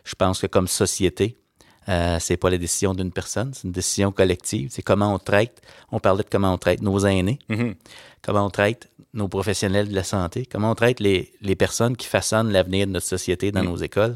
Je 0.06 0.16
pense 0.16 0.40
que 0.40 0.48
comme 0.48 0.68
société, 0.68 1.38
euh, 1.90 2.18
c'est 2.20 2.38
pas 2.38 2.50
la 2.50 2.58
décision 2.58 2.94
d'une 2.94 3.12
personne, 3.12 3.54
c'est 3.54 3.66
une 3.66 3.74
décision 3.74 4.12
collective. 4.14 4.70
C'est 4.72 4.82
comment 4.82 5.14
on 5.14 5.20
traite. 5.20 5.62
On 5.92 6.00
parlait 6.00 6.24
de 6.24 6.30
comment 6.30 6.54
on 6.54 6.58
traite 6.58 6.82
nos 6.82 7.06
aînés, 7.06 7.40
mm-hmm. 7.50 7.76
comment 8.22 8.46
on 8.46 8.50
traite 8.50 8.90
nos 9.14 9.28
professionnels 9.28 9.90
de 9.90 9.96
la 9.96 10.04
santé, 10.04 10.46
comment 10.46 10.72
on 10.72 10.76
traite 10.76 11.02
les, 11.02 11.34
les 11.42 11.56
personnes 11.56 11.98
qui 11.98 12.08
façonnent 12.08 12.52
l'avenir 12.52 12.88
de 12.88 12.94
notre 12.94 13.06
société 13.06 13.52
dans 13.52 13.64
mm. 13.64 13.68
nos 13.68 13.76
écoles. 13.78 14.16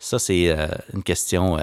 Ça, 0.00 0.18
c'est 0.18 0.50
euh, 0.50 0.66
une 0.92 1.04
question. 1.04 1.58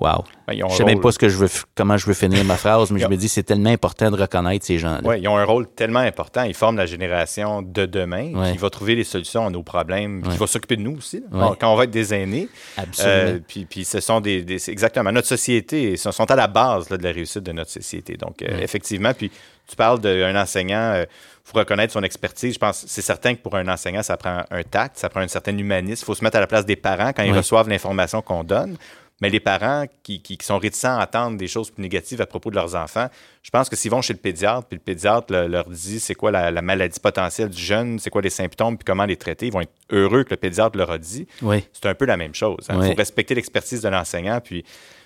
Euh, 0.00 0.04
Wow. 0.04 0.24
Ben, 0.46 0.54
Je 0.58 0.62
un 0.64 0.68
sais 0.68 0.84
même 0.84 1.00
pas 1.00 1.10
ce 1.10 1.18
que 1.18 1.30
je 1.30 1.38
veux, 1.38 1.48
comment 1.74 1.96
je 1.96 2.04
veux 2.04 2.12
finir 2.12 2.44
ma 2.44 2.56
phrase, 2.58 2.90
mais 2.90 3.00
je 3.04 3.06
me 3.06 3.16
dis 3.16 3.28
c'est 3.30 3.42
tellement 3.42 3.70
important 3.70 4.10
de 4.10 4.20
reconnaître 4.20 4.66
ces 4.66 4.78
gens-là. 4.78 5.00
Ouais, 5.02 5.20
ils 5.22 5.26
ont 5.26 5.38
un 5.38 5.44
rôle 5.44 5.66
tellement 5.68 6.00
important. 6.00 6.42
Ils 6.42 6.52
forment 6.54 6.76
la 6.76 6.84
génération 6.84 7.62
de 7.62 7.86
demain 7.86 8.34
Ouais. 8.34 8.52
qui 8.52 8.58
va 8.58 8.68
trouver 8.68 8.94
les 8.94 9.04
solutions 9.04 9.46
à 9.46 9.50
nos 9.50 9.62
problèmes, 9.62 10.22
qui 10.22 10.36
va 10.36 10.46
s'occuper 10.46 10.76
de 10.76 10.82
nous 10.82 10.98
aussi. 10.98 11.24
Ouais. 11.32 11.46
Quand- 11.58 11.72
on 11.72 11.76
va 11.76 11.84
être 11.84 11.90
des 11.90 12.12
aînés. 12.12 12.48
Absolument. 12.76 13.14
Euh, 13.16 13.38
puis, 13.48 13.64
puis 13.64 13.84
ce 13.86 14.00
sont 14.00 14.20
des, 14.20 14.44
exactement 14.70 15.10
notre 15.12 15.28
société, 15.28 15.92
ils 15.92 15.98
sont, 15.98 16.10
à 16.30 16.36
la 16.36 16.46
base 16.46 16.90
là, 16.90 16.98
de 16.98 17.02
la 17.02 17.12
réussite 17.12 17.42
de 17.42 17.52
notre 17.52 17.70
société. 17.70 18.18
Donc 18.18 18.42
euh, 18.42 18.58
effectivement, 18.60 19.14
puis 19.14 19.30
tu 19.66 19.76
parles 19.76 20.00
d'un 20.00 20.38
enseignant, 20.40 20.94
il 21.00 21.06
faut 21.42 21.56
reconnaître 21.58 21.94
son 21.94 22.02
expertise. 22.02 22.52
Je 22.54 22.58
pense, 22.58 22.84
c'est 22.86 23.00
certain 23.02 23.34
que 23.34 23.40
pour 23.40 23.56
un 23.56 23.66
enseignant, 23.66 24.02
ça 24.02 24.18
prend 24.18 24.42
un 24.50 24.62
tact, 24.62 24.98
ça 24.98 25.08
prend 25.08 25.20
un 25.20 25.28
certain 25.28 25.56
humanisme. 25.56 26.02
Il 26.02 26.06
faut 26.06 26.14
se 26.14 26.22
mettre 26.22 26.36
à 26.36 26.40
la 26.40 26.46
place 26.46 26.66
des 26.66 26.76
parents 26.76 27.12
quand 27.16 27.22
ils 27.22 27.32
reçoivent 27.32 27.68
l'information 27.70 28.20
qu'on 28.20 28.44
donne. 28.44 28.76
Mais 29.22 29.30
les 29.30 29.40
parents 29.40 29.86
qui, 30.02 30.20
qui- 30.20 30.36
qui 30.36 30.44
sont 30.44 30.58
réticents 30.58 30.98
à 30.98 31.02
entendre 31.04 31.38
des 31.38 31.46
choses 31.48 31.70
plus 31.70 31.80
négatives 31.80 32.20
à 32.20 32.26
propos 32.26 32.50
de 32.50 32.54
leurs 32.56 32.74
enfants, 32.74 33.08
je 33.42 33.48
pense 33.50 33.70
que 33.70 33.74
s'ils 33.76 33.90
vont 33.90 34.02
chez 34.02 34.12
le 34.12 34.18
pédiatre, 34.18 34.66
puis 34.68 34.76
le 34.76 34.82
pédiatre 34.82 35.32
le- 35.32 35.46
leur 35.46 35.70
dit 35.70 36.00
c'est 36.00 36.14
quoi 36.14 36.30
la, 36.30 36.50
la 36.50 36.60
maladie 36.60 37.00
potentielle 37.00 37.48
du 37.48 37.60
jeune, 37.62 37.98
c'est 37.98 38.10
quoi 38.10 38.20
les 38.20 38.28
symptômes, 38.30 38.76
puis 38.76 38.84
comment 38.84 39.06
les 39.06 39.16
traiter, 39.16 39.46
ils 39.46 39.52
vont 39.52 39.62
être 39.62 39.72
heureux 39.90 40.24
que 40.24 40.30
le 40.30 40.36
pédiatre 40.36 40.76
leur 40.76 40.90
a 40.90 40.98
dit 40.98 41.26
oui. 41.40 41.64
c'est 41.72 41.86
un 41.86 41.94
peu 41.94 42.04
la 42.04 42.18
même 42.18 42.34
chose. 42.34 42.66
Il 42.68 42.76
Ouais. 42.76 42.90
faut 42.90 42.94
respecter 42.94 43.34
l'expertise 43.34 43.80
de 43.80 43.88
l'enseignant 43.88 44.38
puis, 44.42 44.64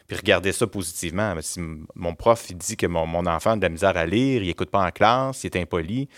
puis 0.08 0.16
regarder 0.16 0.50
ça 0.50 0.66
positivement. 0.66 1.36
Si 1.40 1.60
mon 1.94 2.14
prof 2.16 2.46
il 2.50 2.56
dit 2.56 2.76
que 2.76 2.86
mon, 2.88 3.06
mon 3.06 3.26
enfant 3.26 3.52
a 3.52 3.56
de 3.56 3.62
la 3.62 3.68
misère 3.68 3.96
à 3.96 4.06
lire, 4.06 4.42
il 4.42 4.48
n'écoute 4.48 4.70
pas 4.70 4.84
en 4.84 4.90
classe, 4.90 5.44
il 5.44 5.46
est 5.46 5.56
impoli, 5.56 6.08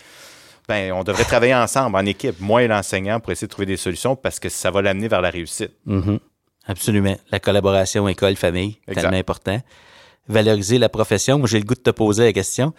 ben, 0.67 0.93
on 0.93 1.03
devrait 1.03 1.25
travailler 1.25 1.53
ensemble, 1.53 1.95
en 1.97 2.05
équipe, 2.07 2.39
moi 2.39 2.63
et 2.63 2.67
l'enseignant, 2.67 3.19
pour 3.19 3.31
essayer 3.33 3.47
de 3.47 3.51
trouver 3.51 3.65
des 3.67 3.77
solutions 3.77 4.15
parce 4.15 4.39
que 4.39 4.49
ça 4.49 4.71
va 4.71 4.81
l'amener 4.81 5.07
vers 5.09 5.21
la 5.21 5.29
réussite. 5.29 5.73
Mhm. 5.85 6.19
Absolument. 6.65 7.15
La 7.31 7.39
collaboration 7.39 8.07
école-famille, 8.07 8.77
tellement 8.93 9.17
important. 9.17 9.61
Valoriser 10.27 10.77
la 10.77 10.89
profession. 10.89 11.37
Moi, 11.37 11.47
j'ai 11.47 11.59
le 11.59 11.65
goût 11.65 11.75
de 11.75 11.81
te 11.81 11.89
poser 11.89 12.23
la 12.23 12.33
question. 12.33 12.73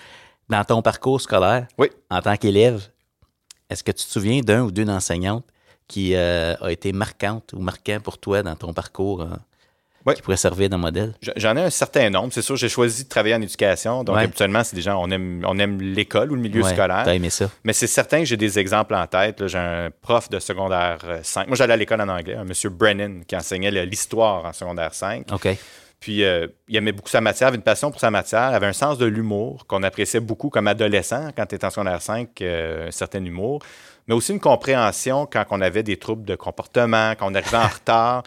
Dans 0.49 0.65
ton 0.65 0.81
parcours 0.83 1.21
scolaire, 1.21 1.67
Oui. 1.79 1.89
en 2.11 2.21
tant 2.21 2.37
qu'élève, 2.37 2.83
est-ce 3.71 3.83
que 3.85 3.93
tu 3.93 4.05
te 4.05 4.11
souviens 4.11 4.41
d'un 4.41 4.63
ou 4.63 4.71
d'une 4.71 4.91
enseignante 4.91 5.45
qui 5.89 6.15
euh, 6.15 6.55
a 6.61 6.71
été 6.73 6.93
marquante 6.93 7.53
ou 7.53 7.59
marquant 7.61 7.99
pour 8.03 8.19
toi 8.19 8.43
dans 8.43 8.57
ton 8.57 8.73
parcours, 8.73 9.23
euh, 9.23 9.27
Oui. 10.07 10.15
qui 10.15 10.23
pourrait 10.23 10.37
servir 10.37 10.69
de 10.69 10.77
modèle? 10.77 11.15
J'en 11.37 11.57
ai 11.57 11.63
un 11.63 11.71
certain 11.71 12.11
nombre. 12.11 12.33
C'est 12.33 12.43
sûr, 12.43 12.57
j'ai 12.57 12.69
choisi 12.69 13.05
de 13.05 13.09
travailler 13.09 13.35
en 13.35 13.41
éducation. 13.43 14.05
Donc, 14.05 14.17
Ouais. 14.17 14.23
habituellement, 14.25 14.63
c'est 14.65 14.77
des 14.77 14.83
gens, 14.83 15.01
on 15.03 15.11
aime, 15.11 15.43
on 15.47 15.59
aime 15.59 15.81
l'école 15.81 16.33
ou 16.33 16.35
le 16.35 16.41
milieu 16.43 16.63
Ouais, 16.63 16.71
scolaire. 16.73 17.03
T'as 17.05 17.15
aimé 17.15 17.31
ça? 17.31 17.51
Mais 17.65 17.73
c'est 17.73 17.87
certain 17.87 18.19
que 18.21 18.25
j'ai 18.27 18.37
des 18.37 18.59
exemples 18.59 18.95
en 18.95 19.07
tête. 19.07 19.47
J'ai 19.47 19.59
un 19.59 19.91
prof 20.03 20.29
de 20.29 20.39
secondaire 20.39 20.99
euh, 21.05 21.21
5. 21.23 21.47
Moi, 21.49 21.57
j'allais 21.57 21.73
à 21.75 21.77
l'école 21.77 22.01
en 22.03 22.09
anglais, 22.09 22.35
un 22.35 22.45
monsieur 22.45 22.71
Brennan, 22.71 23.23
qui 23.27 23.35
enseignait 23.37 23.71
l'histoire 23.87 24.45
en 24.45 24.53
secondaire 24.53 24.95
5. 24.95 25.33
OK. 25.33 25.49
Puis, 26.01 26.23
euh, 26.23 26.49
il 26.69 26.77
aimait 26.77 26.93
beaucoup 26.93 27.09
sa 27.09 27.23
matière, 27.23 27.49
avait 27.49 27.57
une 27.57 27.63
passion 27.63 27.91
pour 27.91 27.99
sa 27.99 28.11
matière, 28.11 28.43
avait 28.53 28.67
un 28.67 28.75
sens 28.75 28.99
de 28.99 29.07
l'humour 29.07 29.67
qu'on 29.67 29.83
appréciait 29.83 30.21
beaucoup 30.21 30.51
comme 30.51 30.67
adolescent 30.69 31.31
quand 31.35 31.47
tu 31.47 31.55
étais 31.55 31.65
en 31.65 31.71
secondaire 31.71 32.03
5, 32.03 32.29
euh, 32.43 32.89
un 32.89 32.91
certain 32.91 33.25
humour, 33.25 33.63
mais 34.07 34.15
aussi 34.15 34.33
une 34.33 34.41
compréhension 34.41 35.25
quand 35.25 35.47
on 35.51 35.63
avait 35.63 35.83
des 35.83 35.97
troubles 35.97 36.27
de 36.27 36.35
comportement, 36.35 37.13
quand 37.19 37.33
on 37.33 37.35
arrivait 37.35 37.57
en 37.57 37.69
retard, 37.75 38.23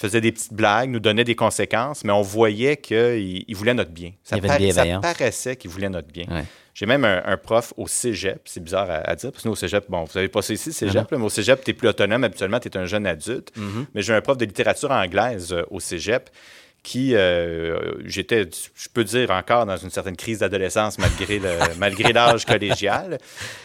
faisait 0.00 0.20
des 0.20 0.32
petites 0.32 0.52
blagues, 0.54 0.90
nous 0.90 1.00
donnait 1.00 1.24
des 1.24 1.34
conséquences, 1.34 2.04
mais 2.04 2.12
on 2.12 2.22
voyait 2.22 2.76
qu'il 2.76 3.44
il 3.48 3.54
voulait 3.56 3.74
notre 3.74 3.90
bien. 3.92 4.12
Ça, 4.22 4.36
Il 4.36 4.44
y 4.44 4.46
avait 4.50 4.64
une 4.66 4.72
ça 4.72 4.82
bienveillance. 4.82 5.02
paraissait 5.02 5.56
qu'il 5.56 5.70
voulait 5.70 5.88
notre 5.88 6.08
bien. 6.08 6.24
Ouais. 6.30 6.44
J'ai 6.74 6.84
même 6.84 7.06
un, 7.06 7.22
un 7.24 7.36
prof 7.38 7.72
au 7.78 7.86
cégep, 7.86 8.40
c'est 8.44 8.62
bizarre 8.62 8.90
à, 8.90 8.96
à 8.96 9.14
dire, 9.16 9.32
parce 9.32 9.42
que 9.44 9.48
nous, 9.48 9.52
au 9.54 9.56
cégep, 9.56 9.84
bon, 9.88 10.04
vous 10.04 10.18
avez 10.18 10.28
pas 10.28 10.42
ça 10.42 10.52
ici, 10.52 10.68
le 10.68 10.74
Ah 10.74 10.78
cégep, 10.78 11.10
là, 11.10 11.18
mais 11.18 11.24
au 11.24 11.30
cégep, 11.30 11.64
tu 11.64 11.70
es 11.70 11.74
plus 11.74 11.88
autonome, 11.88 12.22
habituellement, 12.24 12.60
tu 12.60 12.68
es 12.68 12.76
un 12.76 12.84
jeune 12.84 13.06
adulte. 13.06 13.50
Mhm. 13.56 13.86
Mais 13.94 14.02
j'ai 14.02 14.12
un 14.12 14.20
prof 14.20 14.36
de 14.36 14.44
littérature 14.44 14.90
anglaise 14.90 15.52
euh, 15.54 15.62
au 15.70 15.80
cégep 15.80 16.28
qui, 16.86 17.16
euh, 17.16 17.78
j'étais, 18.04 18.48
je 18.76 18.88
peux 18.94 19.02
dire, 19.02 19.32
encore 19.32 19.66
dans 19.66 19.76
une 19.76 19.90
certaine 19.90 20.14
crise 20.14 20.38
d'adolescence 20.38 20.98
malgré, 21.00 21.40
le- 21.40 21.58
malgré 21.80 22.12
l'âge 22.12 22.44
collégial, 22.44 23.18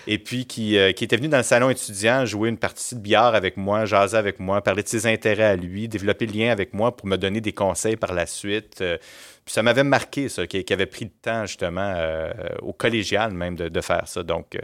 et 0.07 0.17
puis 0.17 0.47
qui, 0.47 0.75
euh, 0.75 0.91
qui 0.91 1.03
était 1.03 1.17
venu 1.17 1.27
dans 1.27 1.37
le 1.37 1.43
salon 1.43 1.69
étudiant 1.69 2.25
jouer 2.25 2.49
une 2.49 2.57
partie 2.57 2.95
de 2.95 2.99
billard 2.99 3.35
avec 3.35 3.57
moi, 3.57 3.85
jaser 3.85 4.17
avec 4.17 4.39
moi, 4.39 4.63
parler 4.63 4.81
de 4.81 4.87
ses 4.87 5.05
intérêts 5.05 5.43
à 5.43 5.55
lui, 5.55 5.87
développer 5.87 6.25
le 6.25 6.33
lien 6.33 6.51
avec 6.51 6.73
moi 6.73 6.97
pour 6.97 7.05
me 7.07 7.15
donner 7.15 7.41
des 7.41 7.53
conseils 7.53 7.95
par 7.95 8.11
la 8.15 8.25
suite. 8.25 8.81
Euh, 8.81 8.97
puis 9.45 9.53
ça 9.53 9.61
m'avait 9.61 9.83
marqué, 9.83 10.27
ça, 10.27 10.47
qu'il 10.47 10.65
avait 10.71 10.87
pris 10.87 11.05
le 11.05 11.11
temps, 11.21 11.45
justement, 11.45 11.93
euh, 11.95 12.31
au 12.63 12.73
collégial 12.73 13.33
même, 13.33 13.55
de, 13.55 13.69
de 13.69 13.81
faire 13.81 14.07
ça. 14.07 14.23
Donc, 14.23 14.57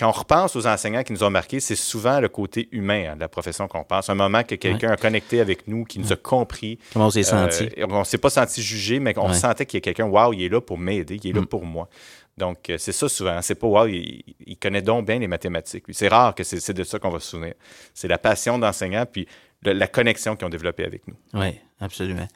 quand 0.00 0.08
on 0.08 0.12
repense 0.12 0.56
aux 0.56 0.66
enseignants 0.66 1.02
qui 1.02 1.12
nous 1.12 1.22
ont 1.22 1.30
marqués, 1.30 1.60
c'est 1.60 1.76
souvent 1.76 2.18
le 2.20 2.28
côté 2.28 2.68
humain 2.72 3.10
hein, 3.10 3.14
de 3.16 3.20
la 3.20 3.28
profession 3.28 3.68
qu'on 3.68 3.84
pense. 3.84 4.08
Un 4.08 4.14
moment 4.14 4.42
que 4.42 4.54
quelqu'un 4.54 4.90
a 4.90 4.96
connecté 4.96 5.40
avec 5.40 5.68
nous, 5.68 5.84
qui 5.84 5.98
nous 5.98 6.12
a 6.12 6.16
compris. 6.16 6.78
Comment 6.94 7.06
on 7.06 7.10
s'est 7.10 7.22
senti? 7.22 7.64
Euh, 7.64 7.68
et 7.76 7.84
on 7.84 7.98
ne 8.00 8.04
s'est 8.04 8.18
pas 8.18 8.30
senti 8.30 8.62
jugé, 8.62 8.98
mais 8.98 9.12
on 9.18 9.28
Ouais. 9.28 9.34
sentait 9.34 9.66
qu'il 9.66 9.76
y 9.76 9.82
a 9.82 9.82
quelqu'un, 9.82 10.06
waouh, 10.06 10.32
il 10.32 10.42
est 10.42 10.48
là 10.48 10.60
pour 10.62 10.78
m'aider, 10.78 11.20
il 11.22 11.30
est 11.30 11.32
là 11.34 11.42
Mm. 11.42 11.46
pour 11.46 11.64
moi. 11.66 11.88
Donc, 12.38 12.70
euh, 12.70 12.78
c'est 12.78 12.92
ça 12.92 13.08
souvent. 13.08 13.42
C'est 13.42 13.54
pas, 13.54 13.66
waouh, 13.66 13.88
il, 13.88 14.24
il 14.46 14.56
connaît 14.56 14.80
donc 14.80 15.06
bien 15.06 15.18
les 15.18 15.28
mathématiques. 15.28 15.84
C'est 15.90 16.08
rare 16.08 16.34
que 16.34 16.42
c'est 16.44 16.72
de 16.72 16.82
ça 16.84 16.98
qu'on 16.98 17.10
va 17.10 17.20
se 17.20 17.28
souvenir. 17.28 17.52
C'est 17.92 18.08
la 18.08 18.16
passion 18.18 18.58
d'enseignant, 18.58 19.04
puis 19.04 19.28
le- 19.62 19.74
la 19.74 19.86
connexion 19.86 20.34
qu'ils 20.34 20.46
ont 20.46 20.50
développée 20.50 20.86
avec 20.86 21.06
nous. 21.06 21.14
Oui, 21.34 21.58
absolument. 21.78 22.26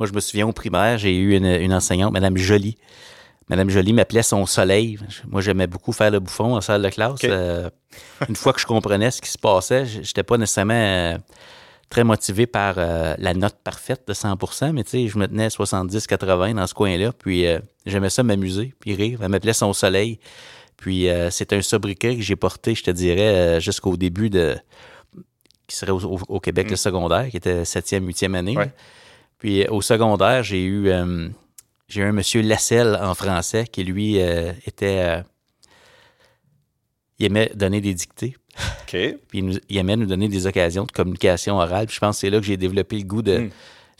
Moi, 0.00 0.08
je 0.08 0.12
me 0.12 0.18
souviens 0.20 0.48
au 0.48 0.52
primaire, 0.52 0.98
j'ai 0.98 1.14
eu 1.16 1.36
une, 1.36 1.44
une 1.46 1.72
enseignante, 1.72 2.12
Madame 2.12 2.36
Joly. 2.36 2.76
Madame 3.50 3.68
Joly 3.68 3.92
m'appelait 3.92 4.22
son 4.22 4.46
soleil. 4.46 4.98
Moi, 5.28 5.40
j'aimais 5.42 5.66
beaucoup 5.66 5.92
faire 5.92 6.10
le 6.10 6.20
bouffon 6.20 6.54
en 6.56 6.60
salle 6.60 6.82
de 6.82 6.88
classe. 6.88 7.18
Euh, 7.24 7.68
une 8.28 8.36
fois 8.36 8.52
que 8.54 8.60
je 8.60 8.66
comprenais 8.66 9.10
ce 9.10 9.20
qui 9.20 9.28
se 9.28 9.36
passait, 9.38 9.84
j'étais 9.84 10.22
pas 10.22 10.38
nécessairement 10.38 10.72
euh, 10.74 11.18
très 11.90 12.04
motivé 12.04 12.46
par 12.46 12.76
euh, 12.78 13.14
la 13.18 13.34
note 13.34 13.56
parfaite 13.62 14.02
de 14.06 14.14
100% 14.14 14.72
mais 14.72 14.84
tu 14.84 14.90
sais, 14.90 15.08
je 15.08 15.18
me 15.18 15.26
tenais 15.26 15.48
70-80 15.48 16.54
dans 16.54 16.66
ce 16.66 16.74
coin-là. 16.74 17.12
Puis 17.12 17.44
j'aimais 17.84 18.08
ça 18.10 18.22
m'amuser, 18.22 18.72
puis 18.80 18.94
rire. 18.94 19.18
Elle 19.22 19.28
m'appelait 19.28 19.52
son 19.52 19.72
soleil. 19.72 20.18
Puis 20.76 21.08
c'est 21.30 21.52
un 21.52 21.60
sobriquet 21.60 22.16
que 22.16 22.22
j'ai 22.22 22.36
porté, 22.36 22.74
je 22.74 22.84
te 22.84 22.90
dirais, 22.90 23.60
jusqu'au 23.60 23.96
début 23.98 24.30
de 24.30 24.56
qui 25.66 25.76
serait 25.76 25.92
au, 25.92 26.00
au- 26.04 26.20
au 26.28 26.40
Québec 26.40 26.66
Mm. 26.66 26.70
le 26.70 26.76
secondaire, 26.76 27.28
qui 27.30 27.36
était 27.36 27.62
7e, 27.64 28.04
8e 28.04 28.34
année. 28.34 28.56
Ouais. 28.56 28.72
Puis 29.38 29.66
au 29.68 29.82
secondaire, 29.82 30.42
j'ai 30.42 30.64
eu, 30.64 30.90
j'ai 31.90 32.02
un 32.02 32.12
monsieur 32.12 32.40
Lasselle 32.40 32.96
en 33.02 33.14
français 33.14 33.66
qui, 33.70 33.84
lui, 33.84 34.20
euh, 34.22 34.52
était. 34.66 34.98
euh, 35.00 35.22
il 37.18 37.26
aimait 37.26 37.50
donner 37.54 37.80
des 37.80 37.92
dictées. 37.94 38.36
OK. 38.82 38.90
Puis 39.28 39.38
il, 39.38 39.44
nous- 39.44 39.58
il 39.68 39.76
aimait 39.76 39.96
nous 39.96 40.06
donner 40.06 40.28
des 40.28 40.46
occasions 40.46 40.84
de 40.84 40.92
communication 40.92 41.56
orale. 41.58 41.86
Puis 41.86 41.96
je 41.96 42.00
pense 42.00 42.16
que 42.16 42.20
c'est 42.20 42.30
là 42.30 42.38
que 42.40 42.46
j'ai 42.46 42.56
développé 42.56 42.96
le 42.98 43.04
goût 43.04 43.22
de 43.22 43.38
Mm. 43.38 43.50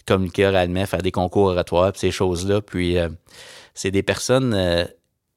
communiquer 0.07 0.47
oralement, 0.47 0.87
faire 0.87 1.03
des 1.03 1.13
concours 1.13 1.49
oratoires, 1.51 1.93
puis 1.93 2.01
ces 2.01 2.11
choses-là. 2.11 2.61
Puis 2.63 2.97
euh, 2.97 3.09
c'est 3.75 3.91
des 3.91 4.03
personnes 4.03 4.55
euh, 4.55 4.85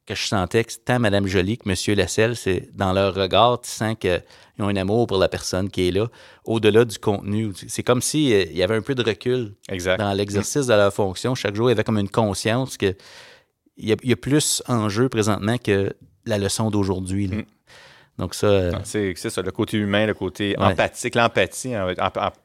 que 0.05 0.15
je 0.15 0.27
sentais 0.27 0.63
que 0.63 0.73
tant 0.83 0.99
Mme 0.99 1.27
Jolie 1.27 1.57
que 1.57 1.69
M. 1.69 1.97
Lasselle, 1.97 2.35
c'est 2.35 2.69
dans 2.75 2.91
leur 2.93 3.15
regard, 3.15 3.61
tu 3.61 3.69
sens 3.69 3.95
qu'ils 3.97 4.21
ont 4.59 4.67
un 4.67 4.75
amour 4.75 5.07
pour 5.07 5.17
la 5.17 5.29
personne 5.29 5.69
qui 5.69 5.87
est 5.87 5.91
là, 5.91 6.07
au-delà 6.45 6.83
du 6.85 6.97
contenu. 6.99 7.53
C'est 7.67 7.83
comme 7.83 8.01
s'il 8.01 8.29
il 8.29 8.57
y 8.57 8.63
avait 8.63 8.75
un 8.75 8.81
peu 8.81 8.95
de 8.95 9.03
recul 9.03 9.55
Exact. 9.69 9.97
dans 9.99 10.13
l'exercice 10.13 10.67
de 10.67 10.73
leur 10.73 10.93
fonction. 10.93 11.35
Chaque 11.35 11.55
jour, 11.55 11.69
il 11.69 11.71
y 11.71 11.73
avait 11.73 11.83
comme 11.83 11.99
une 11.99 12.09
conscience 12.09 12.77
que 12.77 12.95
il 13.77 13.89
y 13.89 13.93
a, 13.93 13.95
il 14.03 14.09
y 14.09 14.13
a 14.13 14.17
plus 14.17 14.61
en 14.67 14.89
jeu 14.89 15.09
présentement 15.09 15.57
que 15.57 15.93
la 16.25 16.37
leçon 16.37 16.69
d'aujourd'hui. 16.69 17.27
Mm. 17.27 17.43
Donc 18.19 18.35
ça, 18.35 18.45
euh, 18.45 18.71
C'est 18.83 19.15
ça, 19.15 19.41
le 19.41 19.51
côté 19.51 19.77
humain, 19.77 20.05
le 20.05 20.13
côté 20.13 20.55
Ouais. 20.59 20.65
empathique. 20.65 21.15
L'empathie, 21.15 21.73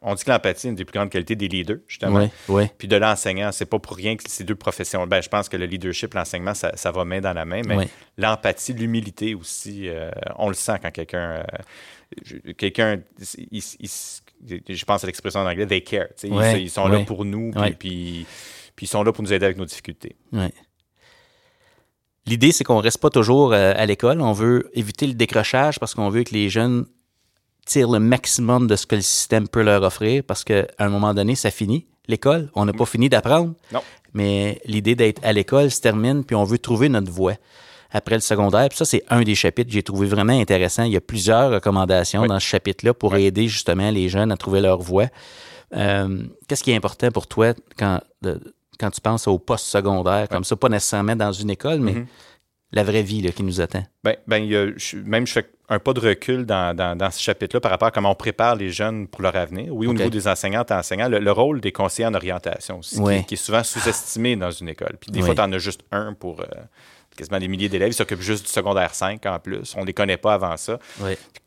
on 0.00 0.14
dit 0.14 0.24
que 0.24 0.30
l'empathie 0.30 0.66
est 0.66 0.70
une 0.70 0.76
des 0.76 0.84
plus 0.86 0.98
grandes 0.98 1.10
qualités 1.10 1.36
des 1.36 1.46
leaders, 1.48 1.76
justement. 1.86 2.16
ouais, 2.20 2.30
ouais, 2.48 2.72
Puis 2.78 2.88
de 2.88 2.96
l'enseignant, 2.96 3.52
c'est 3.52 3.66
pas 3.66 3.78
pour 3.78 3.94
rien 3.96 4.16
que 4.16 4.22
ces 4.26 4.44
deux 4.44 4.54
professions. 4.54 5.06
Ben, 5.06 5.20
je 5.22 5.28
pense 5.28 5.48
que 5.50 5.58
le 5.58 5.66
leadership, 5.66 6.14
l'enseignement, 6.14 6.54
ça, 6.54 6.72
ça 6.74 6.90
va 6.90 7.04
main 7.04 7.20
dans 7.20 7.34
la 7.34 7.44
main, 7.44 7.60
mais 7.66 7.88
l'empathie, 8.16 8.72
l'humilité 8.72 9.34
aussi, 9.34 9.88
euh, 9.88 10.10
on 10.36 10.48
le 10.48 10.54
sent 10.54 10.78
quand 10.82 10.90
quelqu'un. 10.90 11.42
euh, 12.32 12.52
quelqu'un. 12.56 13.00
il- 13.36 13.62
il- 13.80 13.90
il- 14.68 14.76
je 14.76 14.84
pense 14.86 15.04
à 15.04 15.06
l'expression 15.06 15.40
en 15.40 15.46
anglais, 15.46 15.66
they 15.66 15.82
care. 15.82 16.06
ils- 16.22 16.70
sont 16.70 16.88
là 16.88 17.00
pour 17.04 17.24
nous, 17.26 17.50
puis, 17.50 17.60
Ouais. 17.60 17.70
puis, 17.72 18.26
puis 18.74 18.86
ils 18.86 18.88
sont 18.88 19.02
là 19.02 19.12
pour 19.12 19.22
nous 19.22 19.32
aider 19.34 19.44
avec 19.44 19.58
nos 19.58 19.66
difficultés. 19.66 20.16
Ouais. 20.32 20.50
L'idée, 22.28 22.52
c'est 22.52 22.64
qu'on 22.64 22.78
reste 22.78 22.98
pas 22.98 23.10
toujours 23.10 23.52
euh, 23.52 23.72
à 23.76 23.86
l'école. 23.86 24.20
On 24.20 24.32
veut 24.32 24.70
éviter 24.74 25.06
le 25.06 25.14
décrochage 25.14 25.78
parce 25.80 25.94
qu'on 25.94 26.10
veut 26.10 26.22
que 26.24 26.32
les 26.34 26.48
jeunes 26.48 26.86
tirent 27.66 27.90
le 27.90 27.98
maximum 28.00 28.66
de 28.66 28.76
ce 28.76 28.86
que 28.86 28.96
le 28.96 29.02
système 29.02 29.48
peut 29.48 29.62
leur 29.62 29.82
offrir 29.82 30.22
parce 30.26 30.44
qu'à 30.44 30.66
un 30.78 30.88
moment 30.88 31.14
donné, 31.14 31.34
ça 31.34 31.50
finit. 31.50 31.86
L'école, 32.06 32.50
on 32.54 32.64
n'a 32.64 32.72
pas 32.72 32.86
fini 32.86 33.08
d'apprendre. 33.08 33.52
Non. 33.72 33.80
Mais 34.14 34.60
l'idée 34.64 34.94
d'être 34.94 35.20
à 35.24 35.32
l'école 35.32 35.70
se 35.70 35.80
termine, 35.80 36.24
puis 36.24 36.34
on 36.34 36.44
veut 36.44 36.58
trouver 36.58 36.88
notre 36.88 37.10
voie 37.12 37.34
après 37.90 38.14
le 38.14 38.20
secondaire. 38.22 38.68
Puis 38.70 38.78
ça, 38.78 38.84
c'est 38.86 39.02
un 39.10 39.22
des 39.22 39.34
chapitres 39.34 39.68
que 39.68 39.74
j'ai 39.74 39.82
trouvé 39.82 40.06
vraiment 40.06 40.32
intéressant. 40.38 40.84
Il 40.84 40.92
y 40.92 40.96
a 40.96 41.00
plusieurs 41.02 41.50
recommandations 41.50 42.22
Oui. 42.22 42.28
dans 42.28 42.40
ce 42.40 42.46
chapitre-là 42.46 42.94
pour 42.94 43.12
Oui. 43.12 43.24
aider 43.24 43.48
justement 43.48 43.90
les 43.90 44.08
jeunes 44.08 44.32
à 44.32 44.36
trouver 44.38 44.60
leur 44.60 44.80
voie. 44.80 45.06
Euh, 45.76 46.22
Qu'est-ce 46.48 46.64
qui 46.64 46.70
est 46.70 46.76
important 46.76 47.10
pour 47.10 47.26
toi 47.26 47.52
quand, 47.78 48.00
de- 48.22 48.40
quand 48.78 48.90
tu 48.90 49.00
penses 49.00 49.26
au 49.28 49.38
post-secondaire, 49.38 50.28
comme 50.28 50.44
ça, 50.44 50.56
pas 50.56 50.68
nécessairement 50.68 51.16
dans 51.16 51.32
une 51.32 51.50
école, 51.50 51.80
mais 51.80 51.92
Mhm. 51.92 52.06
la 52.72 52.84
vraie 52.84 53.02
vie 53.02 53.22
là, 53.22 53.30
qui 53.32 53.42
nous 53.42 53.60
attend? 53.60 53.82
Ben, 54.04 54.16
ben 54.26 54.38
il 54.38 54.50
y 54.50 54.56
a- 54.56 54.68
je- 54.76 54.96
même 54.98 55.26
je 55.26 55.32
fais 55.32 55.50
un 55.68 55.78
pas 55.78 55.92
de 55.92 56.00
recul 56.00 56.46
dans, 56.46 57.10
ce 57.10 57.20
chapitre-là 57.20 57.60
par 57.60 57.70
rapport 57.70 57.88
à 57.88 57.90
comment 57.90 58.10
on 58.10 58.14
prépare 58.14 58.56
les 58.56 58.70
jeunes 58.70 59.06
pour 59.06 59.20
leur 59.22 59.36
avenir. 59.36 59.74
Oui, 59.74 59.86
au 59.86 59.92
niveau 59.92 60.08
des 60.08 60.26
enseignantes 60.28 60.70
et 60.70 60.74
enseignants, 60.74 61.08
le, 61.08 61.30
rôle 61.32 61.60
des 61.60 61.72
conseillers 61.72 62.06
en 62.08 62.14
orientation 62.14 62.78
aussi, 62.78 63.00
qui, 63.26 63.34
est 63.34 63.36
souvent 63.36 63.62
sous-estimé 63.62 64.36
dans 64.36 64.50
une 64.50 64.68
école. 64.68 64.96
Puis 65.00 65.10
des 65.10 65.20
fois, 65.22 65.34
tu 65.34 65.40
en 65.40 65.52
as 65.52 65.58
juste 65.58 65.82
un 65.90 66.14
pour 66.14 66.40
euh, 66.40 66.44
quasiment 67.18 67.38
des 67.38 67.48
milliers 67.48 67.68
d'élèves. 67.68 67.90
Ils 67.90 67.94
s'occupent 67.94 68.22
juste 68.22 68.46
du 68.46 68.52
secondaire 68.52 68.94
5 68.94 69.24
en 69.26 69.38
plus. 69.38 69.74
On 69.76 69.82
ne 69.82 69.86
les 69.86 69.92
connaît 69.92 70.16
pas 70.16 70.34
avant 70.34 70.56
ça. 70.56 70.78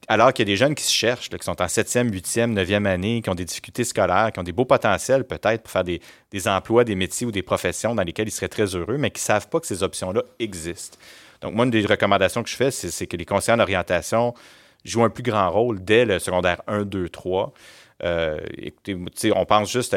Alors 0.07 0.33
qu'il 0.33 0.47
y 0.47 0.51
a 0.51 0.53
des 0.53 0.57
jeunes 0.57 0.75
qui 0.75 0.83
se 0.83 0.91
cherchent, 0.91 1.29
qui 1.29 1.43
sont 1.43 1.61
en 1.61 1.65
7e, 1.65 2.11
8e, 2.11 2.53
9e 2.53 2.85
année, 2.85 3.21
qui 3.21 3.29
ont 3.29 3.35
des 3.35 3.45
difficultés 3.45 3.83
scolaires, 3.83 4.31
qui 4.33 4.39
ont 4.39 4.43
des 4.43 4.51
beaux 4.51 4.65
potentiels 4.65 5.23
peut-être 5.23 5.63
pour 5.63 5.71
faire 5.71 5.83
des, 5.83 6.01
des 6.31 6.47
emplois, 6.47 6.83
des 6.83 6.95
métiers 6.95 7.25
ou 7.25 7.31
des 7.31 7.43
professions 7.43 7.95
dans 7.95 8.03
lesquels 8.03 8.27
ils 8.27 8.31
seraient 8.31 8.49
très 8.49 8.75
heureux, 8.75 8.97
mais 8.97 9.09
qui 9.09 9.21
ne 9.21 9.25
savent 9.25 9.47
pas 9.47 9.59
que 9.59 9.67
ces 9.67 9.83
options-là 9.83 10.23
existent. 10.39 10.97
Donc, 11.41 11.53
moi, 11.53 11.65
une 11.65 11.71
des 11.71 11.85
recommandations 11.85 12.43
que 12.43 12.49
je 12.49 12.55
fais, 12.55 12.71
c'est 12.71 13.07
que 13.07 13.17
les 13.17 13.25
conseillers 13.25 13.55
en 13.55 13.59
orientation 13.59 14.33
jouent 14.85 15.03
un 15.03 15.09
plus 15.09 15.23
grand 15.23 15.49
rôle 15.49 15.83
dès 15.83 16.05
le 16.05 16.19
secondaire 16.19 16.61
1, 16.67 16.83
2, 16.83 17.09
3. 17.09 17.53
Écoutez, 18.57 18.97
on 19.35 19.45
pense 19.45 19.71
juste 19.71 19.95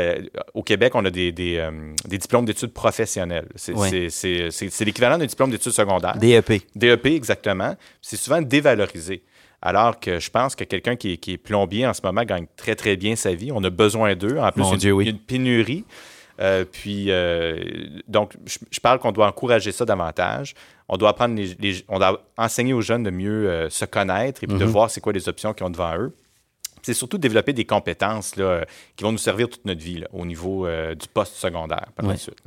au 0.53 0.63
Québec, 0.63 0.95
on 0.95 1.05
a 1.05 1.11
des, 1.11 1.33
euh, 1.59 1.95
diplômes 2.07 2.45
d'études 2.45 2.73
professionnelles. 2.73 3.49
C'est 3.57 4.85
l'équivalent 4.85 5.19
d'un 5.19 5.27
diplôme 5.27 5.51
d'études 5.51 5.73
secondaires. 5.73 6.17
DEP. 6.17 6.63
DEP, 6.75 7.07
exactement. 7.07 7.75
C'est 8.01 8.17
souvent 8.17 8.43
dévalorisé. 8.43 9.23
Alors 9.63 9.99
que 9.99 10.21
je 10.21 10.31
pense 10.31 10.55
que 10.55 10.65
quelqu'un 10.65 10.95
qui, 10.95 11.13
est 11.13 11.39
plombier 11.39 11.87
en 11.87 11.95
ce 11.95 12.03
moment 12.05 12.23
gagne 12.25 12.47
très, 12.57 12.75
très 12.75 12.97
bien 12.97 13.17
sa 13.17 13.35
vie. 13.35 13.51
On 13.51 13.65
a 13.65 13.71
besoin 13.71 14.15
d'eux. 14.15 14.39
En 14.39 14.53
plus, 14.53 14.65
il 14.75 14.85
y 14.85 15.09
a 15.09 15.11
une 15.11 15.19
pénurie. 15.19 15.85
Euh, 16.41 16.65
puis, 16.71 17.07
euh, 17.09 17.63
donc, 18.09 18.35
je, 18.45 18.81
parle 18.81 18.99
qu'on 18.99 19.13
doit 19.13 19.29
encourager 19.29 19.73
ça 19.73 19.85
davantage. 19.85 20.55
On 20.89 20.97
doit 20.97 21.11
apprendre 21.11 21.37
les, 21.37 21.85
on 21.89 21.99
doit 21.99 22.23
enseigner 22.37 22.73
aux 22.73 22.81
jeunes 22.81 23.05
de 23.05 23.11
mieux 23.11 23.49
euh, 23.49 23.71
se 23.71 23.85
connaître 23.85 24.43
et 24.45 24.47
puis 24.47 24.59
de 24.59 24.65
mhm. 24.65 24.71
voir 24.71 24.91
c'est 24.91 25.01
quoi 25.01 25.13
les 25.13 25.29
options 25.29 25.55
qu'ils 25.55 25.65
ont 25.67 25.71
devant 25.71 25.97
eux. 25.97 26.15
C'est 26.85 26.95
surtout 26.95 27.19
développer 27.19 27.53
des 27.53 27.65
compétences 27.65 28.37
là, 28.37 28.65
qui 28.97 29.05
vont 29.05 29.13
nous 29.13 29.19
servir 29.19 29.49
toute 29.49 29.65
notre 29.65 29.81
vie 29.81 30.05
au 30.13 30.25
niveau 30.27 30.67
du 30.69 31.09
poste 31.09 31.35
secondaire 31.35 31.87
par 31.97 32.07
la 32.07 32.17
suite. 32.17 32.39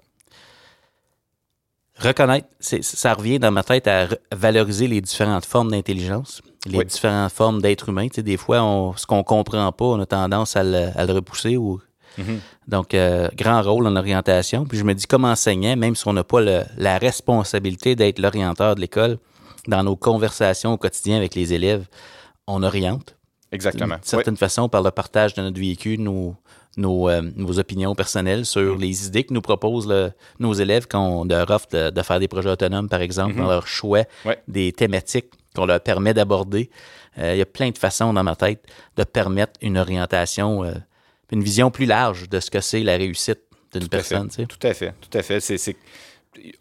Reconnaître, 1.99 2.47
ça 2.59 3.13
revient 3.15 3.39
dans 3.39 3.51
ma 3.51 3.63
tête 3.63 3.87
à 3.87 4.07
valoriser 4.31 4.87
les 4.87 5.01
différentes 5.01 5.45
formes 5.45 5.71
d'intelligence, 5.71 6.43
les 6.67 6.83
différentes 6.83 7.31
formes 7.31 7.59
d'être 7.61 7.89
humain. 7.89 8.07
Tu 8.07 8.15
sais, 8.15 8.23
des 8.23 8.37
fois, 8.37 8.61
on, 8.61 8.95
ce 8.95 9.07
qu'on 9.07 9.23
comprend 9.23 9.71
pas, 9.71 9.85
on 9.85 9.99
a 9.99 10.05
tendance 10.05 10.55
à 10.55 10.63
le, 10.63 10.89
à 10.95 11.05
le 11.05 11.13
repousser 11.13 11.57
ou 11.57 11.81
Mhm. 12.17 12.39
Donc, 12.67 12.93
euh, 12.93 13.29
grand 13.35 13.61
rôle 13.61 13.87
en 13.87 13.95
orientation. 13.95 14.65
Puis 14.65 14.77
je 14.77 14.83
me 14.83 14.93
dis, 14.93 15.05
comme 15.05 15.25
enseignant, 15.25 15.75
même 15.75 15.95
si 15.95 16.07
on 16.07 16.13
n'a 16.13 16.23
pas 16.23 16.41
la 16.41 16.97
responsabilité 16.97 17.95
d'être 17.95 18.19
l'orienteur 18.19 18.75
de 18.75 18.81
l'école, 18.81 19.17
dans 19.67 19.83
nos 19.83 19.95
conversations 19.95 20.73
au 20.73 20.77
quotidien 20.77 21.17
avec 21.17 21.35
les 21.35 21.53
élèves, 21.53 21.85
on 22.47 22.63
oriente. 22.63 23.16
Exactement. 23.51 23.95
D'une 23.95 24.03
certaine 24.03 24.37
façon, 24.37 24.69
par 24.69 24.83
le 24.83 24.91
partage 24.91 25.33
de 25.33 25.41
notre 25.41 25.59
véhicule, 25.59 26.01
nos, 26.01 26.35
nos, 26.75 27.09
euh, 27.09 27.21
nos 27.35 27.59
opinions 27.59 27.95
personnelles 27.95 28.45
sur 28.45 28.75
mhm. 28.75 28.81
les 28.81 29.07
idées 29.07 29.23
que 29.23 29.33
nous 29.33 29.41
proposent 29.41 29.91
nos 30.39 30.53
élèves 30.53 30.87
quand 30.87 31.21
on 31.21 31.25
leur 31.25 31.49
offre 31.49 31.67
de, 31.71 32.01
faire 32.01 32.19
des 32.19 32.27
projets 32.27 32.49
autonomes, 32.49 32.89
par 32.89 33.01
exemple, 33.01 33.33
mhm. 33.33 33.41
dans 33.41 33.47
leur 33.49 33.67
choix 33.67 34.03
des 34.47 34.71
thématiques 34.71 35.31
qu'on 35.55 35.65
leur 35.65 35.81
permet 35.81 36.13
d'aborder. 36.13 36.69
Euh, 37.17 37.33
il 37.33 37.39
y 37.39 37.41
a 37.41 37.45
plein 37.45 37.71
de 37.71 37.77
façons 37.77 38.13
dans 38.13 38.23
ma 38.23 38.35
tête 38.35 38.63
de 38.95 39.03
permettre 39.03 39.53
une 39.61 39.77
orientation 39.77 40.63
une 41.31 41.43
vision 41.43 41.71
plus 41.71 41.85
large 41.85 42.29
de 42.29 42.39
ce 42.39 42.49
que 42.49 42.61
c'est 42.61 42.81
la 42.83 42.97
réussite 42.97 43.41
d'une 43.73 43.89
personne. 43.89 44.29
Tout 44.29 44.67
à 44.67 44.73
fait, 44.73 44.93
tout 45.01 45.17
à 45.17 45.21
fait. 45.21 45.39
C'est, 45.39 45.75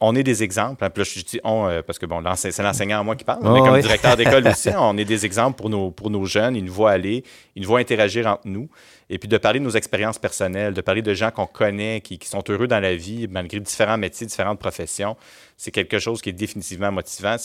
on 0.00 0.14
est 0.14 0.22
des 0.22 0.42
exemples. 0.42 0.84
Hein, 0.84 0.90
puis 0.90 1.02
là, 1.02 1.10
je 1.12 1.22
dis 1.22 1.40
on 1.44 1.66
euh, 1.68 1.82
parce 1.82 1.98
que 1.98 2.06
bon, 2.06 2.22
c'est 2.36 2.58
l'enseignant 2.58 3.00
à 3.00 3.02
moi 3.02 3.16
qui 3.16 3.24
parle, 3.24 3.40
mais 3.42 3.60
comme 3.60 3.80
directeur 3.80 4.16
d'école 4.16 4.46
aussi, 4.46 4.70
on 4.76 4.96
est 4.96 5.04
des 5.04 5.24
exemples 5.24 5.56
pour 5.56 5.70
nos, 5.70 5.90
pour 5.90 6.10
nos 6.10 6.24
jeunes. 6.24 6.56
Ils 6.56 6.64
nous 6.64 6.72
voient 6.72 6.92
aller, 6.92 7.24
ils 7.54 7.62
nous 7.62 7.68
voient 7.68 7.80
interagir 7.80 8.26
entre 8.26 8.46
nous. 8.46 8.68
Et 9.08 9.18
puis 9.18 9.28
de 9.28 9.38
parler 9.38 9.60
de 9.60 9.64
nos 9.64 9.70
expériences 9.70 10.18
personnelles, 10.18 10.74
de 10.74 10.80
parler 10.80 11.02
de 11.02 11.14
gens 11.14 11.30
qu'on 11.30 11.46
connaît, 11.46 12.00
qui, 12.00 12.18
qui, 12.18 12.28
sont 12.28 12.42
heureux 12.48 12.66
dans 12.66 12.80
la 12.80 12.96
vie, 12.96 13.28
malgré 13.30 13.60
différents 13.60 13.98
métiers, 13.98 14.26
différentes 14.26 14.58
professions 14.58 15.16
c'est 15.57 15.70
quelque 15.70 15.98
chose 15.98 16.20
qui 16.20 16.28
est 16.28 16.34
définitivement 16.34 16.92
motivant. 16.92 17.36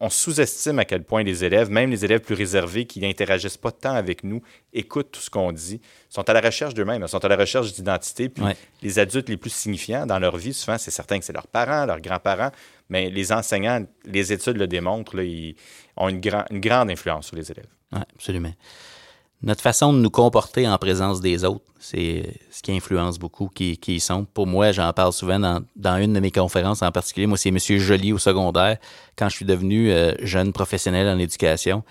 On, 0.00 0.08
sous-estime 0.08 0.78
à 0.78 0.84
quel 0.84 1.04
point 1.04 1.22
les 1.22 1.44
élèves, 1.44 1.70
même 1.70 1.90
les 1.90 2.04
élèves 2.04 2.20
plus 2.20 2.34
réservés 2.34 2.86
qui 2.86 3.00
n'interagissent 3.00 3.58
pas 3.58 3.72
tant 3.72 3.94
avec 3.94 4.24
nous, 4.24 4.42
écoutent 4.72 5.12
tout 5.12 5.20
ce 5.20 5.28
qu'on 5.28 5.52
dit, 5.52 5.80
sont 6.08 6.28
à 6.28 6.32
la 6.32 6.40
recherche 6.40 6.72
d'eux-mêmes, 6.72 7.06
sont 7.06 7.22
à 7.24 7.28
la 7.28 7.36
recherche 7.36 7.72
d'identité. 7.74 8.30
Puis 8.30 8.44
les 8.80 8.98
adultes 8.98 9.28
les 9.28 9.36
plus 9.36 9.52
signifiants 9.52 10.06
dans 10.06 10.18
leur 10.18 10.36
vie, 10.36 10.54
souvent, 10.54 10.78
c'est 10.78 10.90
certain 10.90 11.18
que 11.18 11.24
c'est 11.24 11.34
leurs 11.34 11.46
parents, 11.46 11.84
leurs 11.84 12.00
grands-parents, 12.00 12.52
mais 12.88 13.10
les 13.10 13.32
enseignants, 13.32 13.84
les 14.06 14.32
études 14.32 14.56
le 14.56 14.66
démontrent, 14.66 15.20
ils 15.20 15.54
ont 15.96 16.08
une, 16.08 16.20
une 16.50 16.60
grande 16.60 16.90
influence 16.90 17.26
sur 17.26 17.36
les 17.36 17.50
élèves. 17.50 17.68
Oui, 17.92 18.00
absolument 18.14 18.54
notre 19.42 19.60
façon 19.60 19.92
de 19.92 19.98
nous 19.98 20.10
comporter 20.10 20.68
en 20.68 20.78
présence 20.78 21.20
des 21.20 21.44
autres, 21.44 21.64
c'est 21.80 22.38
ce 22.50 22.62
qui 22.62 22.72
influence 22.72 23.18
beaucoup 23.18 23.48
qui, 23.48 23.76
qui 23.76 23.98
sont. 23.98 24.24
Pour 24.24 24.46
moi, 24.46 24.70
j'en 24.70 24.92
parle 24.92 25.12
souvent 25.12 25.40
dans, 25.40 25.96
une 25.96 26.12
de 26.12 26.20
mes 26.20 26.30
conférences 26.30 26.82
en 26.82 26.92
particulier. 26.92 27.26
Moi, 27.26 27.36
c'est 27.36 27.48
M. 27.48 27.58
Joly 27.58 28.12
au 28.12 28.18
secondaire. 28.18 28.78
Quand 29.16 29.28
je 29.28 29.36
suis 29.36 29.44
devenu 29.44 29.90
euh, 29.90 30.12
jeune 30.20 30.52
professionnel 30.52 31.08
en 31.08 31.18
éducation, 31.18 31.82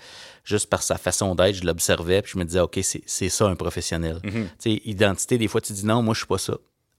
juste 0.44 0.70
par 0.70 0.82
sa 0.82 0.96
façon 0.96 1.34
d'être, 1.34 1.56
je 1.56 1.64
l'observais, 1.64 2.22
puis 2.22 2.32
je 2.34 2.38
me 2.38 2.44
disais, 2.44 2.60
OK, 2.60 2.80
c'est 2.82 3.28
ça 3.28 3.46
un 3.46 3.54
professionnel. 3.54 4.18
Mm-hmm. 4.24 4.32
Tu 4.32 4.48
sais, 4.58 4.82
identité, 4.86 5.36
des 5.36 5.48
fois, 5.48 5.60
tu 5.60 5.74
dis 5.74 5.84
non, 5.84 6.02
moi, 6.02 6.14
je 6.14 6.20
suis 6.20 6.26
pas 6.26 6.38
ça. 6.38 6.54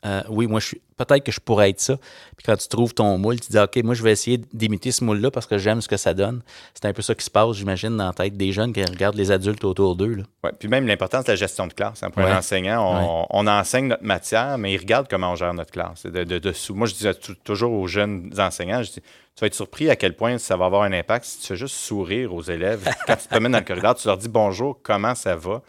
Euh, 0.06 0.22
oui, 0.30 0.48
moi, 0.48 0.60
je 0.60 0.68
suis. 0.68 0.82
Peut-être 0.96 1.24
que 1.24 1.32
je 1.32 1.40
pourrais 1.40 1.72
être 1.72 1.80
ça. 1.80 1.98
Puis 2.38 2.46
quand 2.46 2.56
tu 2.56 2.68
trouves 2.68 2.94
ton 2.94 3.18
moule, 3.18 3.40
tu 3.40 3.50
dis, 3.50 3.58
OK, 3.58 3.78
moi, 3.84 3.96
je 3.96 4.04
vais 4.04 4.12
essayer 4.12 4.40
d'imiter 4.54 4.92
ce 4.92 5.04
moule-là 5.04 5.32
parce 5.32 5.48
que 5.48 5.58
j'aime 5.58 5.82
ce 5.82 5.88
que 5.88 5.98
ça 5.98 6.14
donne. 6.14 6.44
C'est 6.76 6.86
un 6.86 6.94
peu 6.94 7.02
ça 7.02 7.16
qui 7.16 7.26
se 7.26 7.32
passe, 7.32 7.56
j'imagine, 7.56 7.98
dans 7.98 8.08
la 8.08 8.14
tête 8.14 8.38
des 8.38 8.52
jeunes 8.52 8.74
qui 8.74 8.84
regardent 8.84 9.16
les 9.16 9.32
adultes 9.32 9.64
autour 9.64 9.96
d'eux. 9.96 10.24
Oui, 10.44 10.52
puis 10.60 10.68
même 10.68 10.86
l'importance 10.86 11.26
de 11.26 11.32
la 11.32 11.36
gestion 11.36 11.66
de 11.66 11.74
classe. 11.74 12.04
Hein, 12.04 12.12
pour 12.12 12.22
un 12.22 12.38
enseignant, 12.38 13.28
on, 13.30 13.48
enseigne 13.48 13.88
notre 13.88 14.04
matière, 14.04 14.58
mais 14.58 14.74
il 14.74 14.78
regarde 14.78 15.08
comment 15.10 15.32
on 15.32 15.36
gère 15.36 15.54
notre 15.54 15.72
classe. 15.72 16.06
De, 16.06 16.24
de, 16.24 16.54
moi, 16.74 16.86
je 16.86 16.94
disais 16.94 17.14
toujours 17.44 17.74
aux 17.74 17.88
jeunes 17.88 18.32
enseignants, 18.38 18.84
je 18.84 18.92
dis, 18.92 19.02
tu 19.36 19.42
vas 19.42 19.48
être 19.48 19.56
surpris 19.56 19.90
à 19.90 19.96
quel 19.96 20.16
point 20.16 20.38
ça 20.38 20.56
va 20.56 20.66
avoir 20.66 20.84
un 20.84 20.94
impact 20.94 21.26
si 21.26 21.40
tu 21.40 21.48
fais 21.48 21.56
juste 21.56 21.76
sourire 21.76 22.34
aux 22.34 22.44
élèves. 22.44 22.88
quand 23.08 23.16
tu 23.16 23.24
te 23.24 23.30
promènes 23.30 23.54
dans 23.54 23.58
le 23.58 23.66
corridor, 23.66 23.96
tu 23.96 24.08
leur 24.08 24.18
dis 24.18 24.30
bonjour, 24.30 24.80
comment 24.84 25.16
ça 25.16 25.36
va? 25.36 25.64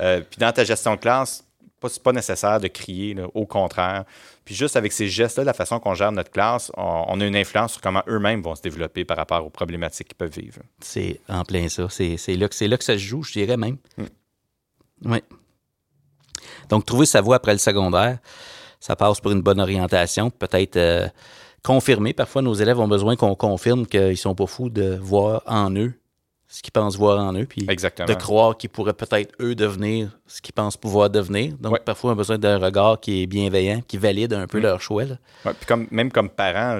Euh, 0.00 0.22
puis 0.22 0.38
dans 0.38 0.50
ta 0.50 0.64
gestion 0.64 0.94
de 0.94 1.00
classe, 1.00 1.44
c'est 1.88 2.02
pas 2.02 2.12
nécessaire 2.12 2.60
de 2.60 2.68
crier, 2.68 3.16
au 3.34 3.46
contraire. 3.46 4.04
Puis 4.44 4.54
juste 4.54 4.76
avec 4.76 4.92
ces 4.92 5.08
gestes-là, 5.08 5.44
la 5.44 5.52
façon 5.52 5.78
qu'on 5.78 5.94
gère 5.94 6.12
notre 6.12 6.30
classe, 6.30 6.72
on, 6.76 7.20
a 7.20 7.24
une 7.24 7.36
influence 7.36 7.72
sur 7.72 7.80
comment 7.80 8.02
eux-mêmes 8.08 8.42
vont 8.42 8.54
se 8.54 8.62
développer 8.62 9.04
par 9.04 9.16
rapport 9.16 9.44
aux 9.44 9.50
problématiques 9.50 10.08
qu'ils 10.08 10.16
peuvent 10.16 10.36
vivre. 10.36 10.60
C'est 10.80 11.20
en 11.28 11.44
plein 11.44 11.68
ça. 11.68 11.88
C'est 11.90 12.16
là, 12.36 12.48
que, 12.48 12.64
là 12.64 12.76
que 12.76 12.84
ça 12.84 12.94
se 12.94 12.98
joue, 12.98 13.22
je 13.22 13.32
dirais 13.32 13.56
même. 13.56 13.76
Mm. 13.96 14.04
Oui. 15.04 15.18
Donc, 16.68 16.86
trouver 16.86 17.06
sa 17.06 17.20
voie 17.20 17.36
après 17.36 17.52
le 17.52 17.58
secondaire, 17.58 18.18
ça 18.80 18.96
passe 18.96 19.20
pour 19.20 19.30
une 19.32 19.42
bonne 19.42 19.60
orientation, 19.60 20.30
peut-être 20.30 20.76
euh, 20.76 21.08
confirmer. 21.62 22.12
Parfois, 22.12 22.42
nos 22.42 22.54
élèves 22.54 22.80
ont 22.80 22.88
besoin 22.88 23.16
qu'on 23.16 23.34
confirme 23.34 23.86
qu'ils 23.86 24.16
sont 24.16 24.34
pas 24.34 24.46
fous 24.46 24.70
de 24.70 24.98
voir 25.00 25.42
en 25.46 25.74
eux 25.76 25.94
ce 26.52 26.60
qu'ils 26.60 26.70
pensent 26.70 26.98
voir 26.98 27.18
en 27.18 27.32
eux, 27.32 27.46
puis 27.46 27.62
de 27.62 28.12
croire 28.12 28.58
qu'ils 28.58 28.68
pourraient 28.68 28.92
peut-être, 28.92 29.34
eux, 29.40 29.54
devenir 29.54 30.10
ce 30.26 30.42
qu'ils 30.42 30.52
pensent 30.52 30.76
pouvoir 30.76 31.08
devenir. 31.08 31.54
Donc, 31.58 31.78
parfois, 31.80 32.10
on 32.10 32.12
a 32.12 32.16
besoin 32.16 32.36
d'un 32.36 32.58
regard 32.58 33.00
qui 33.00 33.22
est 33.22 33.26
bienveillant, 33.26 33.80
qui 33.88 33.96
valide 33.96 34.34
un 34.34 34.46
peu 34.46 34.58
mm. 34.58 34.62
leur 34.62 34.80
choix. 34.82 35.04
puis 35.44 35.54
comme, 35.66 35.86
même 35.90 36.12
comme 36.12 36.28
parent, 36.28 36.78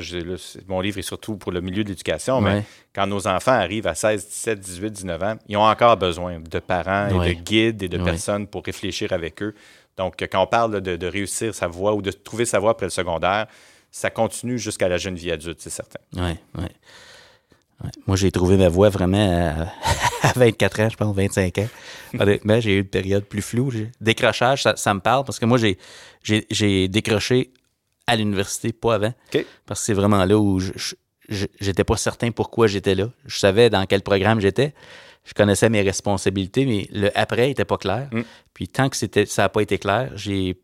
mon 0.69 0.83
livre 0.83 0.99
est 0.99 1.03
surtout 1.03 1.39
pour 1.39 1.53
le 1.53 1.63
milieu 1.63 1.85
de 1.85 1.89
l'éducation, 1.89 2.43
mais 2.43 2.65
quand 2.95 3.07
nos 3.07 3.27
enfants 3.27 3.53
arrivent 3.53 3.87
à 3.87 3.95
16, 3.95 4.29
17, 4.29 4.61
18, 4.61 4.91
19 4.91 5.23
ans, 5.23 5.37
ils 5.49 5.57
ont 5.57 5.65
encore 5.65 5.97
besoin 5.97 6.39
de 6.39 6.59
parents 6.59 7.09
et 7.23 7.35
de 7.35 7.41
guides 7.41 7.83
et 7.83 7.89
de 7.89 7.97
personnes 7.97 8.47
pour 8.47 8.63
réfléchir 8.63 9.15
avec 9.15 9.43
eux. 9.43 9.55
Donc, 9.97 10.17
quand 10.31 10.43
on 10.43 10.47
parle 10.47 10.83
de, 10.83 10.97
de 10.97 11.07
réussir 11.07 11.55
sa 11.55 11.67
voie 11.67 11.95
ou 11.95 12.03
de 12.03 12.11
trouver 12.11 12.45
sa 12.45 12.59
voie 12.59 12.73
après 12.73 12.87
le 12.87 12.91
secondaire, 12.91 13.47
ça 13.91 14.11
continue 14.11 14.59
jusqu'à 14.59 14.89
la 14.89 14.99
jeune 14.99 15.17
vie 15.17 15.31
adulte, 15.31 15.61
c'est 15.63 15.71
certain. 15.71 16.01
Oui, 16.15 16.37
oui. 16.59 16.69
Moi, 18.07 18.17
j'ai 18.17 18.31
trouvé 18.31 18.57
ma 18.57 18.69
voix 18.69 18.89
vraiment 18.89 19.55
à, 20.23 20.33
24 20.35 20.81
ans, 20.81 20.89
je 20.91 20.97
pense, 20.97 21.15
25 21.15 21.59
ans. 21.59 21.69
Honnêtement, 22.19 22.61
j'ai 22.61 22.75
eu 22.75 22.81
une 22.81 22.89
période 22.89 23.25
plus 23.25 23.43
floue. 23.43 23.73
Décrochage, 24.01 24.63
ça, 24.63 24.95
me 24.95 25.01
parle 25.01 25.25
parce 25.25 25.39
que 25.39 25.47
moi, 25.47 25.59
j'ai 26.23 26.89
décroché 26.89 27.53
à 28.07 28.17
l'université, 28.17 28.73
pas 28.73 28.95
avant. 28.95 29.13
Parce 29.67 29.81
que 29.81 29.87
c'est 29.87 29.95
vraiment 29.95 30.25
là 30.25 30.39
où 30.39 30.61
j'étais 31.29 31.85
pas 31.85 31.97
certain 31.97 32.31
pourquoi 32.31 32.67
j'étais 32.67 32.95
là. 32.95 33.11
Je 33.27 33.39
savais 33.39 33.71
dans 33.71 33.87
quel 33.87 34.03
programme 34.03 34.41
j'étais. 34.41 34.75
Je 35.25 35.35
connaissais 35.35 35.69
mes 35.69 35.83
responsabilités, 35.83 36.67
mais 36.67 36.89
le 36.93 37.17
après 37.17 37.47
n'était 37.47 37.65
pas 37.65 37.79
clair. 37.79 38.09
Mm. 38.11 38.23
Puis 38.55 38.69
tant 38.69 38.89
que 38.89 38.97
ça 38.97 39.43
n'a 39.43 39.49
pas 39.49 39.61
été 39.61 39.79
clair, 39.79 40.11
j'ai 40.17 40.61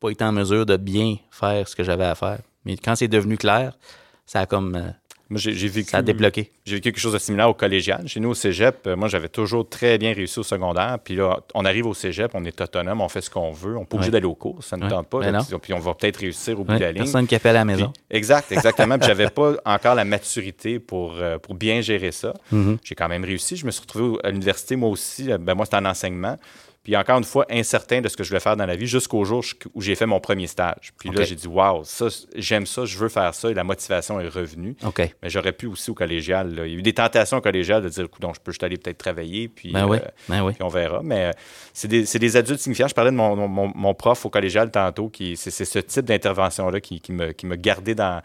pas 0.00 0.10
été 0.10 0.24
en 0.24 0.32
mesure 0.32 0.64
de 0.64 0.76
bien 0.76 1.16
faire 1.30 1.68
ce 1.68 1.76
que 1.76 1.84
j'avais 1.84 2.06
à 2.06 2.14
faire. 2.14 2.38
Mais 2.64 2.76
quand 2.76 2.96
c'est 2.96 3.08
devenu 3.08 3.36
clair, 3.36 3.76
ça 4.24 4.40
a 4.40 4.46
comme 4.46 4.76
euh, 4.76 4.90
Moi, 5.32 5.40
j'ai 5.40 5.68
vécu. 5.68 5.88
Ça 5.88 5.98
a 5.98 6.02
débloqué. 6.02 6.50
J'ai 6.66 6.74
vécu 6.74 6.92
quelque 6.92 7.00
chose 7.00 7.14
de 7.14 7.18
similaire 7.18 7.48
au 7.48 7.54
collégial. 7.54 8.06
Chez 8.06 8.20
nous, 8.20 8.28
au 8.28 8.34
cégep, 8.34 8.86
euh, 8.86 8.96
moi, 8.96 9.08
j'avais 9.08 9.30
toujours 9.30 9.66
très 9.66 9.96
bien 9.96 10.12
réussi 10.12 10.38
au 10.38 10.42
secondaire. 10.42 10.98
Puis 11.02 11.16
là, 11.16 11.40
on 11.54 11.64
arrive 11.64 11.86
au 11.86 11.94
cégep, 11.94 12.32
on 12.34 12.44
est 12.44 12.60
autonome, 12.60 13.00
on 13.00 13.08
fait 13.08 13.22
ce 13.22 13.30
qu'on 13.30 13.50
veut. 13.50 13.76
On 13.76 13.80
n'est 13.80 13.86
pas 13.86 13.96
obligé 13.96 14.10
d'aller 14.10 14.26
au 14.26 14.34
cours. 14.34 14.62
Ça 14.62 14.76
ne 14.76 14.82
nous 14.82 14.90
tente 14.90 15.08
pas. 15.08 15.20
Puis 15.62 15.72
on 15.72 15.78
va 15.78 15.94
peut-être 15.94 16.18
réussir 16.18 16.60
au 16.60 16.64
bout 16.64 16.74
de 16.74 16.80
la 16.80 16.92
ligne. 16.92 17.04
Personne 17.04 17.26
qui 17.26 17.34
appelle 17.34 17.56
à 17.56 17.60
la 17.60 17.64
maison. 17.64 17.92
exact, 18.10 18.52
exactement. 18.52 18.98
puis 18.98 19.08
j'avais 19.08 19.30
pas 19.30 19.54
encore 19.64 19.94
la 19.94 20.04
maturité 20.04 20.78
pour, 20.78 21.14
euh, 21.16 21.38
pour 21.38 21.54
bien 21.54 21.80
gérer 21.80 22.12
ça. 22.12 22.34
Mm-hmm. 22.52 22.78
J'ai 22.84 22.94
quand 22.94 23.08
même 23.08 23.24
réussi. 23.24 23.56
Je 23.56 23.64
me 23.64 23.70
suis 23.70 23.80
retrouvé 23.80 24.18
à 24.22 24.30
l'université, 24.30 24.76
moi 24.76 24.90
aussi. 24.90 25.30
Ben, 25.40 25.54
moi, 25.54 25.64
c'était 25.64 25.78
en 25.78 25.86
enseignement. 25.86 26.36
Puis 26.82 26.96
encore 26.96 27.18
une 27.18 27.24
fois, 27.24 27.46
incertain 27.48 28.00
de 28.00 28.08
ce 28.08 28.16
que 28.16 28.24
je 28.24 28.28
voulais 28.30 28.40
faire 28.40 28.56
dans 28.56 28.66
la 28.66 28.74
vie 28.74 28.88
jusqu'au 28.88 29.24
jour 29.24 29.44
où 29.72 29.80
j'ai 29.80 29.94
fait 29.94 30.06
mon 30.06 30.18
premier 30.18 30.48
stage. 30.48 30.92
Puis 30.98 31.10
là, 31.10 31.22
j'ai 31.22 31.36
dit, 31.36 31.46
waouh, 31.46 31.84
ça, 31.84 32.08
j'aime 32.34 32.66
ça, 32.66 32.84
je 32.84 32.98
veux 32.98 33.08
faire 33.08 33.32
ça 33.34 33.50
et 33.50 33.54
la 33.54 33.62
motivation 33.62 34.18
est 34.18 34.28
revenue. 34.28 34.74
Mais 35.22 35.30
j'aurais 35.30 35.52
pu 35.52 35.66
aussi 35.66 35.92
au 35.92 35.94
collégial. 35.94 36.50
Il 36.66 36.72
y 36.72 36.74
a 36.74 36.78
eu 36.78 36.82
des 36.82 36.92
tentations 36.92 37.36
au 37.36 37.40
collégial 37.40 37.82
de 37.82 37.88
dire, 37.88 38.08
donc 38.18 38.34
je 38.34 38.40
peux 38.40 38.50
juste 38.50 38.64
aller 38.64 38.78
peut-être 38.78 38.98
travailler, 38.98 39.46
puis, 39.46 39.72
ben 39.72 39.86
ben 40.28 40.52
puis 40.52 40.62
on 40.62 40.68
verra. 40.68 41.02
Mais 41.04 41.26
euh, 41.26 41.30
c'est 41.72 41.88
des, 41.88 42.36
adultes 42.36 42.60
signifiants. 42.60 42.88
Je 42.88 42.94
parlais 42.94 43.12
de 43.12 43.16
mon, 43.16 43.94
prof 43.94 44.26
au 44.26 44.30
collégial 44.30 44.70
tantôt, 44.72 45.08
qui 45.08 45.36
c'est 45.36 45.50
ce 45.50 45.78
type 45.78 46.04
d'intervention-là 46.04 46.80
qui, 46.80 47.00
me, 47.10 47.30
qui 47.30 47.46
me 47.46 47.54
gardait 47.54 47.94
dans, 47.94 48.22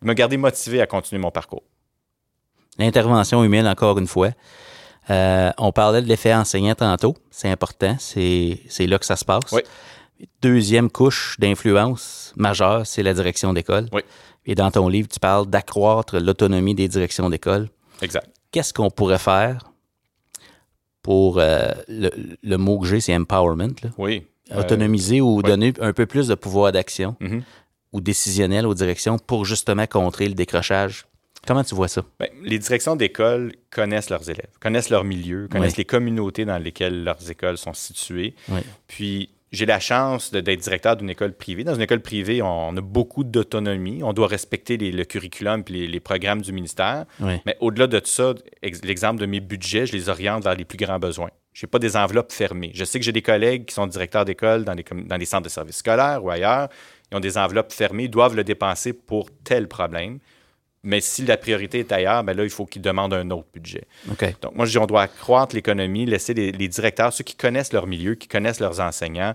me 0.00 0.14
gardait 0.14 0.38
motivé 0.38 0.80
à 0.80 0.86
continuer 0.86 1.20
mon 1.20 1.30
parcours. 1.30 1.62
L'intervention 2.78 3.44
humaine, 3.44 3.66
encore 3.66 3.98
une 3.98 4.06
fois. 4.06 4.30
Euh, 5.10 5.50
on 5.58 5.72
parlait 5.72 6.02
de 6.02 6.06
l'effet 6.06 6.34
enseignant 6.34 6.74
tantôt. 6.74 7.16
C'est 7.30 7.50
important. 7.50 7.96
C'est 7.98 8.58
là 8.80 8.98
que 8.98 9.06
ça 9.06 9.16
se 9.16 9.24
passe. 9.24 9.54
Deuxième 10.42 10.90
couche 10.90 11.36
d'influence 11.38 12.32
majeure, 12.36 12.86
c'est 12.86 13.02
la 13.02 13.14
direction 13.14 13.52
d'école. 13.52 13.88
Et 14.46 14.54
dans 14.54 14.70
ton 14.70 14.88
livre, 14.88 15.08
tu 15.08 15.20
parles 15.20 15.46
d'accroître 15.46 16.18
l'autonomie 16.18 16.74
des 16.74 16.88
directions 16.88 17.28
d'école. 17.30 17.68
Exact. 18.02 18.28
Qu'est-ce 18.50 18.72
qu'on 18.72 18.90
pourrait 18.90 19.18
faire 19.18 19.70
pour 21.02 21.38
euh, 21.38 21.72
le, 21.88 22.56
mot 22.56 22.78
que 22.78 22.86
j'ai, 22.86 23.00
c'est 23.00 23.16
empowerment. 23.16 23.74
Oui. 23.96 24.26
Autonomiser 24.54 25.20
ou 25.20 25.42
donner 25.42 25.72
un 25.80 25.92
peu 25.92 26.06
plus 26.06 26.28
de 26.28 26.34
pouvoir 26.34 26.72
d'action 26.72 27.16
mm-hmm. 27.20 27.42
ou 27.92 28.00
décisionnel 28.00 28.66
aux 28.66 28.74
directions 28.74 29.18
pour 29.18 29.44
justement 29.44 29.86
contrer 29.86 30.28
le 30.28 30.34
décrochage 30.34 31.06
Comment 31.48 31.64
tu 31.64 31.74
vois 31.74 31.88
ça? 31.88 32.04
Bien, 32.20 32.28
les 32.42 32.58
directions 32.58 32.94
d'école 32.94 33.54
connaissent 33.70 34.10
leurs 34.10 34.28
élèves, 34.28 34.50
connaissent 34.60 34.90
leur 34.90 35.02
milieu, 35.02 35.48
connaissent 35.48 35.78
les 35.78 35.86
communautés 35.86 36.44
dans 36.44 36.58
lesquelles 36.58 37.02
leurs 37.02 37.30
écoles 37.30 37.56
sont 37.56 37.72
situées. 37.72 38.34
Puis, 38.86 39.30
j'ai 39.50 39.64
la 39.64 39.80
chance 39.80 40.30
d'être 40.30 40.60
directeur 40.60 40.96
d'une 40.98 41.08
école 41.08 41.32
privée. 41.32 41.64
Dans 41.64 41.74
une 41.74 41.80
école 41.80 42.02
privée, 42.02 42.42
on, 42.42 42.76
a 42.76 42.80
beaucoup 42.82 43.24
d'autonomie. 43.24 44.02
On 44.02 44.12
doit 44.12 44.26
respecter 44.26 44.76
le 44.76 45.04
curriculum 45.06 45.64
et 45.70 45.86
les, 45.86 46.00
programmes 46.00 46.42
du 46.42 46.52
ministère. 46.52 47.06
Mais 47.18 47.56
au-delà 47.60 47.86
de 47.86 47.98
tout 47.98 48.10
ça, 48.10 48.34
l'exemple 48.62 49.18
de 49.18 49.24
mes 49.24 49.40
budgets, 49.40 49.86
je 49.86 49.94
les 49.94 50.10
oriente 50.10 50.44
vers 50.44 50.54
les 50.54 50.66
plus 50.66 50.76
grands 50.76 50.98
besoins. 50.98 51.30
Je 51.54 51.64
n'ai 51.64 51.70
pas 51.70 51.78
des 51.78 51.96
enveloppes 51.96 52.30
fermées. 52.30 52.72
Je 52.74 52.84
sais 52.84 52.98
que 52.98 53.06
j'ai 53.06 53.12
des 53.12 53.22
collègues 53.22 53.64
qui 53.64 53.74
sont 53.74 53.86
directeurs 53.86 54.26
d'école 54.26 54.64
dans 54.64 54.74
les, 54.74 54.84
dans 54.84 55.16
les 55.16 55.24
centres 55.24 55.44
de 55.44 55.48
services 55.48 55.78
scolaires 55.78 56.22
ou 56.22 56.28
ailleurs. 56.28 56.68
Ils 57.10 57.16
ont 57.16 57.20
des 57.20 57.38
enveloppes 57.38 57.72
fermées, 57.72 58.08
doivent 58.08 58.36
le 58.36 58.44
dépenser 58.44 58.92
pour 58.92 59.30
tel 59.44 59.66
problème. 59.66 60.18
Mais 60.84 61.00
si 61.00 61.24
la 61.24 61.36
priorité 61.36 61.80
est 61.80 61.92
ailleurs, 61.92 62.22
ben 62.22 62.36
là, 62.36 62.44
il 62.44 62.50
faut 62.50 62.64
qu'ils 62.64 62.82
demandent 62.82 63.14
un 63.14 63.30
autre 63.30 63.48
budget. 63.52 63.84
Donc, 64.42 64.54
moi, 64.54 64.64
je 64.64 64.70
dis, 64.70 64.78
on 64.78 64.86
doit 64.86 65.02
accroître 65.02 65.54
l'économie, 65.54 66.06
laisser 66.06 66.34
les, 66.34 66.68
directeurs, 66.68 67.12
ceux 67.12 67.24
qui 67.24 67.34
connaissent 67.34 67.72
leur 67.72 67.86
milieu, 67.86 68.14
qui 68.14 68.28
connaissent 68.28 68.60
leurs 68.60 68.80
enseignants, 68.80 69.34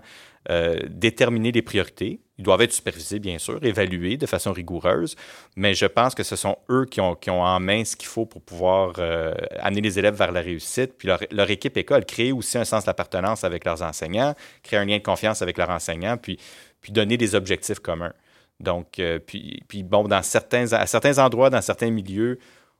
euh, 0.50 0.78
déterminer 0.88 1.52
les 1.52 1.60
priorités. 1.60 2.20
Ils 2.38 2.44
doivent 2.44 2.62
être 2.62 2.72
supervisés, 2.72 3.18
bien 3.18 3.38
sûr, 3.38 3.62
évalués 3.62 4.16
de 4.16 4.26
façon 4.26 4.52
rigoureuse, 4.52 5.16
mais 5.54 5.74
je 5.74 5.86
pense 5.86 6.14
que 6.14 6.22
ce 6.22 6.34
sont 6.34 6.56
eux 6.70 6.86
qui 6.90 7.00
ont, 7.00 7.14
qui 7.14 7.30
ont 7.30 7.42
en 7.42 7.60
main 7.60 7.84
ce 7.84 7.94
qu'il 7.94 8.08
faut 8.08 8.26
pour 8.26 8.42
pouvoir 8.42 8.94
euh, 8.98 9.34
amener 9.60 9.82
les 9.82 9.98
élèves 9.98 10.16
vers 10.16 10.32
la 10.32 10.40
réussite. 10.40 10.98
Puis 10.98 11.08
leur, 11.08 11.20
leur, 11.30 11.50
équipe 11.50 11.76
école, 11.76 12.04
créer 12.04 12.32
aussi 12.32 12.58
un 12.58 12.64
sens 12.64 12.84
d'appartenance 12.84 13.44
avec 13.44 13.64
leurs 13.64 13.82
enseignants, 13.82 14.34
créer 14.62 14.78
un 14.78 14.84
lien 14.84 14.98
de 14.98 15.02
confiance 15.02 15.42
avec 15.42 15.58
leurs 15.58 15.70
enseignants, 15.70 16.16
puis, 16.16 16.38
puis 16.80 16.92
donner 16.92 17.16
des 17.16 17.34
objectifs 17.34 17.78
communs. 17.78 18.12
Donc, 18.60 18.98
euh, 18.98 19.18
puis, 19.18 19.82
bon, 19.82 20.04
dans 20.04 20.22
certains, 20.22 20.72
à 20.72 20.86
certains 20.86 21.18
endroits, 21.18 21.50
dans 21.50 21.62
certains 21.62 21.90
milieux, 21.90 22.38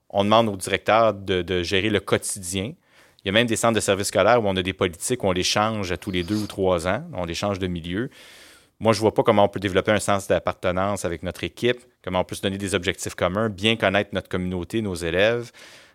on 0.09 0.25
demande 0.25 0.49
aux 0.49 0.57
directeurs 0.57 1.15
de, 1.15 1.63
gérer 1.63 1.91
le 1.91 2.01
quotidien. 2.01 2.73
Il 3.25 3.27
y 3.27 3.29
a 3.31 3.33
même 3.33 3.47
des 3.47 3.57
centres 3.57 3.75
de 3.75 3.81
services 3.81 4.09
scolaires 4.09 4.43
où 4.43 4.47
on 4.47 4.57
a 4.57 4.63
des 4.63 4.73
politiques 4.73 5.25
où 5.25 5.29
on 5.29 5.33
les 5.33 5.43
change 5.43 5.91
à 5.93 5.97
tous 5.97 6.11
les 6.11 6.23
deux 6.23 6.37
ou 6.37 6.47
trois 6.47 6.87
ans, 6.87 7.05
on 7.15 7.25
les 7.25 7.35
change 7.35 7.59
de 7.59 7.67
milieu. 7.67 8.11
Moi, 8.81 8.93
je 8.93 8.99
ne 8.99 9.01
vois 9.01 9.15
pas 9.15 9.23
comment 9.23 9.45
on 9.45 9.49
peut 9.49 9.61
développer 9.61 9.93
un 9.93 10.01
sens 10.01 10.29
d'appartenance 10.29 11.05
avec 11.05 11.23
notre 11.23 11.43
équipe, 11.43 11.81
comment 12.03 12.21
on 12.21 12.25
peut 12.25 12.35
se 12.35 12.43
donner 12.43 12.59
des 12.59 12.75
objectifs 12.75 13.15
communs, 13.15 13.49
bien 13.49 13.77
connaître 13.77 14.11
notre 14.13 14.29
communauté, 14.29 14.83
nos 14.83 14.95
élèves. 14.95 15.53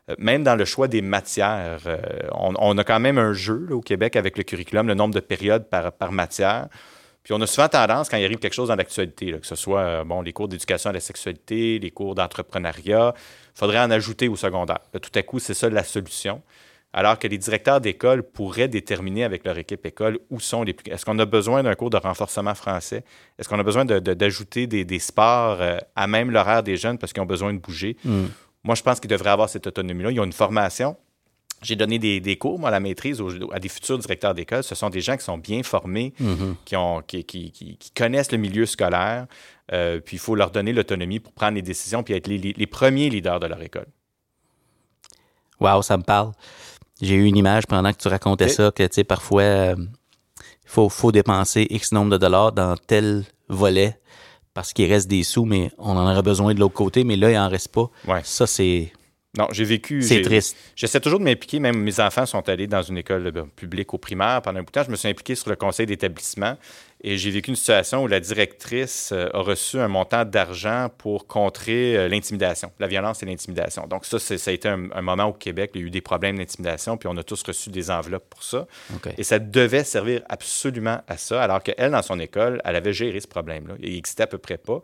Euh, 0.10 0.16
même 0.18 0.44
dans 0.44 0.56
le 0.56 0.66
choix 0.66 0.88
des 0.88 1.02
matières, 1.02 1.82
euh, 1.86 1.98
on, 2.32 2.78
a 2.78 2.84
quand 2.84 3.00
même 3.00 3.18
un 3.18 3.34
jeu 3.34 3.68
au 3.70 3.82
Québec 3.82 4.16
avec 4.16 4.38
le 4.38 4.44
curriculum, 4.44 4.88
le 4.88 4.96
nombre 4.96 5.14
de 5.14 5.20
périodes 5.20 5.70
par 5.70 6.12
matière. 6.12 6.68
Puis 7.30 7.38
on 7.38 7.42
a 7.42 7.46
souvent 7.46 7.68
tendance, 7.68 8.10
quand 8.10 8.18
il 8.18 8.26
arrive 8.26 8.40
quelque 8.40 8.56
chose 8.56 8.70
dans 8.70 8.76
l'actualité, 8.76 9.34
que 9.34 9.46
ce 9.46 9.56
soit 9.56 9.82
euh, 9.82 10.04
bon, 10.04 10.24
les 10.24 10.34
cours 10.34 10.48
d'éducation 10.48 10.90
à 10.90 10.94
la 10.94 11.00
sexualité, 11.00 11.78
les 11.78 11.92
cours 11.92 12.16
d'entrepreneuriat, 12.16 13.14
il 13.16 13.60
faudrait 13.60 13.78
en 13.78 13.92
ajouter 13.92 14.28
au 14.28 14.36
secondaire. 14.36 14.80
tout 15.00 15.12
à 15.14 15.22
coup, 15.22 15.38
c'est 15.38 15.54
ça 15.54 15.70
la 15.70 15.84
solution. 15.84 16.42
Alors 16.92 17.20
que 17.20 17.28
les 17.28 17.38
directeurs 17.38 17.82
d'école 17.82 18.24
pourraient 18.24 18.68
déterminer 18.68 19.26
avec 19.26 19.46
leur 19.46 19.56
équipe 19.60 19.86
école 19.86 20.18
où 20.32 20.40
sont 20.40 20.64
les 20.64 20.74
plus. 20.74 20.92
Est-ce 20.92 21.06
qu'on 21.06 21.20
a 21.20 21.26
besoin 21.26 21.62
d'un 21.62 21.76
cours 21.76 21.92
de 21.92 21.98
renforcement 21.98 22.56
français? 22.56 23.04
Est-ce 23.38 23.48
qu'on 23.48 23.60
a 23.60 23.64
besoin 23.64 23.86
d'ajouter 23.86 24.66
des, 24.66 24.98
sports 24.98 25.62
euh, 25.62 25.78
à 25.96 26.08
même 26.08 26.32
l'horaire 26.32 26.64
des 26.64 26.78
jeunes 26.78 26.98
parce 26.98 27.14
qu'ils 27.14 27.22
ont 27.22 27.28
besoin 27.28 27.54
de 27.54 27.60
bouger? 27.60 27.96
Hmm. 28.04 28.26
Moi, 28.64 28.74
je 28.74 28.82
pense 28.82 29.00
qu'ils 29.00 29.12
devraient 29.12 29.30
avoir 29.30 29.50
cette 29.50 29.68
autonomie-là. 29.68 30.10
Ils 30.10 30.20
ont 30.20 30.26
une 30.26 30.34
formation. 30.34 30.98
J'ai 31.62 31.76
donné 31.76 32.00
des, 32.00 32.38
cours, 32.38 32.58
moi, 32.58 32.70
à 32.70 32.72
la 32.72 32.80
maîtrise, 32.80 33.22
à 33.52 33.60
des 33.60 33.70
futurs 33.70 33.98
directeurs 33.98 34.34
d'école. 34.34 34.64
Ce 34.64 34.76
sont 34.76 34.90
des 34.90 35.02
gens 35.02 35.18
qui 35.18 35.24
sont 35.24 35.38
bien 35.38 35.62
formés, 35.64 36.14
mhm. 36.20 36.56
qui, 36.64 36.76
ont, 36.76 37.02
qui, 37.02 37.78
connaissent 37.96 38.32
le 38.32 38.38
milieu 38.38 38.66
scolaire. 38.66 39.28
Euh, 39.72 40.00
puis 40.00 40.16
il 40.18 40.20
faut 40.20 40.36
leur 40.36 40.52
donner 40.52 40.74
l'autonomie 40.74 41.20
pour 41.20 41.34
prendre 41.34 41.56
les 41.56 41.62
décisions 41.62 42.02
puis 42.02 42.16
être 42.16 42.28
les, 42.28 42.68
premiers 42.68 43.10
leaders 43.10 43.40
de 43.40 43.48
leur 43.48 43.62
école. 43.62 43.88
Wow, 45.60 45.82
ça 45.82 45.98
me 45.98 46.04
parle. 46.04 46.32
J'ai 47.02 47.16
eu 47.16 47.26
une 47.26 47.38
image 47.38 47.68
pendant 47.68 47.92
que 47.92 47.98
tu 47.98 48.08
racontais 48.08 48.50
ça, 48.50 48.72
que 48.72 48.84
tu 48.84 48.90
sais, 48.94 49.04
parfois, 49.04 49.44
il 49.44 49.48
euh, 49.48 49.76
faut, 50.66 50.90
faut 50.90 51.12
dépenser 51.12 51.68
X 51.70 51.92
nombre 51.92 52.12
de 52.12 52.18
dollars 52.18 52.52
dans 52.52 52.76
tel 52.76 53.26
volet 53.50 54.00
parce 54.54 54.74
qu'il 54.74 54.92
reste 54.92 55.08
des 55.08 55.24
sous, 55.24 55.46
mais 55.46 55.72
on 55.78 55.92
en 55.92 56.12
aurait 56.12 56.22
besoin 56.22 56.54
de 56.54 56.60
l'autre 56.60 56.74
côté, 56.74 57.04
mais 57.04 57.16
là, 57.16 57.30
il 57.30 57.36
n'en 57.36 57.50
reste 57.50 57.70
pas. 57.70 57.90
Ouais. 58.08 58.22
Ça, 58.24 58.48
c'est 58.48 58.92
non, 59.38 59.48
j'ai 59.52 59.64
vécu. 59.64 60.02
C'est 60.02 60.22
triste. 60.22 60.58
J'essaie 60.76 61.00
toujours 61.00 61.20
de 61.20 61.24
m'impliquer. 61.24 61.60
Même 61.60 61.78
mes 61.78 62.00
enfants 62.00 62.26
sont 62.26 62.50
allés 62.50 62.66
dans 62.66 62.82
une 62.82 62.98
école 62.98 63.32
publique 63.56 63.94
au 63.94 64.00
primaire. 64.00 64.42
Pendant 64.42 64.60
un 64.60 64.64
bout 64.64 64.68
de 64.68 64.72
temps, 64.72 64.84
je 64.84 64.90
me 64.90 64.96
suis 64.96 65.08
impliqué 65.08 65.36
sur 65.36 65.50
le 65.50 65.56
conseil 65.56 65.86
d'établissement. 65.86 66.58
Et 67.02 67.18
j'ai 67.18 67.32
vécu 67.32 67.50
une 67.50 67.56
situation 67.56 68.04
où 68.04 68.08
la 68.08 68.20
directrice 68.20 69.12
euh, 69.14 69.30
a 69.34 69.40
reçu 69.40 69.80
un 69.80 69.88
montant 69.88 70.26
d'argent 70.26 70.90
pour 70.98 71.28
contrer 71.28 71.96
euh, 71.96 72.08
l'intimidation, 72.10 72.72
la 72.78 72.88
violence 72.88 73.24
et 73.24 73.26
l'intimidation. 73.26 73.88
Donc 73.88 74.06
ça, 74.06 74.20
ça 74.20 74.52
a 74.52 74.54
été 74.54 74.68
un, 74.68 75.02
moment 75.02 75.26
au 75.26 75.34
Québec, 75.34 75.72
il 75.76 75.82
y 75.82 75.84
a 75.86 75.88
eu 75.88 75.92
des 75.92 76.02
problèmes 76.02 76.38
d'intimidation, 76.38 76.98
puis 76.98 77.08
on 77.10 77.16
a 77.16 77.24
tous 77.24 77.42
reçu 77.44 77.70
des 77.70 77.90
enveloppes 77.90 78.30
pour 78.30 78.44
ça. 78.44 78.68
Et 79.18 79.24
ça 79.24 79.40
devait 79.40 79.86
servir 79.86 80.22
absolument 80.28 81.02
à 81.08 81.18
ça, 81.18 81.42
alors 81.42 81.64
qu'elle, 81.64 81.92
dans 81.92 82.02
son 82.02 82.20
école, 82.20 82.62
elle 82.66 82.76
avait 82.76 82.94
géré 82.94 83.20
ce 83.22 83.28
problème-là. 83.28 83.76
Il 83.80 83.94
n'existait 83.94 84.24
à 84.24 84.28
peu 84.28 84.38
près 84.38 84.58
pas. 84.58 84.82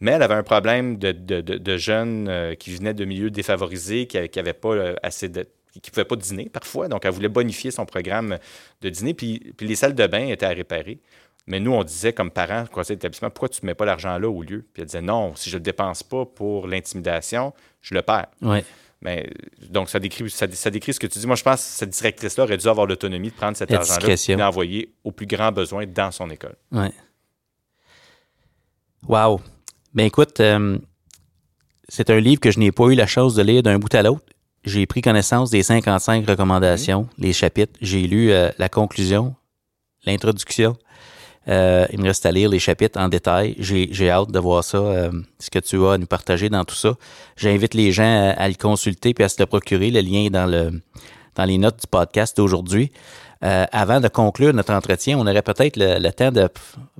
Mais 0.00 0.12
elle 0.12 0.22
avait 0.22 0.34
un 0.34 0.42
problème 0.42 0.98
de, 0.98 1.12
de, 1.12 1.40
de, 1.40 1.76
jeunes 1.76 2.28
euh, 2.28 2.54
qui 2.54 2.74
venaient 2.74 2.94
de 2.94 3.04
milieux 3.04 3.30
défavorisés, 3.30 4.06
qui 4.06 4.18
n'avaient 4.18 4.52
pas 4.52 4.94
assez 5.02 5.28
de 5.28 5.46
qui 5.80 5.90
ne 5.90 5.92
pouvaient 5.92 6.06
pas 6.06 6.16
dîner 6.16 6.48
parfois. 6.48 6.88
Donc, 6.88 7.04
elle 7.04 7.10
voulait 7.10 7.28
bonifier 7.28 7.70
son 7.70 7.84
programme 7.84 8.38
de 8.80 8.88
dîner. 8.88 9.14
Puis, 9.14 9.52
puis 9.56 9.66
les 9.66 9.74
salles 9.74 9.94
de 9.94 10.06
bain 10.06 10.26
étaient 10.28 10.46
à 10.46 10.50
réparer. 10.50 10.98
Mais 11.46 11.60
nous, 11.60 11.72
on 11.72 11.84
disait 11.84 12.12
comme 12.12 12.30
parents, 12.30 12.64
conseil 12.66 12.96
d'établissement, 12.96 13.30
pourquoi 13.30 13.48
tu 13.48 13.60
ne 13.62 13.66
mets 13.66 13.74
pas 13.74 13.84
l'argent 13.84 14.18
là 14.18 14.28
au 14.28 14.42
lieu? 14.42 14.66
Puis 14.72 14.82
elle 14.82 14.86
disait 14.86 15.02
non, 15.02 15.34
si 15.36 15.48
je 15.48 15.56
ne 15.56 15.60
le 15.60 15.64
dépense 15.64 16.02
pas 16.02 16.26
pour 16.26 16.66
l'intimidation, 16.66 17.52
je 17.82 17.94
le 17.94 18.02
perds. 18.02 18.26
Ouais. 18.42 18.64
Mais, 19.02 19.30
donc, 19.70 19.90
ça 19.90 20.00
décrit, 20.00 20.28
ça, 20.30 20.46
décrit 20.46 20.94
ce 20.94 20.98
que 20.98 21.06
tu 21.06 21.18
dis. 21.18 21.26
Moi, 21.26 21.36
je 21.36 21.42
pense 21.42 21.62
que 21.62 21.68
cette 21.68 21.90
directrice-là 21.90 22.44
aurait 22.44 22.56
dû 22.56 22.66
avoir 22.66 22.86
l'autonomie 22.86 23.28
de 23.28 23.34
prendre 23.34 23.56
cet 23.56 23.72
argent-là 23.72 24.14
et 24.28 24.36
l'envoyer 24.36 24.92
aux 25.04 25.12
plus 25.12 25.26
grands 25.26 25.52
besoins 25.52 25.86
dans 25.86 26.10
son 26.10 26.30
école. 26.30 26.56
Oui. 26.72 26.88
Wow. 29.06 29.40
Ben 29.94 30.06
écoute, 30.06 30.40
euh, 30.40 30.78
c'est 31.88 32.10
un 32.10 32.18
livre 32.18 32.40
que 32.40 32.50
je 32.50 32.58
n'ai 32.58 32.72
pas 32.72 32.86
eu 32.86 32.94
la 32.94 33.06
chance 33.06 33.34
de 33.34 33.42
lire 33.42 33.62
d'un 33.62 33.78
bout 33.78 33.94
à 33.94 34.02
l'autre. 34.02 34.24
J'ai 34.64 34.86
pris 34.86 35.00
connaissance 35.00 35.50
des 35.50 35.62
55 35.62 36.26
recommandations, 36.26 37.02
mmh. 37.02 37.08
les 37.18 37.32
chapitres. 37.32 37.78
J'ai 37.80 38.02
lu 38.08 38.32
euh, 38.32 38.50
la 38.58 38.68
conclusion, 38.68 39.36
l'introduction. 40.04 40.76
Euh, 41.48 41.86
il 41.92 42.00
me 42.00 42.06
reste 42.06 42.26
à 42.26 42.32
lire 42.32 42.48
les 42.48 42.58
chapitres 42.58 42.98
en 42.98 43.08
détail. 43.08 43.54
J'ai 43.58 44.10
hâte 44.10 44.30
de 44.30 44.38
voir 44.38 44.64
ça, 44.64 44.78
euh, 44.78 45.10
ce 45.38 45.50
que 45.50 45.58
tu 45.58 45.82
as 45.84 45.92
à 45.92 45.98
nous 45.98 46.06
partager 46.06 46.48
dans 46.48 46.64
tout 46.64 46.74
ça. 46.74 46.94
J'invite 47.36 47.74
les 47.74 47.92
gens 47.92 48.34
à, 48.36 48.48
le 48.48 48.54
consulter 48.54 49.14
puis 49.14 49.24
à 49.24 49.28
se 49.28 49.36
le 49.38 49.46
procurer. 49.46 49.90
Le 49.90 50.00
lien 50.00 50.24
est 50.24 50.30
dans, 50.30 50.46
le, 50.46 50.80
dans 51.34 51.44
les 51.44 51.58
notes 51.58 51.80
du 51.80 51.86
podcast 51.86 52.36
d'aujourd'hui. 52.36 52.90
Euh, 53.44 53.66
avant 53.70 54.00
de 54.00 54.08
conclure 54.08 54.54
notre 54.54 54.72
entretien, 54.72 55.18
on 55.18 55.26
aurait 55.26 55.42
peut-être 55.42 55.76
le, 55.76 56.10
temps 56.10 56.32
de 56.32 56.48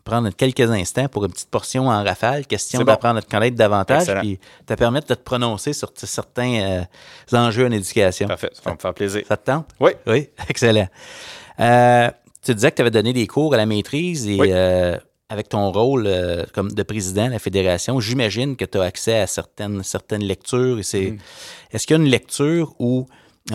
prendre 0.04 0.28
quelques 0.30 0.70
instants 0.70 1.08
pour 1.08 1.24
une 1.24 1.32
petite 1.32 1.50
portion 1.50 1.88
en 1.88 2.04
rafale, 2.04 2.46
question 2.46 2.82
d'apprendre 2.84 3.18
à 3.18 3.22
te 3.22 3.30
connaître 3.30 3.56
davantage, 3.56 4.06
puis 4.20 4.38
te 4.66 4.74
permettre 4.74 5.08
de 5.08 5.14
te 5.14 5.22
prononcer 5.22 5.72
sur 5.72 5.90
certains 5.96 6.84
euh, 7.32 7.36
enjeux 7.36 7.66
en 7.66 7.72
éducation. 7.72 8.28
Parfait, 8.28 8.50
ça 8.52 8.60
va 8.66 8.72
me 8.72 8.78
faire 8.78 8.94
plaisir. 8.94 9.22
Ça 9.26 9.36
te 9.36 9.46
tente? 9.46 9.66
Oui. 9.80 9.92
Oui, 10.06 10.28
excellent. 10.48 10.88
Euh, 11.58 12.10
tu 12.46 12.54
disais 12.54 12.70
que 12.70 12.76
tu 12.76 12.82
avais 12.82 12.90
donné 12.90 13.12
des 13.12 13.26
cours 13.26 13.54
à 13.54 13.56
la 13.56 13.66
maîtrise 13.66 14.28
et 14.28 14.38
avec 15.28 15.48
ton 15.48 15.72
rôle 15.72 16.08
comme 16.52 16.70
de 16.70 16.82
président 16.84 17.26
de 17.26 17.32
la 17.32 17.38
fédération, 17.40 17.98
j'imagine 17.98 18.56
que 18.56 18.64
tu 18.64 18.78
as 18.78 18.82
accès 18.82 19.18
à 19.18 19.26
certaines, 19.26 19.82
certaines 19.82 20.22
lectures. 20.22 20.78
c'est, 20.82 21.10
mm. 21.10 21.18
Est-ce 21.72 21.86
qu'il 21.86 21.96
y 21.96 22.00
a 22.00 22.02
une 22.02 22.08
lecture 22.08 22.74
ou 22.78 23.06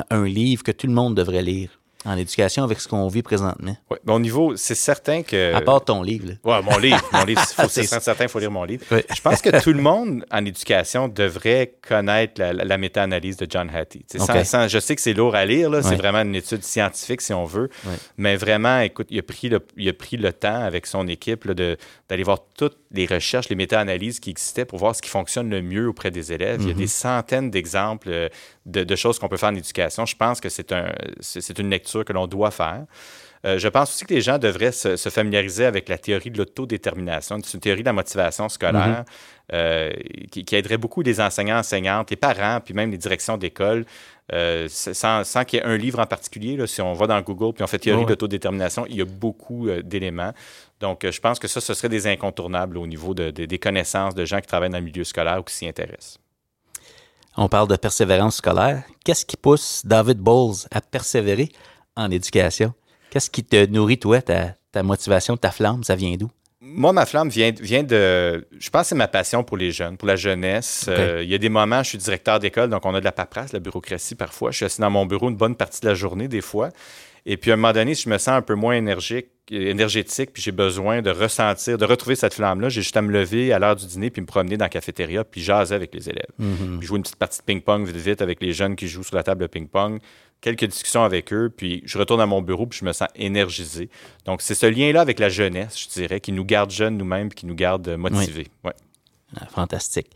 un 0.10 0.26
livre 0.26 0.64
que 0.64 0.72
tout 0.72 0.88
le 0.88 0.94
monde 0.94 1.16
devrait 1.16 1.42
lire? 1.42 1.81
En 2.06 2.18
éducation 2.18 2.64
avec 2.64 2.80
ce 2.82 2.88
qu'on 2.88 3.08
vit 3.08 3.22
présentement. 3.22 3.78
Oui, 3.89 3.97
au 4.08 4.20
niveau, 4.20 4.56
c'est 4.56 4.76
certain 4.76 5.22
que. 5.22 5.54
À 5.54 5.62
part 5.62 5.84
ton 5.84 6.02
livre. 6.02 6.34
Oui, 6.43 6.56
mon 6.64 6.78
livre. 6.78 7.02
Mon 7.14 7.24
livre, 7.26 7.41
c'est 7.70 7.84
certain, 7.84 8.26
il 8.26 8.30
faut 8.30 8.39
lire 8.39 8.52
mon 8.52 8.64
livre. 8.64 8.84
Je 8.89 9.22
pense 9.22 9.41
que 9.41 9.62
tout 9.62 9.74
le 9.74 9.82
monde 9.82 10.26
en 10.32 10.43
éducation 10.45 11.08
devrait 11.08 11.76
connaître 11.88 12.41
la, 12.41 12.78
méta-analyse 12.78 13.38
de 13.38 13.47
John 13.49 13.70
Hattie. 13.70 14.06
je 14.14 14.80
sais 14.80 14.95
que 14.95 15.02
c'est 15.02 15.14
lourd 15.14 15.36
à 15.36 15.45
lire, 15.45 15.72
c'est 15.84 15.95
vraiment 15.95 16.22
une 16.22 16.36
étude 16.36 16.64
scientifique, 16.64 17.22
si 17.22 17.34
on 17.34 17.45
veut. 17.45 17.70
Mais 18.18 18.36
vraiment, 18.36 18.80
écoute, 18.80 19.08
il 19.10 19.20
a 19.20 19.24
pris 19.24 19.49
le, 19.49 19.60
il 19.78 19.89
a 19.89 19.93
pris 19.93 20.18
le 20.18 20.34
temps 20.34 20.64
avec 20.64 20.86
son 20.86 21.08
équipe 21.08 21.49
d'aller 21.52 22.24
voir 22.24 22.39
toutes 22.58 22.78
les 22.91 23.06
recherches, 23.06 23.49
les 23.49 23.56
méta-analyses 23.56 24.20
qui 24.20 24.32
existaient 24.32 24.66
pour 24.66 24.80
voir 24.80 24.95
ce 24.95 25.02
qui 25.02 25.10
fonctionne 25.10 25.49
le 25.49 25.62
mieux 25.62 25.88
auprès 25.88 26.12
des 26.12 26.34
élèves. 26.34 26.62
Il 26.62 26.68
y 26.68 26.72
a 26.72 26.74
des 26.74 26.86
mm-hmm. 26.86 26.88
centaines 26.88 27.52
d'exemples 27.52 28.10
euh, 28.10 28.30
de, 28.66 28.95
choses 28.95 29.18
qu'on 29.20 29.28
peut 29.28 29.38
faire 29.38 29.49
en 29.49 29.56
éducation. 29.56 30.06
Je 30.06 30.16
pense 30.16 30.39
que 30.39 30.49
c'est 30.49 30.72
un, 30.72 30.91
une 31.58 31.70
lecture 31.70 31.91
que 32.00 32.14
l'on 32.14 32.28
doit 32.28 32.52
faire. 32.52 32.86
Euh, 33.44 33.58
je 33.58 33.68
pense 33.68 33.89
aussi 33.89 34.06
que 34.06 34.14
les 34.14 34.22
gens 34.22 34.38
devraient 34.38 34.72
se, 34.72 34.96
familiariser 35.10 35.66
avec 35.66 35.89
la 35.89 35.98
théorie 35.98 36.30
de 36.30 36.38
l'autodétermination. 36.38 37.39
C'est 37.44 37.56
une 37.56 37.60
théorie 37.60 37.82
de 37.82 37.88
la 37.88 37.94
motivation 37.94 38.50
scolaire 38.50 39.04
mm-hmm. 39.04 39.54
euh, 39.54 39.92
qui, 40.30 40.56
aiderait 40.56 40.78
beaucoup 40.78 41.02
les 41.02 41.20
enseignants, 41.20 41.58
enseignantes, 41.58 42.12
les 42.12 42.18
parents, 42.18 42.60
puis 42.64 42.76
même 42.76 42.92
les 42.92 43.00
directions 43.00 43.38
d'école. 43.38 43.86
sans, 44.68 45.24
sans 45.24 45.44
qu'il 45.44 45.60
y 45.60 45.62
ait 45.62 45.66
un 45.66 45.76
livre 45.76 46.00
en 46.00 46.06
particulier, 46.06 46.56
là, 46.56 46.68
si 46.68 46.82
on 46.82 46.94
va 46.94 47.08
dans 47.08 47.20
Google 47.22 47.54
puis 47.54 47.64
on 47.64 47.68
fait 47.68 47.80
théorie 47.80 48.06
de 48.06 48.10
l'autodétermination, 48.10 48.86
il 48.88 48.98
y 48.98 49.02
a 49.02 49.06
beaucoup 49.06 49.68
d'éléments. 49.84 50.34
Donc, 50.80 51.10
je 51.10 51.20
pense 51.20 51.39
que 51.39 51.48
ça, 51.48 51.62
ce 51.62 51.74
serait 51.74 51.89
des 51.89 52.08
incontournables 52.08 52.78
au 52.78 52.86
niveau 52.86 53.14
des 53.16 53.60
connaissances 53.60 54.14
de 54.14 54.24
gens 54.24 54.39
qui 54.39 54.48
travaillent 54.48 54.70
dans 54.70 54.78
le 54.78 54.86
milieu 54.86 55.04
scolaire 55.04 55.39
ou 55.39 55.44
qui 55.44 55.54
s'y 55.54 55.68
intéressent. 55.68 56.20
On 57.38 57.48
parle 57.48 57.70
de 57.70 57.78
persévérance 57.78 58.38
scolaire. 58.38 58.84
Qu'est-ce 59.06 59.26
qui 59.26 59.38
pousse 59.38 59.86
David 59.86 60.18
Bowles 60.18 60.68
à 60.70 60.82
persévérer? 60.82 61.50
En 61.96 62.12
éducation? 62.12 62.74
Qu'est-ce 63.10 63.30
qui 63.30 63.44
te 63.44 63.66
nourrit, 63.68 64.00
toi, 64.00 64.22
ta, 64.22 64.84
motivation, 64.84 65.38
ta 65.38 65.52
flamme? 65.52 65.84
Ça 65.84 65.96
vient 65.96 66.16
d'où? 66.16 66.30
Moi, 66.62 66.94
ma 66.94 67.06
flamme 67.06 67.30
vient, 67.30 67.52
vient 67.60 67.84
de. 67.84 68.48
Je 68.58 68.70
pense 68.70 68.84
que 68.84 68.88
c'est 68.89 68.96
ma 68.96 69.08
passion 69.08 69.44
pour 69.44 69.58
les 69.58 69.72
jeunes, 69.72 69.98
pour 69.98 70.08
la 70.08 70.16
jeunesse. 70.16 70.86
Euh, 70.88 71.22
il 71.24 71.30
y 71.30 71.34
a 71.34 71.38
des 71.38 71.50
moments, 71.50 71.84
je 71.84 71.89
suis 71.89 71.98
directeur 71.98 72.39
d'école, 72.39 72.70
donc 72.70 72.86
on 72.86 72.94
a 72.94 73.00
de 73.00 73.06
la 73.06 73.12
paperasse, 73.12 73.52
la 73.52 73.60
bureaucratie 73.60 74.16
parfois. 74.16 74.52
Je 74.52 74.58
suis 74.58 74.66
assis 74.66 74.80
dans 74.80 74.92
mon 74.92 75.06
bureau 75.06 75.30
une 75.30 75.36
bonne 75.36 75.56
partie 75.56 75.82
de 75.82 75.88
la 75.88 75.96
journée, 75.96 76.28
des 76.28 76.42
fois. 76.42 76.70
Et 77.26 77.38
puis, 77.38 77.52
à 77.52 77.54
un 77.54 77.58
moment 77.58 77.74
donné, 77.74 77.94
si 77.94 78.04
je 78.04 78.10
me 78.10 78.18
sens 78.18 78.30
un 78.30 78.42
peu 78.42 78.56
moins 78.56 78.74
énergique, 78.74 79.28
énergétique, 79.52 80.32
puis 80.34 80.42
j'ai 80.42 80.52
besoin 80.52 81.02
de 81.02 81.12
ressentir, 81.12 81.78
de 81.78 81.86
retrouver 81.86 82.16
cette 82.16 82.34
flamme-là, 82.34 82.70
j'ai 82.70 82.82
juste 82.82 82.98
à 82.98 83.02
me 83.02 83.12
lever 83.12 83.54
à 83.54 83.60
l'heure 83.60 83.76
du 83.76 83.86
dîner, 83.86 84.10
puis 84.10 84.22
me 84.22 84.26
promener 84.26 84.58
dans 84.58 84.66
la 84.66 84.70
cafétéria, 84.70 85.24
puis 85.24 85.42
jaser 85.42 85.76
avec 85.76 85.94
les 85.94 86.10
élèves. 86.10 86.32
Mm-hmm. 86.39 86.80
Puis 86.80 86.88
jouer 86.88 86.98
une 86.98 87.04
petite 87.04 87.18
partie 87.18 87.39
de 87.39 87.44
ping-pong 87.44 87.86
vite, 87.86 87.96
vite 87.96 88.22
avec 88.22 88.42
les 88.42 88.54
jeunes 88.54 88.76
qui 88.76 88.88
jouent 88.88 89.04
sur 89.04 89.16
la 89.16 89.24
table 89.24 89.42
de 89.42 89.48
ping-pong, 89.48 90.00
quelques 90.42 90.66
discussions 90.66 91.04
avec 91.04 91.32
eux, 91.32 91.54
puis 91.56 91.82
je 91.86 91.98
retourne 91.98 92.20
à 92.20 92.26
mon 92.26 92.42
bureau, 92.42 92.66
puis 92.66 92.80
je 92.80 92.86
me 92.86 92.92
sens 92.92 93.08
énergisé. 93.16 93.89
Donc, 94.26 94.42
c'est 94.42 94.56
ce 94.56 94.66
lien-là 94.66 95.02
avec 95.02 95.20
la 95.20 95.30
jeunesse, 95.30 95.80
je 95.80 95.88
dirais, 95.88 96.20
qui 96.20 96.32
nous 96.32 96.44
garde 96.44 96.72
jeunes 96.72 96.98
nous-mêmes, 96.98 97.30
puis 97.30 97.39
qui 97.39 97.46
nous 97.46 97.56
garde 97.56 97.88
motivés. 97.89 98.48
Ouais. 98.64 98.74
Ah, 99.39 99.46
fantastique. 99.48 100.10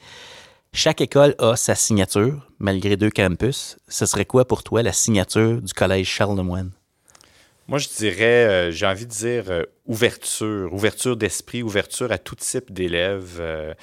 Chaque 0.73 0.99
école 0.99 1.35
a 1.39 1.55
sa 1.55 1.73
signature, 1.73 2.49
malgré 2.59 2.97
deux 2.97 3.09
campus. 3.09 3.77
Ce 3.87 4.05
serait 4.05 4.25
quoi 4.25 4.45
pour 4.45 4.61
toi 4.61 4.83
la 4.83 4.91
signature 4.91 5.61
du 5.61 5.71
Collège 5.71 6.07
Charles-Lemoine? 6.07 6.71
Moi, 7.67 7.79
je 7.79 7.87
dirais, 7.87 8.45
euh, 8.45 8.71
j'ai 8.71 8.85
envie 8.85 9.05
de 9.05 9.11
dire 9.11 9.45
euh, 9.49 9.63
ouverture, 9.85 10.71
ouverture 10.73 11.15
d'esprit, 11.15 11.63
ouverture 11.63 12.11
à 12.11 12.17
tout 12.17 12.35
type 12.35 12.73
d'élèves. 12.73 13.37
Euh, 13.39 13.73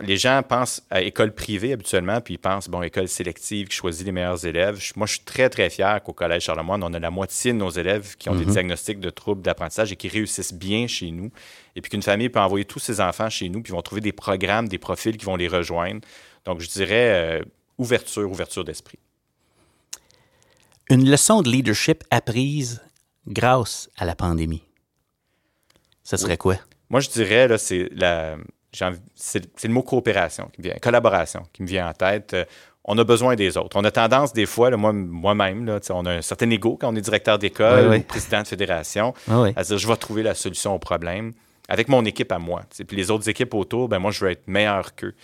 les 0.00 0.16
gens 0.16 0.42
pensent 0.42 0.82
à 0.90 1.02
école 1.02 1.32
privée 1.32 1.72
habituellement, 1.72 2.20
puis 2.20 2.34
ils 2.34 2.38
pensent, 2.38 2.68
bon, 2.68 2.82
école 2.82 3.08
sélective 3.08 3.68
qui 3.68 3.76
choisit 3.76 4.04
les 4.06 4.12
meilleurs 4.12 4.44
élèves. 4.44 4.80
moi, 4.96 5.06
je 5.06 5.14
suis 5.14 5.24
très, 5.24 5.48
très 5.48 5.70
fier 5.70 6.02
qu'au 6.02 6.12
Collège 6.12 6.44
Charlemagne, 6.44 6.80
on 6.82 6.92
a 6.92 6.98
la 6.98 7.10
moitié 7.10 7.52
de 7.52 7.58
nos 7.58 7.70
élèves 7.70 8.16
qui 8.16 8.28
ont 8.28 8.34
des 8.34 8.44
mhm. 8.44 8.52
diagnostics 8.52 9.00
de 9.00 9.10
troubles 9.10 9.42
d'apprentissage 9.42 9.92
et 9.92 9.96
qui 9.96 10.08
réussissent 10.08 10.54
bien 10.54 10.86
chez 10.86 11.10
nous. 11.10 11.30
Et 11.76 11.80
puis 11.80 11.90
qu'une 11.90 12.02
famille 12.02 12.28
peut 12.28 12.40
envoyer 12.40 12.64
tous 12.64 12.78
ses 12.78 13.00
enfants 13.00 13.30
chez 13.30 13.48
nous, 13.48 13.62
puis 13.62 13.72
ils 13.72 13.76
vont 13.76 13.82
trouver 13.82 14.00
des 14.00 14.12
programmes, 14.12 14.68
des 14.68 14.78
profils 14.78 15.16
qui 15.16 15.24
vont 15.24 15.36
les 15.36 15.48
rejoindre. 15.48 16.00
Donc, 16.44 16.60
je 16.60 16.68
dirais 16.68 17.42
ouverture, 17.78 18.30
ouverture 18.30 18.64
d'esprit. 18.64 18.98
Une 20.90 21.08
leçon 21.08 21.42
de 21.42 21.48
leadership 21.48 22.04
apprise 22.10 22.82
grâce 23.26 23.88
à 23.96 24.04
la 24.04 24.14
pandémie, 24.14 24.62
ce 26.02 26.18
serait 26.18 26.36
quoi? 26.36 26.56
Moi, 26.90 27.00
je 27.00 27.08
dirais, 27.08 27.48
là, 27.48 27.58
c'est 27.58 27.88
la. 27.92 28.36
C'est 29.14 29.64
le 29.64 29.72
mot 29.72 29.82
coopération 29.82 30.50
qui 30.52 30.60
me 30.60 30.64
vient, 30.64 30.76
collaboration 30.80 31.42
qui 31.52 31.62
me 31.62 31.68
vient 31.68 31.88
en 31.88 31.92
tête. 31.92 32.34
Euh, 32.34 32.44
on 32.84 32.98
a 32.98 33.04
besoin 33.04 33.34
des 33.34 33.56
autres. 33.56 33.78
On 33.78 33.84
a 33.84 33.90
tendance, 33.90 34.32
des 34.34 34.44
fois, 34.44 34.70
moi-même, 34.76 35.80
on 35.90 36.06
a 36.06 36.10
un 36.10 36.22
certain 36.22 36.50
ego 36.50 36.76
quand 36.78 36.92
on 36.92 36.96
est 36.96 37.00
directeur 37.00 37.38
d'école 37.38 37.94
ou 37.94 38.00
président 38.02 38.42
de 38.42 38.46
fédération, 38.46 39.14
à 39.28 39.62
dire 39.62 39.78
je 39.78 39.88
vais 39.88 39.96
trouver 39.96 40.22
la 40.22 40.34
solution 40.34 40.74
au 40.74 40.78
problème 40.78 41.32
avec 41.68 41.88
mon 41.88 42.04
équipe 42.04 42.30
à 42.32 42.38
moi. 42.38 42.62
Puis 42.86 42.96
les 42.96 43.10
autres 43.10 43.28
équipes 43.28 43.54
autour, 43.54 43.88
ben 43.88 43.98
moi, 43.98 44.10
je 44.10 44.24
veux 44.24 44.30
être 44.30 44.46
meilleur 44.46 44.94
qu'eux. 44.94 45.14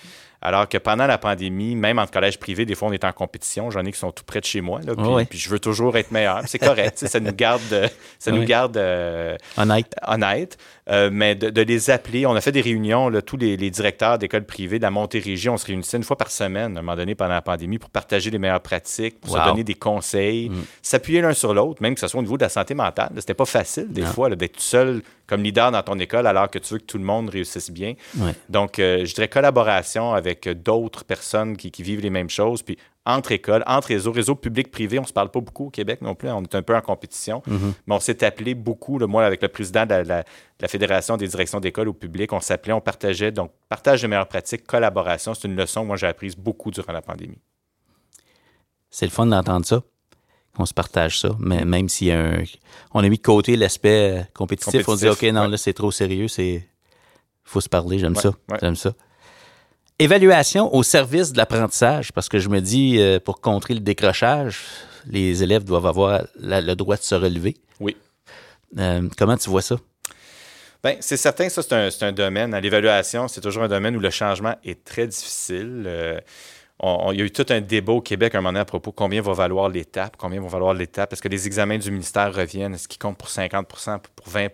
Alors 0.42 0.66
que 0.68 0.78
pendant 0.78 1.06
la 1.06 1.18
pandémie, 1.18 1.76
même 1.76 1.98
en 1.98 2.06
collège 2.06 2.38
privé, 2.38 2.64
des 2.64 2.74
fois, 2.74 2.88
on 2.88 2.92
est 2.92 3.04
en 3.04 3.12
compétition. 3.12 3.70
J'en 3.70 3.84
ai 3.84 3.92
qui 3.92 3.98
sont 3.98 4.10
tout 4.10 4.24
près 4.24 4.40
de 4.40 4.46
chez 4.46 4.62
moi. 4.62 4.80
Là, 4.82 4.94
puis, 5.28 5.38
je 5.38 5.50
veux 5.50 5.58
toujours 5.58 5.98
être 5.98 6.10
meilleur. 6.12 6.40
C'est 6.46 6.58
correct. 6.58 6.96
ça 7.06 7.20
nous 7.20 7.32
garde, 7.32 7.90
ça 8.18 8.30
nous 8.30 8.44
garde 8.44 8.78
euh, 8.78 9.36
honnête. 9.58 9.94
honnête. 10.06 10.56
Euh, 10.90 11.08
mais 11.12 11.34
de, 11.34 11.62
les 11.62 11.90
appeler. 11.90 12.26
On 12.26 12.34
a 12.34 12.40
fait 12.40 12.52
des 12.52 12.60
réunions, 12.60 13.08
là, 13.08 13.22
tous 13.22 13.36
les, 13.36 13.56
directeurs 13.70 14.18
d'écoles 14.18 14.44
privées 14.44 14.78
de 14.78 14.82
la 14.82 14.90
Montérégie, 14.90 15.48
on 15.48 15.56
se 15.56 15.66
réunissait 15.66 15.96
une 15.96 16.02
fois 16.02 16.16
par 16.16 16.30
semaine, 16.30 16.76
à 16.76 16.80
un 16.80 16.82
moment 16.82 16.96
donné, 16.96 17.14
pendant 17.14 17.34
la 17.34 17.42
pandémie, 17.42 17.78
pour 17.78 17.90
partager 17.90 18.30
les 18.30 18.38
meilleures 18.38 18.60
pratiques, 18.60 19.20
pour 19.20 19.36
se 19.36 19.44
donner 19.44 19.62
des 19.62 19.74
conseils, 19.74 20.48
mm. 20.48 20.62
s'appuyer 20.82 21.20
l'un 21.20 21.32
sur 21.32 21.54
l'autre, 21.54 21.80
même 21.82 21.94
que 21.94 22.00
ce 22.00 22.08
soit 22.08 22.18
au 22.18 22.22
niveau 22.22 22.36
de 22.36 22.42
la 22.42 22.48
santé 22.48 22.74
mentale. 22.74 23.12
C'était 23.16 23.34
pas 23.34 23.44
facile, 23.44 23.92
des 23.92 24.02
fois, 24.02 24.34
d'être 24.34 24.60
seul 24.60 25.02
comme 25.26 25.44
leader 25.44 25.70
dans 25.70 25.82
ton 25.84 25.96
école 26.00 26.26
alors 26.26 26.50
que 26.50 26.58
tu 26.58 26.74
veux 26.74 26.80
que 26.80 26.86
tout 26.86 26.98
le 26.98 27.04
monde 27.04 27.30
réussisse 27.30 27.70
bien. 27.70 27.94
Donc, 28.48 28.80
euh, 28.80 29.04
je 29.04 29.14
dirais 29.14 29.28
collaboration 29.28 30.12
avec 30.12 30.48
d'autres 30.48 31.04
personnes 31.04 31.56
qui, 31.56 31.70
qui, 31.70 31.84
vivent 31.84 32.00
les 32.00 32.10
mêmes 32.10 32.30
choses, 32.30 32.62
puis 32.62 32.76
entre 33.06 33.32
écoles, 33.32 33.62
entre 33.66 33.88
réseaux, 33.88 34.12
réseaux 34.12 34.34
publics-privés. 34.34 34.98
On 34.98 35.02
ne 35.02 35.06
se 35.06 35.12
parle 35.12 35.30
pas 35.30 35.40
beaucoup 35.40 35.66
au 35.66 35.70
Québec 35.70 36.02
non 36.02 36.14
plus. 36.14 36.28
On 36.28 36.42
est 36.42 36.54
un 36.54 36.62
peu 36.62 36.76
en 36.76 36.80
compétition. 36.80 37.42
Mm-hmm. 37.48 37.72
Mais 37.86 37.94
on 37.94 38.00
s'est 38.00 38.22
appelé 38.24 38.54
beaucoup, 38.54 38.98
moi, 38.98 39.24
avec 39.24 39.42
le 39.42 39.48
président 39.48 39.86
de 39.86 39.94
la, 39.94 40.24
Fédération 40.68 41.16
des 41.16 41.26
directions 41.26 41.60
d'école 41.60 41.88
au 41.88 41.94
public. 41.94 42.32
On 42.32 42.40
s'appelait, 42.40 42.74
on 42.74 42.80
partageait. 42.80 43.32
Donc, 43.32 43.52
partage 43.68 44.02
de 44.02 44.06
meilleures 44.06 44.28
pratiques, 44.28 44.66
collaboration. 44.66 45.32
C'est 45.34 45.48
une 45.48 45.56
leçon 45.56 45.82
que 45.82 45.86
moi, 45.86 45.96
j'ai 45.96 46.06
apprise 46.06 46.36
beaucoup 46.36 46.70
durant 46.70 46.92
la 46.92 47.02
pandémie. 47.02 47.38
C'est 48.90 49.06
le 49.06 49.12
fun 49.12 49.26
d'entendre 49.26 49.64
ça. 49.64 49.82
On 50.58 50.66
se 50.66 50.74
partage 50.74 51.20
ça. 51.20 51.30
Mais 51.38 51.64
même 51.64 51.88
si 51.88 52.10
on 52.92 53.02
a 53.02 53.08
mis 53.08 53.16
de 53.16 53.22
côté 53.22 53.56
l'aspect 53.56 54.26
compétitif, 54.34 54.86
on 54.88 54.96
dit 54.96 55.08
OK, 55.08 55.22
non, 55.22 55.48
là, 55.48 55.56
c'est 55.56 55.72
trop 55.72 55.90
sérieux. 55.90 56.26
Il 56.38 56.62
faut 57.44 57.62
se 57.62 57.68
parler. 57.68 57.98
J'aime 57.98 58.16
ça. 58.16 58.32
J'aime 58.60 58.76
ça. 58.76 58.92
Évaluation 60.00 60.74
au 60.74 60.82
service 60.82 61.30
de 61.30 61.36
l'apprentissage, 61.36 62.10
parce 62.12 62.30
que 62.30 62.38
je 62.38 62.48
me 62.48 62.62
dis, 62.62 62.98
euh, 62.98 63.20
pour 63.20 63.42
contrer 63.42 63.74
le 63.74 63.80
décrochage, 63.80 64.62
les 65.04 65.42
élèves 65.42 65.62
doivent 65.62 65.84
avoir 65.84 66.22
le 66.40 66.72
droit 66.72 66.96
de 66.96 67.02
se 67.02 67.14
relever. 67.14 67.58
Oui. 67.80 67.94
Euh, 68.78 69.06
comment 69.18 69.36
tu 69.36 69.50
vois 69.50 69.60
ça? 69.60 69.76
Bien, 70.82 70.96
c'est 71.00 71.18
certain 71.18 71.50
ça, 71.50 71.60
c'est 71.62 72.02
un, 72.02 72.12
domaine. 72.12 72.56
L'évaluation, 72.56 73.28
c'est 73.28 73.42
toujours 73.42 73.64
un 73.64 73.68
domaine 73.68 73.94
où 73.94 74.00
le 74.00 74.08
changement 74.08 74.54
est 74.64 74.82
très 74.84 75.06
difficile. 75.06 75.84
Euh, 75.86 76.18
il 76.82 77.18
y 77.18 77.20
a 77.20 77.24
eu 77.26 77.30
tout 77.30 77.44
un 77.50 77.60
débat 77.60 77.92
au 77.92 78.00
Québec 78.00 78.34
à 78.34 78.38
un 78.38 78.40
moment 78.40 78.52
donné 78.52 78.60
à 78.60 78.64
propos 78.64 78.92
combien 78.92 79.20
va 79.20 79.34
valoir 79.34 79.68
l'étape, 79.68 80.16
combien 80.16 80.40
va 80.40 80.48
valoir 80.48 80.72
l'étape. 80.72 81.12
Est-ce 81.12 81.20
que 81.20 81.28
les 81.28 81.46
examens 81.46 81.76
du 81.76 81.90
ministère 81.90 82.34
reviennent? 82.34 82.72
Est-ce 82.72 82.88
qu'ils 82.88 82.98
comptent 82.98 83.18
pour 83.18 83.28
50% 83.28 83.98
pour 84.16 84.28
20 84.28 84.48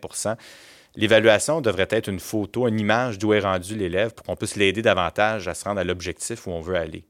L'évaluation 0.97 1.61
devrait 1.61 1.88
être 1.90 2.09
une 2.09 2.20
photo, 2.20 2.66
une 2.66 2.80
image 2.80 3.18
d'où 3.18 3.34
est 3.34 3.40
rendu 3.40 3.76
l'élève 3.76 4.14
pour 4.14 4.24
qu'on 4.24 4.36
puisse 4.36 4.57
l'aider 4.57 4.80
davantage 4.80 5.47
à 5.47 5.55
se 5.55 5.64
rendre 5.64 5.80
à 5.80 5.84
l'objectif 5.84 6.47
où 6.47 6.51
on 6.51 6.61
veut 6.61 6.76
aller. 6.76 7.05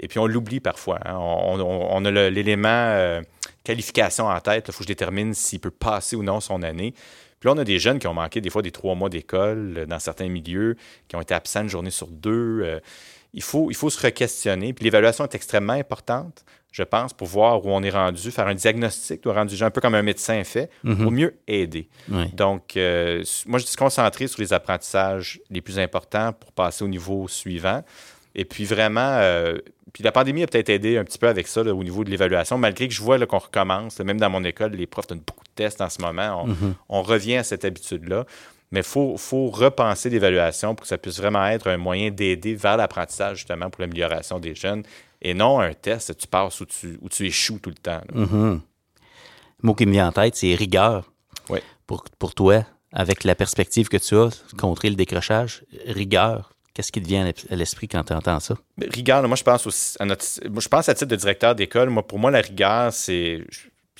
Et 0.00 0.08
puis 0.08 0.18
on 0.18 0.26
l'oublie 0.26 0.60
parfois. 0.60 1.00
Hein. 1.04 1.16
On, 1.16 2.04
a 2.04 2.10
l'élément 2.30 2.68
euh, 2.68 3.20
qualification 3.64 4.26
en 4.26 4.40
tête. 4.40 4.66
Il 4.68 4.72
faut 4.72 4.78
que 4.78 4.84
je 4.84 4.88
détermine 4.88 5.34
s'il 5.34 5.60
peut 5.60 5.70
passer 5.70 6.14
ou 6.16 6.22
non 6.22 6.40
son 6.40 6.62
année. 6.62 6.94
Puis 7.40 7.48
là, 7.48 7.54
on 7.54 7.58
a 7.58 7.64
des 7.64 7.78
jeunes 7.78 7.98
qui 7.98 8.06
ont 8.06 8.14
manqué 8.14 8.40
des 8.40 8.50
fois 8.50 8.62
des 8.62 8.70
trois 8.70 8.94
mois 8.94 9.08
d'école 9.08 9.74
euh, 9.78 9.86
dans 9.86 9.98
certains 9.98 10.28
milieux, 10.28 10.76
qui 11.08 11.16
ont 11.16 11.20
été 11.20 11.34
absents 11.34 11.62
une 11.62 11.68
journée 11.68 11.90
sur 11.90 12.08
deux. 12.08 12.60
Euh. 12.62 12.80
il, 13.32 13.42
faut, 13.42 13.70
il 13.70 13.74
faut 13.74 13.90
se 13.90 14.04
re-questionner. 14.04 14.72
Puis 14.72 14.84
l'évaluation 14.84 15.24
est 15.24 15.34
extrêmement 15.34 15.74
importante. 15.74 16.44
Je 16.76 16.82
pense, 16.82 17.12
pour 17.12 17.28
voir 17.28 17.64
où 17.64 17.70
on 17.70 17.84
est 17.84 17.90
rendu, 17.90 18.32
faire 18.32 18.48
un 18.48 18.54
diagnostic, 18.56 19.22
doit 19.22 19.34
rendre 19.34 19.62
un 19.62 19.70
peu 19.70 19.80
comme 19.80 19.94
un 19.94 20.02
médecin 20.02 20.42
fait, 20.42 20.68
Mhm. 20.82 21.06
au 21.06 21.10
mieux 21.12 21.34
aider. 21.46 21.86
Oui. 22.10 22.26
Donc, 22.34 22.76
euh, 22.76 23.22
moi, 23.46 23.60
je 23.60 23.64
dis 23.64 23.70
se 23.70 23.76
concentrer 23.76 24.26
sur 24.26 24.40
les 24.40 24.52
apprentissages 24.52 25.40
les 25.50 25.60
plus 25.60 25.78
importants 25.78 26.32
pour 26.32 26.50
passer 26.50 26.82
au 26.82 26.88
niveau 26.88 27.28
suivant. 27.28 27.84
Et 28.34 28.44
puis 28.44 28.64
vraiment, 28.64 29.18
euh, 29.20 29.58
puis 29.92 30.02
la 30.02 30.10
pandémie 30.10 30.42
a 30.42 30.48
peut-être 30.48 30.68
aidé 30.70 30.98
un 30.98 31.04
petit 31.04 31.18
peu 31.18 31.28
avec 31.28 31.46
ça 31.46 31.62
là, 31.62 31.72
au 31.72 31.84
niveau 31.84 32.02
de 32.02 32.10
l'évaluation, 32.10 32.58
malgré 32.58 32.88
que 32.88 32.94
je 32.94 33.00
vois 33.02 33.24
qu'on 33.24 33.38
recommence, 33.38 34.00
là, 34.00 34.04
même 34.04 34.18
dans 34.18 34.30
mon 34.30 34.42
école, 34.42 34.72
les 34.72 34.88
profs 34.88 35.06
donnent 35.06 35.22
beaucoup 35.24 35.44
de 35.44 35.54
tests 35.54 35.80
en 35.80 35.88
ce 35.88 36.02
moment. 36.02 36.42
On, 36.42 36.46
Mhm. 36.48 36.74
on 36.88 37.02
revient 37.02 37.36
à 37.36 37.44
cette 37.44 37.64
habitude-là. 37.64 38.24
Mais 38.72 38.80
il 38.80 38.86
faut, 38.86 39.16
faut 39.16 39.50
repenser 39.50 40.10
l'évaluation 40.10 40.74
pour 40.74 40.82
que 40.82 40.88
ça 40.88 40.98
puisse 40.98 41.18
vraiment 41.20 41.46
être 41.46 41.68
un 41.68 41.76
moyen 41.76 42.10
d'aider 42.10 42.56
vers 42.56 42.76
l'apprentissage, 42.76 43.36
justement, 43.38 43.70
pour 43.70 43.80
l'amélioration 43.82 44.40
des 44.40 44.56
jeunes, 44.56 44.82
et 45.24 45.34
non 45.34 45.58
un 45.60 45.72
test, 45.74 46.16
tu 46.16 46.26
passes 46.28 46.60
ou 46.60 46.66
tu, 46.66 46.98
ou 47.00 47.08
tu 47.08 47.26
échoues 47.26 47.58
tout 47.58 47.70
le 47.70 47.76
temps. 47.76 48.02
Le 48.12 48.60
mot 49.62 49.74
qui 49.74 49.86
me 49.86 49.92
vient 49.92 50.08
en 50.08 50.12
tête, 50.12 50.36
c'est 50.36 50.54
rigueur. 50.54 51.10
Oui. 51.48 51.58
Pour, 51.86 52.04
pour 52.18 52.34
toi, 52.34 52.64
avec 52.92 53.24
la 53.24 53.34
perspective 53.34 53.88
que 53.88 53.96
tu 53.96 54.14
as, 54.16 54.44
contrer 54.58 54.90
le 54.90 54.96
décrochage, 54.96 55.64
rigueur. 55.86 56.52
Qu'est-ce 56.74 56.90
qui 56.92 57.00
te 57.00 57.06
vient 57.06 57.22
à 57.22 57.24
l'es- 57.26 57.52
à 57.52 57.56
l'esprit 57.56 57.86
quand 57.88 58.02
tu 58.04 58.12
entends 58.12 58.40
ça? 58.40 58.56
Rigueur, 58.80 59.26
moi, 59.28 59.36
je 59.36 59.44
pense 59.44 59.66
aussi 59.66 59.96
à 60.00 60.04
notre, 60.04 60.24
je 60.24 60.68
pense 60.68 60.88
à 60.88 60.94
titre 60.94 61.10
de 61.10 61.16
directeur 61.16 61.54
d'école. 61.54 61.88
Moi, 61.88 62.04
pour 62.06 62.18
moi, 62.18 62.30
la 62.30 62.40
rigueur, 62.40 62.92
c'est. 62.92 63.44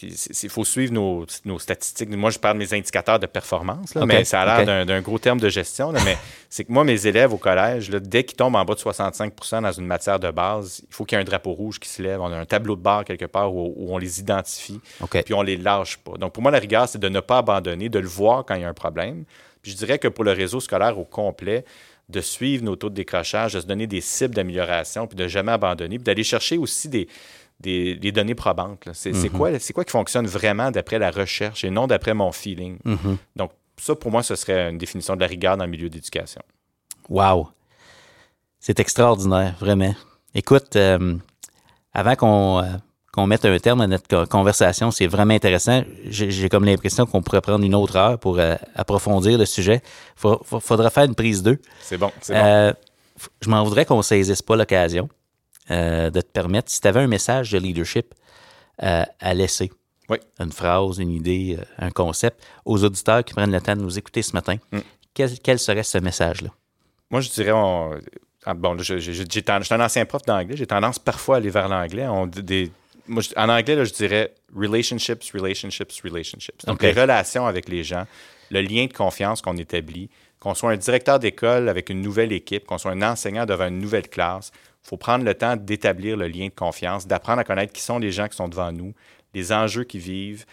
Il 0.02 0.50
faut 0.50 0.64
suivre 0.64 0.92
nos, 0.92 1.24
nos 1.44 1.58
statistiques. 1.60 2.08
Moi, 2.10 2.30
je 2.30 2.38
parle 2.40 2.58
de 2.58 2.64
mes 2.64 2.74
indicateurs 2.74 3.20
de 3.20 3.26
performance, 3.26 3.94
là, 3.94 4.04
mais 4.04 4.24
ça 4.24 4.40
a 4.42 4.64
l'air 4.64 4.84
d'un- 4.84 5.00
gros 5.00 5.18
terme 5.20 5.38
de 5.38 5.48
gestion. 5.48 5.92
là, 5.92 6.00
mais 6.04 6.18
c'est 6.50 6.64
que 6.64 6.72
moi, 6.72 6.82
mes 6.82 7.06
élèves 7.06 7.32
au 7.32 7.36
collège, 7.36 7.90
là, 7.90 8.00
dès 8.00 8.24
qu'ils 8.24 8.36
tombent 8.36 8.56
en 8.56 8.64
bas 8.64 8.74
de 8.74 8.80
65% 8.80 9.62
dans 9.62 9.72
une 9.72 9.86
matière 9.86 10.18
de 10.18 10.30
base, 10.32 10.82
il 10.88 10.92
faut 10.92 11.04
qu'il 11.04 11.16
y 11.16 11.18
ait 11.18 11.22
un 11.22 11.24
drapeau 11.24 11.52
rouge 11.52 11.78
qui 11.78 11.88
se 11.88 12.02
lève. 12.02 12.20
On 12.20 12.32
a 12.32 12.36
un 12.36 12.44
tableau 12.44 12.74
de 12.74 12.80
bord 12.82 13.04
quelque 13.04 13.26
part 13.26 13.54
où, 13.54 13.72
où 13.76 13.94
on 13.94 13.98
les 13.98 14.18
identifie, 14.18 14.80
puis 15.24 15.34
on 15.34 15.42
les 15.42 15.56
lâche 15.56 15.98
pas. 15.98 16.16
Donc, 16.18 16.32
pour 16.32 16.42
moi, 16.42 16.50
la 16.50 16.58
rigueur, 16.58 16.88
c'est 16.88 16.98
de 16.98 17.08
ne 17.08 17.20
pas 17.20 17.38
abandonner, 17.38 17.88
de 17.88 18.00
le 18.00 18.08
voir 18.08 18.44
quand 18.44 18.56
il 18.56 18.62
y 18.62 18.64
a 18.64 18.68
un 18.68 18.74
problème. 18.74 19.24
Puis 19.62 19.70
je 19.72 19.76
dirais 19.76 19.98
que 20.00 20.08
pour 20.08 20.24
le 20.24 20.32
réseau 20.32 20.58
scolaire 20.58 20.98
au 20.98 21.04
complet, 21.04 21.64
de 22.10 22.20
suivre 22.20 22.64
nos 22.64 22.76
taux 22.76 22.90
de 22.90 22.94
décrochage, 22.94 23.54
de 23.54 23.60
se 23.60 23.66
donner 23.66 23.86
des 23.86 24.00
cibles 24.02 24.34
d'amélioration, 24.34 25.06
puis 25.06 25.16
de 25.16 25.26
jamais 25.26 25.52
abandonner, 25.52 25.96
puis 25.98 26.04
d'aller 26.04 26.24
chercher 26.24 26.58
aussi 26.58 26.88
des, 26.88 27.08
des, 27.60 27.94
des 27.96 28.12
données 28.12 28.34
probantes. 28.34 28.84
là. 28.86 28.92
C'est 28.94 29.12
quoi, 29.30 29.50
qui 29.84 29.90
fonctionne 29.90 30.26
vraiment 30.26 30.70
d'après 30.70 30.98
la 30.98 31.10
recherche 31.10 31.64
et 31.64 31.70
non 31.70 31.86
d'après 31.86 32.14
mon 32.14 32.32
feeling? 32.32 32.78
Mhm. 32.84 33.16
Donc, 33.36 33.50
ça, 33.76 33.94
pour 33.94 34.10
moi, 34.10 34.22
ce 34.22 34.34
serait 34.36 34.70
une 34.70 34.78
définition 34.78 35.14
de 35.16 35.20
la 35.20 35.26
rigueur 35.26 35.56
dans 35.56 35.64
le 35.64 35.70
milieu 35.70 35.88
d'éducation. 35.88 36.42
Wow! 37.08 37.48
C'est 38.60 38.80
extraordinaire, 38.80 39.54
vraiment. 39.60 39.94
Écoute, 40.34 40.74
euh, 40.76 41.16
avant 41.92 42.14
qu'on 42.16 42.62
euh, 42.62 42.66
qu'on 43.12 43.26
mette 43.28 43.44
un 43.44 43.56
terme 43.58 43.80
à 43.82 43.86
notre 43.86 44.08
co- 44.08 44.26
conversation, 44.26 44.90
c'est 44.90 45.06
vraiment 45.06 45.34
intéressant. 45.34 45.82
J'ai 46.06 46.48
comme 46.48 46.64
l'impression 46.64 47.06
qu'on 47.06 47.22
pourrait 47.22 47.40
prendre 47.42 47.64
une 47.64 47.74
autre 47.74 47.94
heure 47.96 48.18
pour 48.18 48.38
euh, 48.40 48.56
approfondir 48.74 49.38
le 49.38 49.46
sujet. 49.46 49.82
Il 50.24 50.36
faudra 50.60 50.90
faire 50.90 51.04
une 51.04 51.14
prise 51.14 51.42
2. 51.42 51.58
C'est 51.80 51.98
bon, 51.98 52.10
c'est 52.20 52.34
bon. 52.34 52.74
Je 53.40 53.48
m'en 53.48 53.62
voudrais 53.62 53.84
qu'on 53.84 53.98
ne 53.98 54.02
saisisse 54.02 54.42
pas 54.42 54.56
l'occasion 54.56 55.08
euh, 55.70 56.10
de 56.10 56.20
te 56.20 56.26
permettre, 56.26 56.70
si 56.70 56.80
tu 56.80 56.88
avais 56.88 57.00
un 57.00 57.06
message 57.06 57.50
de 57.52 57.58
leadership 57.58 58.14
euh, 58.82 59.04
à 59.20 59.34
laisser, 59.34 59.70
Oui. 60.08 60.18
une 60.40 60.52
phrase, 60.52 60.98
une 60.98 61.10
idée, 61.10 61.56
euh, 61.58 61.64
un 61.78 61.90
concept, 61.90 62.44
aux 62.64 62.82
auditeurs 62.84 63.24
qui 63.24 63.32
prennent 63.34 63.52
le 63.52 63.60
temps 63.60 63.76
de 63.76 63.80
nous 63.82 63.98
écouter 63.98 64.22
ce 64.22 64.32
matin, 64.32 64.56
Mm. 64.72 64.78
quel, 65.14 65.38
quel 65.40 65.58
serait 65.58 65.82
ce 65.82 65.98
message-là? 65.98 66.50
Moi, 67.10 67.20
je 67.20 67.30
dirais, 67.30 67.52
on- 67.52 67.98
ah, 68.44 68.54
bon, 68.54 68.76
je, 68.78 68.98
je, 68.98 69.12
suis 69.12 69.44
un 69.48 69.80
ancien 69.80 70.04
prof 70.04 70.22
d'anglais, 70.22 70.56
j'ai 70.56 70.66
tendance 70.66 70.98
parfois 70.98 71.36
à 71.36 71.38
aller 71.38 71.50
vers 71.50 71.68
l'anglais. 71.68 72.06
On 72.08 72.26
dit 72.26 72.42
des, 72.42 72.72
moi, 73.06 73.22
je- 73.22 73.30
en 73.36 73.48
anglais, 73.48 73.76
là, 73.76 73.84
je 73.84 73.92
dirais 73.92 74.34
relationships, 74.54 75.30
relationships, 75.32 76.00
relationships. 76.02 76.64
Donc, 76.66 76.82
les 76.82 76.92
relations 76.92 77.46
avec 77.46 77.68
les 77.68 77.84
gens, 77.84 78.06
le 78.50 78.60
lien 78.60 78.86
de 78.86 78.92
confiance 78.92 79.40
qu'on 79.40 79.56
établit, 79.56 80.10
qu'on 80.40 80.54
soit 80.54 80.72
un 80.72 80.76
directeur 80.76 81.18
d'école 81.18 81.68
avec 81.70 81.88
une 81.88 82.02
nouvelle 82.02 82.32
équipe, 82.32 82.66
qu'on 82.66 82.76
soit 82.78 82.90
un 82.90 83.02
enseignant 83.02 83.46
devant 83.46 83.68
une 83.68 83.78
nouvelle 83.78 84.08
classe, 84.08 84.50
il 84.84 84.88
faut 84.88 84.96
prendre 84.98 85.24
le 85.24 85.34
temps 85.34 85.56
d'établir 85.56 86.16
le 86.16 86.28
lien 86.28 86.46
de 86.48 86.54
confiance, 86.54 87.06
d'apprendre 87.06 87.40
à 87.40 87.44
connaître 87.44 87.72
qui 87.72 87.82
sont 87.82 87.98
les 87.98 88.12
gens 88.12 88.28
qui 88.28 88.36
sont 88.36 88.48
devant 88.48 88.70
nous, 88.70 88.92
les 89.32 89.50
enjeux 89.52 89.84
qu'ils 89.84 90.00
vivent. 90.02 90.44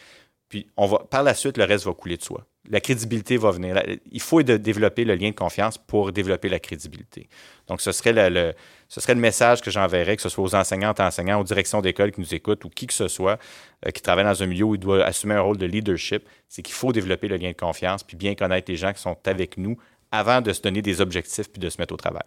Puis 0.47 0.67
on 0.77 0.85
va, 0.87 0.99
par 0.99 1.23
la 1.23 1.33
suite, 1.33 1.57
le 1.57 1.63
reste 1.65 1.85
va 1.85 1.93
couler 1.93 2.17
de 2.17 2.23
soi. 2.23 2.45
La 2.69 2.79
crédibilité 2.79 3.37
va 3.37 3.51
venir. 3.51 3.81
Il 4.11 4.21
faut 4.21 4.43
développer 4.43 5.03
le 5.03 5.15
lien 5.15 5.29
de 5.31 5.35
confiance 5.35 5.77
pour 5.77 6.11
développer 6.11 6.47
la 6.47 6.59
crédibilité. 6.59 7.27
Donc, 7.67 7.81
ce 7.81 7.91
serait 7.91 8.13
le, 8.13 8.29
le- 8.29 8.53
ce 8.87 9.01
serait 9.01 9.15
le 9.15 9.19
message 9.21 9.61
que 9.61 9.71
j'enverrais, 9.71 10.15
que 10.15 10.21
ce 10.21 10.29
soit 10.29 10.43
aux 10.43 10.53
enseignantes, 10.55 10.99
enseignants, 10.99 11.39
aux 11.39 11.43
directions 11.43 11.81
d'école 11.81 12.11
qui 12.11 12.21
nous 12.21 12.35
écoutent 12.35 12.63
ou 12.65 12.69
qui 12.69 12.87
que 12.87 12.93
ce 12.93 13.07
soit 13.07 13.39
euh, 13.85 13.91
qui 13.91 14.01
travaille 14.01 14.25
dans 14.25 14.43
un 14.43 14.45
milieu 14.45 14.65
où 14.65 14.75
il 14.75 14.79
doit 14.79 15.03
assumer 15.03 15.33
un 15.33 15.41
rôle 15.41 15.57
de 15.57 15.65
leadership. 15.65 16.23
C'est 16.49 16.61
qu'il 16.61 16.75
faut 16.75 16.91
développer 16.91 17.27
le 17.27 17.37
lien 17.37 17.51
de 17.51 17.57
confiance 17.57 18.03
puis 18.03 18.15
bien 18.15 18.35
connaître 18.35 18.69
les 18.69 18.77
gens 18.77 18.93
qui 18.93 19.01
sont 19.01 19.17
avec 19.25 19.57
nous 19.57 19.77
avant 20.11 20.41
de 20.41 20.53
se 20.53 20.61
donner 20.61 20.81
des 20.81 21.01
objectifs 21.01 21.49
puis 21.51 21.59
de 21.59 21.69
se 21.69 21.79
mettre 21.81 21.93
au 21.93 21.97
travail. 21.97 22.23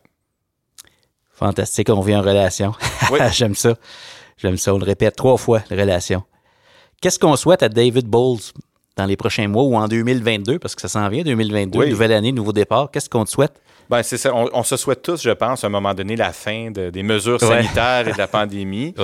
Fantastique, 1.34 1.88
on 1.90 2.00
vit 2.00 2.14
en 2.16 2.22
relation. 2.22 2.72
Oui. 3.10 3.18
J'aime 3.32 3.54
ça. 3.54 3.74
J'aime 4.38 4.56
ça. 4.56 4.74
On 4.74 4.78
le 4.78 4.84
répète 4.84 5.14
trois 5.16 5.36
fois, 5.36 5.60
relation. 5.70 6.22
Qu'est-ce 7.00 7.18
qu'on 7.18 7.36
souhaite 7.36 7.62
à 7.62 7.68
David 7.68 8.06
Bowles 8.06 8.40
dans 8.96 9.04
les 9.06 9.16
prochains 9.16 9.48
mois 9.48 9.64
ou 9.64 9.76
en 9.76 9.88
2022, 9.88 10.58
parce 10.58 10.74
que 10.74 10.80
ça 10.80 10.88
s'en 10.88 11.08
vient, 11.08 11.22
2022, 11.24 11.78
Oui. 11.78 11.90
nouvelle 11.90 12.12
année, 12.12 12.32
nouveau 12.32 12.52
départ. 12.52 12.90
Qu'est-ce 12.92 13.10
qu'on 13.10 13.24
te 13.24 13.30
souhaite? 13.30 13.60
Ben, 13.90 14.02
c'est 14.02 14.16
ça. 14.16 14.32
On, 14.34 14.48
on 14.54 14.62
se 14.62 14.76
souhaite 14.78 15.02
tous, 15.02 15.20
je 15.22 15.30
pense, 15.30 15.64
à 15.64 15.66
un 15.66 15.70
moment 15.70 15.92
donné, 15.92 16.16
la 16.16 16.32
fin 16.32 16.70
de- 16.70 16.88
des 16.90 17.02
mesures 17.02 17.42
Ouais. 17.42 17.48
sanitaires 17.62 18.08
et 18.08 18.12
de 18.12 18.18
la 18.18 18.26
pandémie. 18.38 18.94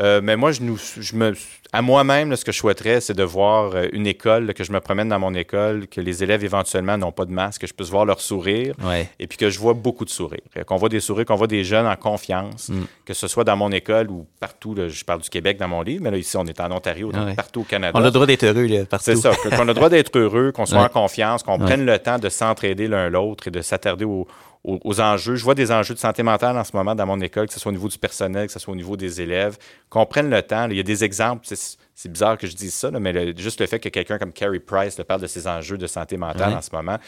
Euh, 0.00 0.20
mais 0.22 0.36
moi, 0.36 0.52
je 0.52 0.62
nous, 0.62 0.78
je 0.98 1.14
me, 1.16 1.34
à 1.72 1.82
moi-même, 1.82 2.34
ce 2.34 2.44
que 2.44 2.50
je 2.52 2.58
souhaiterais, 2.58 3.00
c'est 3.00 3.14
de 3.14 3.22
voir 3.22 3.72
euh, 3.74 3.86
une 3.92 4.06
école, 4.06 4.52
que 4.54 4.64
je 4.64 4.72
me 4.72 4.80
promène 4.80 5.08
dans 5.08 5.18
mon 5.20 5.34
école, 5.34 5.86
que 5.86 6.00
les 6.00 6.22
élèves 6.24 6.42
éventuellement 6.44 6.98
n'ont 6.98 7.12
pas 7.12 7.24
de 7.26 7.30
masque, 7.32 7.60
que 7.60 7.66
je 7.68 7.72
puisse 7.74 7.90
voir 7.90 8.04
leur 8.04 8.20
sourire 8.20 8.74
et 9.20 9.26
puis 9.28 9.38
que 9.38 9.50
je 9.50 9.58
vois 9.60 9.74
beaucoup 9.74 10.04
de 10.04 10.10
sourires. 10.10 10.40
Qu'on 10.66 10.76
voit 10.76 10.88
des 10.88 10.98
sourires, 11.00 11.26
qu'on 11.26 11.36
voit 11.36 11.46
des 11.46 11.62
jeunes 11.62 11.86
en 11.86 11.96
confiance, 11.96 12.68
Mm. 12.70 12.82
que 13.04 13.14
ce 13.14 13.28
soit 13.28 13.44
dans 13.44 13.56
mon 13.56 13.70
école 13.70 14.10
ou 14.10 14.26
partout. 14.40 14.74
là, 14.74 14.88
je 14.88 15.04
parle 15.04 15.20
du 15.20 15.30
Québec 15.30 15.58
dans 15.58 15.68
mon 15.68 15.82
livre, 15.82 16.02
mais 16.02 16.10
là, 16.10 16.16
ici, 16.16 16.36
on 16.36 16.44
est 16.46 16.60
en 16.60 16.70
Ontario, 16.72 17.12
donc 17.12 17.24
Ouais. 17.26 17.34
partout 17.34 17.60
au 17.60 17.64
Canada. 17.64 17.92
On 17.98 18.02
a 18.02 18.06
le 18.06 18.10
droit 18.10 18.26
d'être 18.26 18.44
heureux, 18.44 18.66
là, 18.66 18.84
partout. 18.84 19.04
C'est 19.04 19.16
ça, 19.16 19.30
qu'on 19.34 19.58
a 19.62 19.64
le 19.64 19.74
droit 19.74 19.88
d'être 19.88 20.18
heureux, 20.18 20.52
qu'on 20.52 20.66
soit 20.66 20.78
Ouais. 20.80 20.84
en 20.84 20.88
confiance, 20.88 21.42
qu'on 21.42 21.58
prenne 21.58 21.86
le 21.86 21.98
temps 21.98 22.18
de 22.18 22.28
s'entraider 22.28 22.88
l'un 22.88 23.08
l'autre 23.08 23.48
et 23.48 23.50
de 23.50 23.60
s'attarder 23.62 24.04
aux, 24.04 24.26
aux- 24.64 24.78
aux 24.84 25.00
enjeux. 25.00 25.36
Je 25.36 25.44
vois 25.44 25.54
des 25.54 25.72
enjeux 25.72 25.94
de 25.94 25.98
santé 25.98 26.22
mentale 26.22 26.56
en 26.58 26.64
ce 26.64 26.76
moment 26.76 26.94
dans 26.94 27.06
mon 27.06 27.20
école, 27.20 27.46
que 27.48 27.54
ce 27.54 27.60
soit 27.60 27.70
au 27.70 27.74
niveau 27.74 27.88
du 27.88 27.98
personnel, 27.98 28.46
que 28.46 28.52
ce 28.52 28.58
soit 28.58 28.72
au 28.72 28.76
niveau 28.76 28.96
des 28.96 29.20
élèves, 29.20 29.56
qu'on 29.88 30.04
prenne 30.06 30.28
le 30.30 30.42
temps. 30.42 30.66
là. 30.66 30.72
Il 30.72 30.76
y 30.76 30.80
a 30.80 30.84
des 30.84 31.02
exemples, 31.04 31.46
c'est 31.94 32.12
bizarre 32.12 32.36
que 32.38 32.46
je 32.46 32.54
dise 32.56 32.74
ça, 32.74 32.90
là, 32.90 33.00
mais 33.00 33.12
le- 33.12 33.36
juste 33.36 33.60
le 33.60 33.66
fait 33.66 33.78
que 33.78 33.88
quelqu'un 33.88 34.18
comme 34.18 34.32
Carrie 34.32 34.60
Price 34.60 34.98
là, 34.98 35.04
parle 35.04 35.20
de 35.22 35.26
ces 35.26 35.46
enjeux 35.46 35.78
de 35.78 35.86
santé 35.86 36.16
mentale 36.16 36.50
en 36.58 36.62
ce 36.62 36.70
moment, 36.74 36.98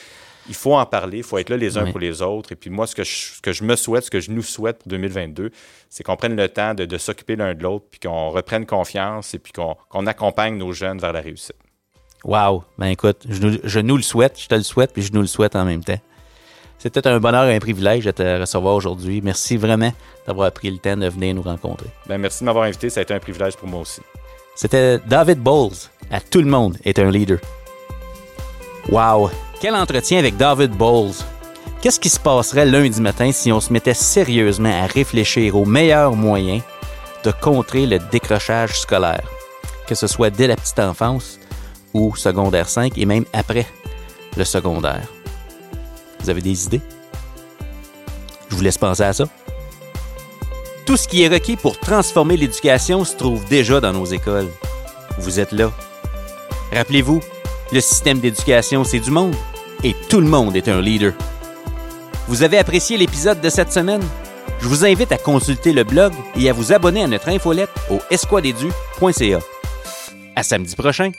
il 0.48 0.54
faut 0.54 0.74
en 0.74 0.84
parler, 0.86 1.18
il 1.18 1.22
faut 1.22 1.38
être 1.38 1.50
là 1.50 1.56
les 1.56 1.76
uns 1.78 1.82
pour 1.92 2.00
les 2.00 2.20
autres. 2.20 2.52
Et 2.52 2.56
puis 2.56 2.68
moi, 2.70 2.86
ce 2.86 2.94
que, 2.96 3.04
je, 3.04 3.10
ce 3.34 3.40
que 3.40 3.52
je 3.52 3.62
me 3.64 3.76
souhaite, 3.76 4.04
ce 4.04 4.10
que 4.10 4.18
je 4.20 4.30
nous 4.32 4.42
souhaite 4.42 4.78
pour 4.78 4.88
2022, 4.88 5.50
c'est 5.88 6.02
qu'on 6.02 6.16
prenne 6.16 6.34
le 6.34 6.48
temps 6.48 6.74
de, 6.74 6.84
de 6.84 6.98
s'occuper 6.98 7.36
l'un 7.36 7.54
de 7.54 7.62
l'autre, 7.62 7.84
puis 7.90 8.00
qu'on 8.00 8.30
reprenne 8.30 8.66
confiance 8.66 9.34
et 9.34 9.38
puis 9.38 9.52
qu'on 9.52 10.06
accompagne 10.06 10.56
nos 10.56 10.72
jeunes 10.72 10.98
vers 10.98 11.12
la 11.12 11.20
réussite. 11.20 11.54
Wow. 12.24 12.64
Ben 12.78 12.86
écoute, 12.86 13.24
je 13.28 13.40
nous, 13.40 13.58
je 13.62 13.80
nous 13.80 13.96
le 13.96 14.02
souhaite, 14.02 14.40
je 14.40 14.46
te 14.48 14.54
le 14.54 14.62
souhaite, 14.62 14.92
puis 14.92 15.02
je 15.02 15.12
nous 15.12 15.20
le 15.20 15.26
souhaite 15.26 15.54
en 15.56 15.64
même 15.64 15.82
temps. 15.84 15.98
C'était 16.82 17.06
un 17.06 17.20
bonheur 17.20 17.44
et 17.44 17.54
un 17.54 17.60
privilège 17.60 18.06
de 18.06 18.10
te 18.10 18.40
recevoir 18.40 18.74
aujourd'hui. 18.74 19.20
Merci 19.22 19.56
vraiment 19.56 19.92
d'avoir 20.26 20.50
pris 20.50 20.68
le 20.68 20.78
temps 20.78 20.96
de 20.96 21.08
venir 21.08 21.32
nous 21.32 21.42
rencontrer. 21.42 21.86
Ben, 22.08 22.18
merci 22.18 22.40
de 22.40 22.46
m'avoir 22.46 22.64
invité, 22.64 22.90
ça 22.90 22.98
a 22.98 23.02
été 23.04 23.14
un 23.14 23.20
privilège 23.20 23.54
pour 23.54 23.68
moi 23.68 23.82
aussi. 23.82 24.00
C'était 24.56 24.98
David 25.06 25.38
Bowles. 25.38 25.76
À 26.10 26.20
tout 26.20 26.40
le 26.40 26.48
monde 26.48 26.76
est 26.84 26.98
un 26.98 27.08
leader. 27.08 27.38
Wow! 28.88 29.30
Quel 29.60 29.76
entretien 29.76 30.18
avec 30.18 30.36
David 30.36 30.72
Bowles. 30.72 31.14
Qu'est-ce 31.80 32.00
qui 32.00 32.08
se 32.08 32.18
passerait 32.18 32.66
lundi 32.66 33.00
matin 33.00 33.30
si 33.30 33.52
on 33.52 33.60
se 33.60 33.72
mettait 33.72 33.94
sérieusement 33.94 34.82
à 34.82 34.86
réfléchir 34.86 35.54
aux 35.54 35.64
meilleurs 35.64 36.16
moyens 36.16 36.62
de 37.22 37.30
contrer 37.30 37.86
le 37.86 38.00
décrochage 38.10 38.80
scolaire, 38.80 39.22
que 39.86 39.94
ce 39.94 40.08
soit 40.08 40.30
dès 40.30 40.48
la 40.48 40.56
petite 40.56 40.80
enfance 40.80 41.38
ou 41.94 42.16
secondaire 42.16 42.68
5 42.68 42.98
et 42.98 43.06
même 43.06 43.24
après 43.32 43.66
le 44.36 44.42
secondaire? 44.42 45.06
Vous 46.22 46.30
avez 46.30 46.40
des 46.40 46.66
idées? 46.66 46.80
Je 48.48 48.54
vous 48.54 48.62
laisse 48.62 48.78
penser 48.78 49.02
à 49.02 49.12
ça. 49.12 49.24
Tout 50.86 50.96
ce 50.96 51.08
qui 51.08 51.22
est 51.22 51.28
requis 51.28 51.56
pour 51.56 51.78
transformer 51.78 52.36
l'éducation 52.36 53.04
se 53.04 53.16
trouve 53.16 53.44
déjà 53.46 53.80
dans 53.80 53.92
nos 53.92 54.04
écoles. 54.04 54.48
Vous 55.18 55.40
êtes 55.40 55.52
là. 55.52 55.70
Rappelez-vous, 56.72 57.20
le 57.72 57.80
système 57.80 58.20
d'éducation, 58.20 58.84
c'est 58.84 59.00
du 59.00 59.10
monde. 59.10 59.34
Et 59.84 59.94
tout 60.08 60.20
le 60.20 60.26
monde 60.26 60.56
est 60.56 60.68
un 60.68 60.80
leader. 60.80 61.12
Vous 62.28 62.42
avez 62.42 62.58
apprécié 62.58 62.96
l'épisode 62.96 63.40
de 63.40 63.48
cette 63.48 63.72
semaine? 63.72 64.02
Je 64.60 64.68
vous 64.68 64.84
invite 64.84 65.10
à 65.10 65.18
consulter 65.18 65.72
le 65.72 65.82
blog 65.82 66.12
et 66.36 66.48
à 66.48 66.52
vous 66.52 66.72
abonner 66.72 67.02
à 67.02 67.08
notre 67.08 67.28
infolette 67.28 67.70
au 67.90 67.98
esquadedu.ca. 68.10 69.40
À 70.36 70.42
samedi 70.42 70.76
prochain! 70.76 71.10